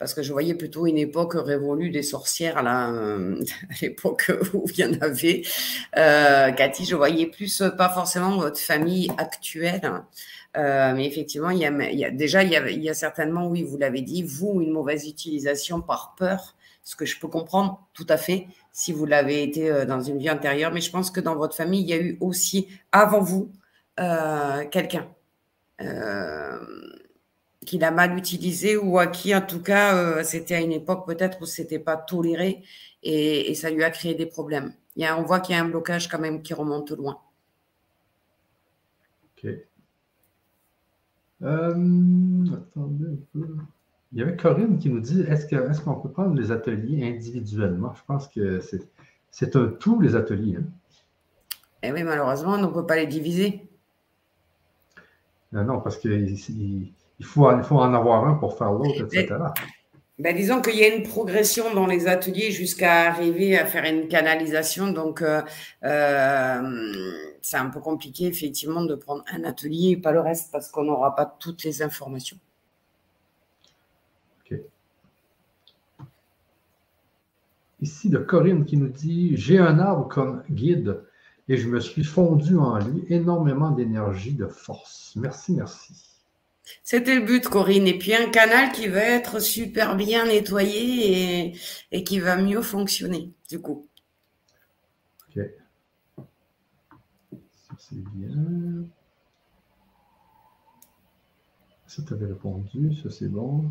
[0.00, 3.36] parce que je voyais plutôt une époque révolue des sorcières, là, euh,
[3.70, 5.42] à l'époque où il y en avait.
[5.94, 10.02] Cathy, je voyais plus, pas forcément votre famille actuelle.
[10.56, 11.50] Euh, mais effectivement,
[12.12, 16.56] déjà, il y, a, certainement, oui, vous l'avez dit, vous, une mauvaise utilisation par peur,
[16.82, 20.18] ce que je peux comprendre tout à fait si vous l'avez été euh, dans une
[20.18, 20.72] vie antérieure.
[20.72, 23.50] Mais je pense que dans votre famille, il y a eu aussi, avant vous,
[24.00, 25.08] euh, quelqu'un
[27.64, 31.40] qui l'a mal utilisé ou à qui, en tout cas, c'était à une époque peut-être
[31.40, 32.62] où c'était pas toléré
[33.02, 34.74] et, et, ça lui a créé des problèmes.
[34.96, 37.18] Il y a, on voit qu'il y a un blocage quand même qui remonte loin.
[39.38, 39.50] Ok.
[41.42, 43.56] Euh, attendez un peu.
[44.12, 47.94] Il y avait Corinne qui nous dit est-ce qu'on peut prendre les ateliers individuellement?
[47.94, 48.60] Je pense que
[49.30, 50.56] c'est un tout, les ateliers.
[50.56, 50.64] Hein.
[51.82, 53.68] Eh oui, malheureusement, on ne peut pas les diviser.
[55.52, 56.36] Non, non parce qu'il
[57.20, 59.36] il faut, il faut en avoir un pour faire l'autre, etc.
[60.20, 64.06] Ben, disons qu'il y a une progression dans les ateliers jusqu'à arriver à faire une
[64.06, 64.92] canalisation.
[64.92, 65.40] Donc, euh,
[65.82, 66.92] euh,
[67.40, 70.84] c'est un peu compliqué, effectivement, de prendre un atelier et pas le reste parce qu'on
[70.84, 72.36] n'aura pas toutes les informations.
[74.44, 74.58] OK.
[77.80, 81.02] Ici, de Corinne qui nous dit J'ai un arbre comme guide
[81.48, 85.14] et je me suis fondu en lui énormément d'énergie, de force.
[85.16, 86.09] Merci, merci.
[86.82, 87.86] C'était le but, Corinne.
[87.86, 91.54] Et puis un canal qui va être super bien nettoyé
[91.90, 93.88] et, qui va mieux fonctionner, du coup.
[95.28, 95.42] Ok.
[97.52, 98.86] Ça, c'est bien.
[101.86, 102.94] Ça, tu avais répondu.
[103.02, 103.70] Ça, c'est bon.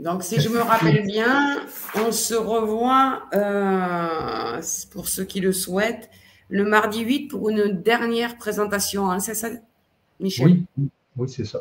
[0.00, 1.60] Donc, si je me rappelle bien,
[1.94, 4.60] on se revoit, euh,
[4.92, 6.08] pour ceux qui le souhaitent,
[6.48, 9.10] le mardi 8 pour une dernière présentation.
[9.10, 9.48] Hein, c'est ça,
[10.18, 10.46] Michel?
[10.46, 11.60] Oui, oui c'est ça.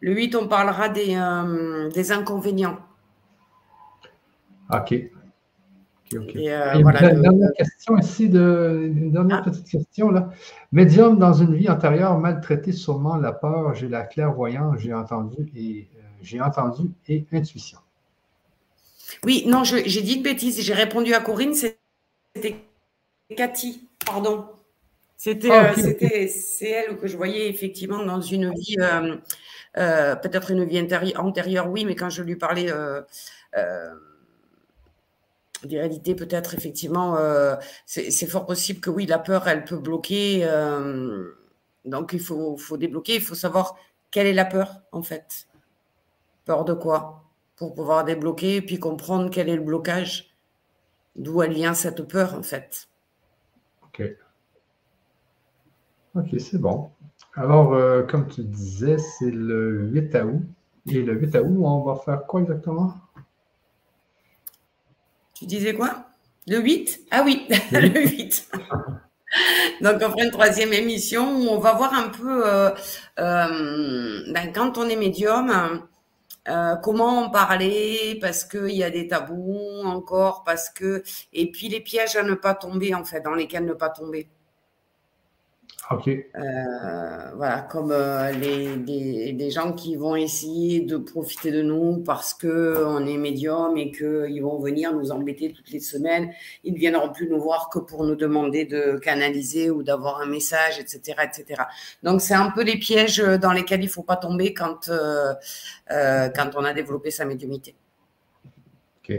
[0.00, 2.78] Le 8, on parlera des, euh, des inconvénients.
[4.70, 4.94] OK.
[6.16, 9.50] OK, euh, une dernière question ici, de, une dernière ah.
[9.50, 10.10] petite question.
[10.10, 10.30] Là.
[10.72, 15.86] Médium dans une vie antérieure, maltraité, sûrement la peur, j'ai la clairvoyance, j'ai entendu et
[16.22, 17.78] j'ai entendu et intuition.
[19.24, 22.56] Oui, non, j'ai dit une bêtise, j'ai répondu à Corinne, c'était
[23.36, 24.46] Cathy, pardon.
[25.16, 28.76] C'était, ah, c'est elle que je voyais effectivement dans une vie
[29.76, 30.84] euh, peut-être une vie
[31.16, 33.02] antérieure, oui, mais quand je lui parlais euh,
[33.56, 33.94] euh,
[35.62, 37.16] d'hérédité, peut-être effectivement,
[37.86, 40.46] c'est fort possible que oui, la peur, elle peut bloquer.
[41.84, 43.76] donc il faut, faut débloquer, il faut savoir
[44.10, 45.47] quelle est la peur en fait.
[46.48, 47.24] Peur de quoi?
[47.56, 50.34] Pour pouvoir débloquer et puis comprendre quel est le blocage,
[51.14, 52.88] d'où elle vient cette peur en fait.
[53.84, 54.02] Ok.
[56.14, 56.90] Ok, c'est bon.
[57.34, 60.40] Alors, euh, comme tu disais, c'est le 8 août.
[60.86, 62.94] Et le 8 août, on va faire quoi exactement?
[65.34, 66.06] Tu disais quoi?
[66.46, 67.08] Le 8?
[67.10, 68.50] Ah oui, le 8.
[69.82, 72.70] Donc, on fera une troisième émission où on va voir un peu, euh,
[73.18, 75.86] euh, ben, quand on est médium,
[76.82, 81.02] comment en parler, parce qu'il y a des tabous encore, parce que.
[81.32, 84.28] Et puis les pièges à ne pas tomber, en fait, dans lesquels ne pas tomber.
[85.90, 86.08] OK.
[86.08, 92.34] Euh, voilà, comme euh, les, des, gens qui vont essayer de profiter de nous parce
[92.34, 96.30] qu'on est médium et qu'ils vont venir nous embêter toutes les semaines.
[96.62, 100.26] Ils ne viendront plus nous voir que pour nous demander de canaliser ou d'avoir un
[100.26, 101.22] message, etc.
[101.24, 101.62] etc.
[102.02, 105.32] Donc, c'est un peu les pièges dans lesquels il ne faut pas tomber quand, euh,
[105.88, 107.74] quand on a développé sa médiumité.
[109.02, 109.16] OK.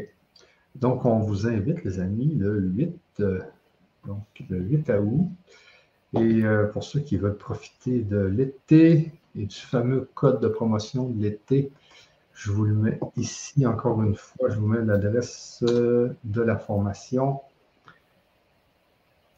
[0.76, 3.24] Donc, on vous invite, les amis, le 8,
[4.06, 5.30] donc le 8 août.
[6.14, 11.08] Et euh, pour ceux qui veulent profiter de l'été et du fameux code de promotion
[11.08, 11.72] de l'été,
[12.34, 14.50] je vous le mets ici encore une fois.
[14.50, 17.42] Je vous mets l'adresse euh, de la formation.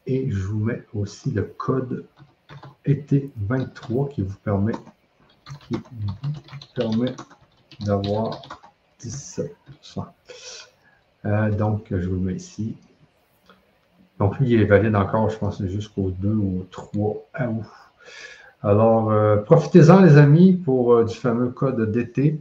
[0.06, 2.06] Et je vous mets aussi le code
[2.84, 4.72] été 23 qui vous permet,
[5.68, 5.76] qui
[6.74, 7.14] permet
[7.80, 8.42] d'avoir
[9.00, 9.50] 17%.
[11.24, 12.76] Euh, donc, je vous le mets ici.
[14.22, 17.64] Donc, lui, il est valide encore, je pense, jusqu'au 2 ou 3 août.
[18.62, 22.38] Alors, euh, profitez-en, les amis, pour euh, du fameux code d'été.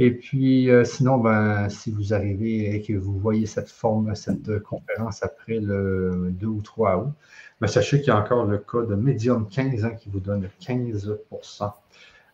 [0.00, 4.58] Et puis, euh, sinon, ben, si vous arrivez et que vous voyez cette forme, cette
[4.64, 7.12] conférence après le 2 ou 3 août,
[7.60, 11.16] ben, sachez qu'il y a encore le code Medium 15 hein, qui vous donne 15%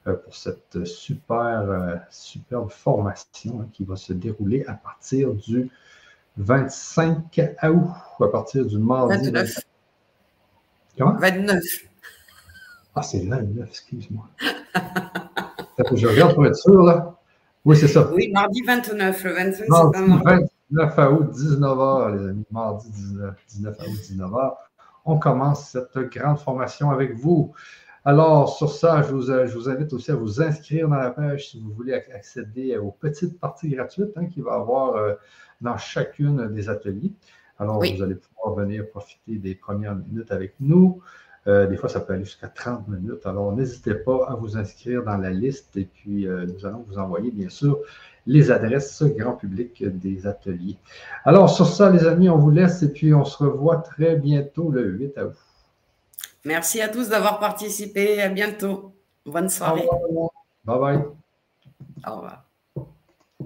[0.06, 5.69] pour cette super, superbe formation hein, qui va se dérouler à partir du
[6.39, 7.90] 25 août,
[8.20, 9.31] à partir du mardi.
[9.31, 9.59] 29.
[10.97, 11.16] Comment?
[11.16, 11.62] 29.
[12.94, 14.24] Ah, c'est 29, excuse-moi.
[15.94, 17.16] je regarde pour être sûr, là.
[17.65, 18.10] Oui, c'est ça.
[18.12, 19.24] Oui, mardi 29.
[19.24, 19.98] Le 25, c'est mardi
[20.70, 22.44] 29 août, 19h, les amis.
[22.51, 24.55] Mardi 19, 19 août, 19h.
[25.05, 27.52] On commence cette grande formation avec vous.
[28.05, 31.70] Alors, sur ça, je vous, invite aussi à vous inscrire dans la page si vous
[31.73, 35.15] voulez accéder aux petites parties gratuites hein, qu'il va y avoir euh,
[35.60, 37.12] dans chacune des ateliers.
[37.59, 41.01] Alors, vous allez pouvoir venir profiter des premières minutes avec nous.
[41.47, 43.24] Euh, des fois, ça peut aller jusqu'à 30 minutes.
[43.24, 46.98] Alors, n'hésitez pas à vous inscrire dans la liste et puis euh, nous allons vous
[46.98, 47.78] envoyer, bien sûr,
[48.26, 50.76] les adresses grand public des ateliers.
[51.24, 54.70] Alors, sur ça, les amis, on vous laisse et puis on se revoit très bientôt
[54.70, 55.35] le 8 août.
[56.44, 58.20] Merci à tous d'avoir participé.
[58.20, 58.93] À bientôt.
[59.24, 59.89] Bonne soirée.
[60.64, 61.05] Bye bye.
[62.06, 62.47] Au revoir.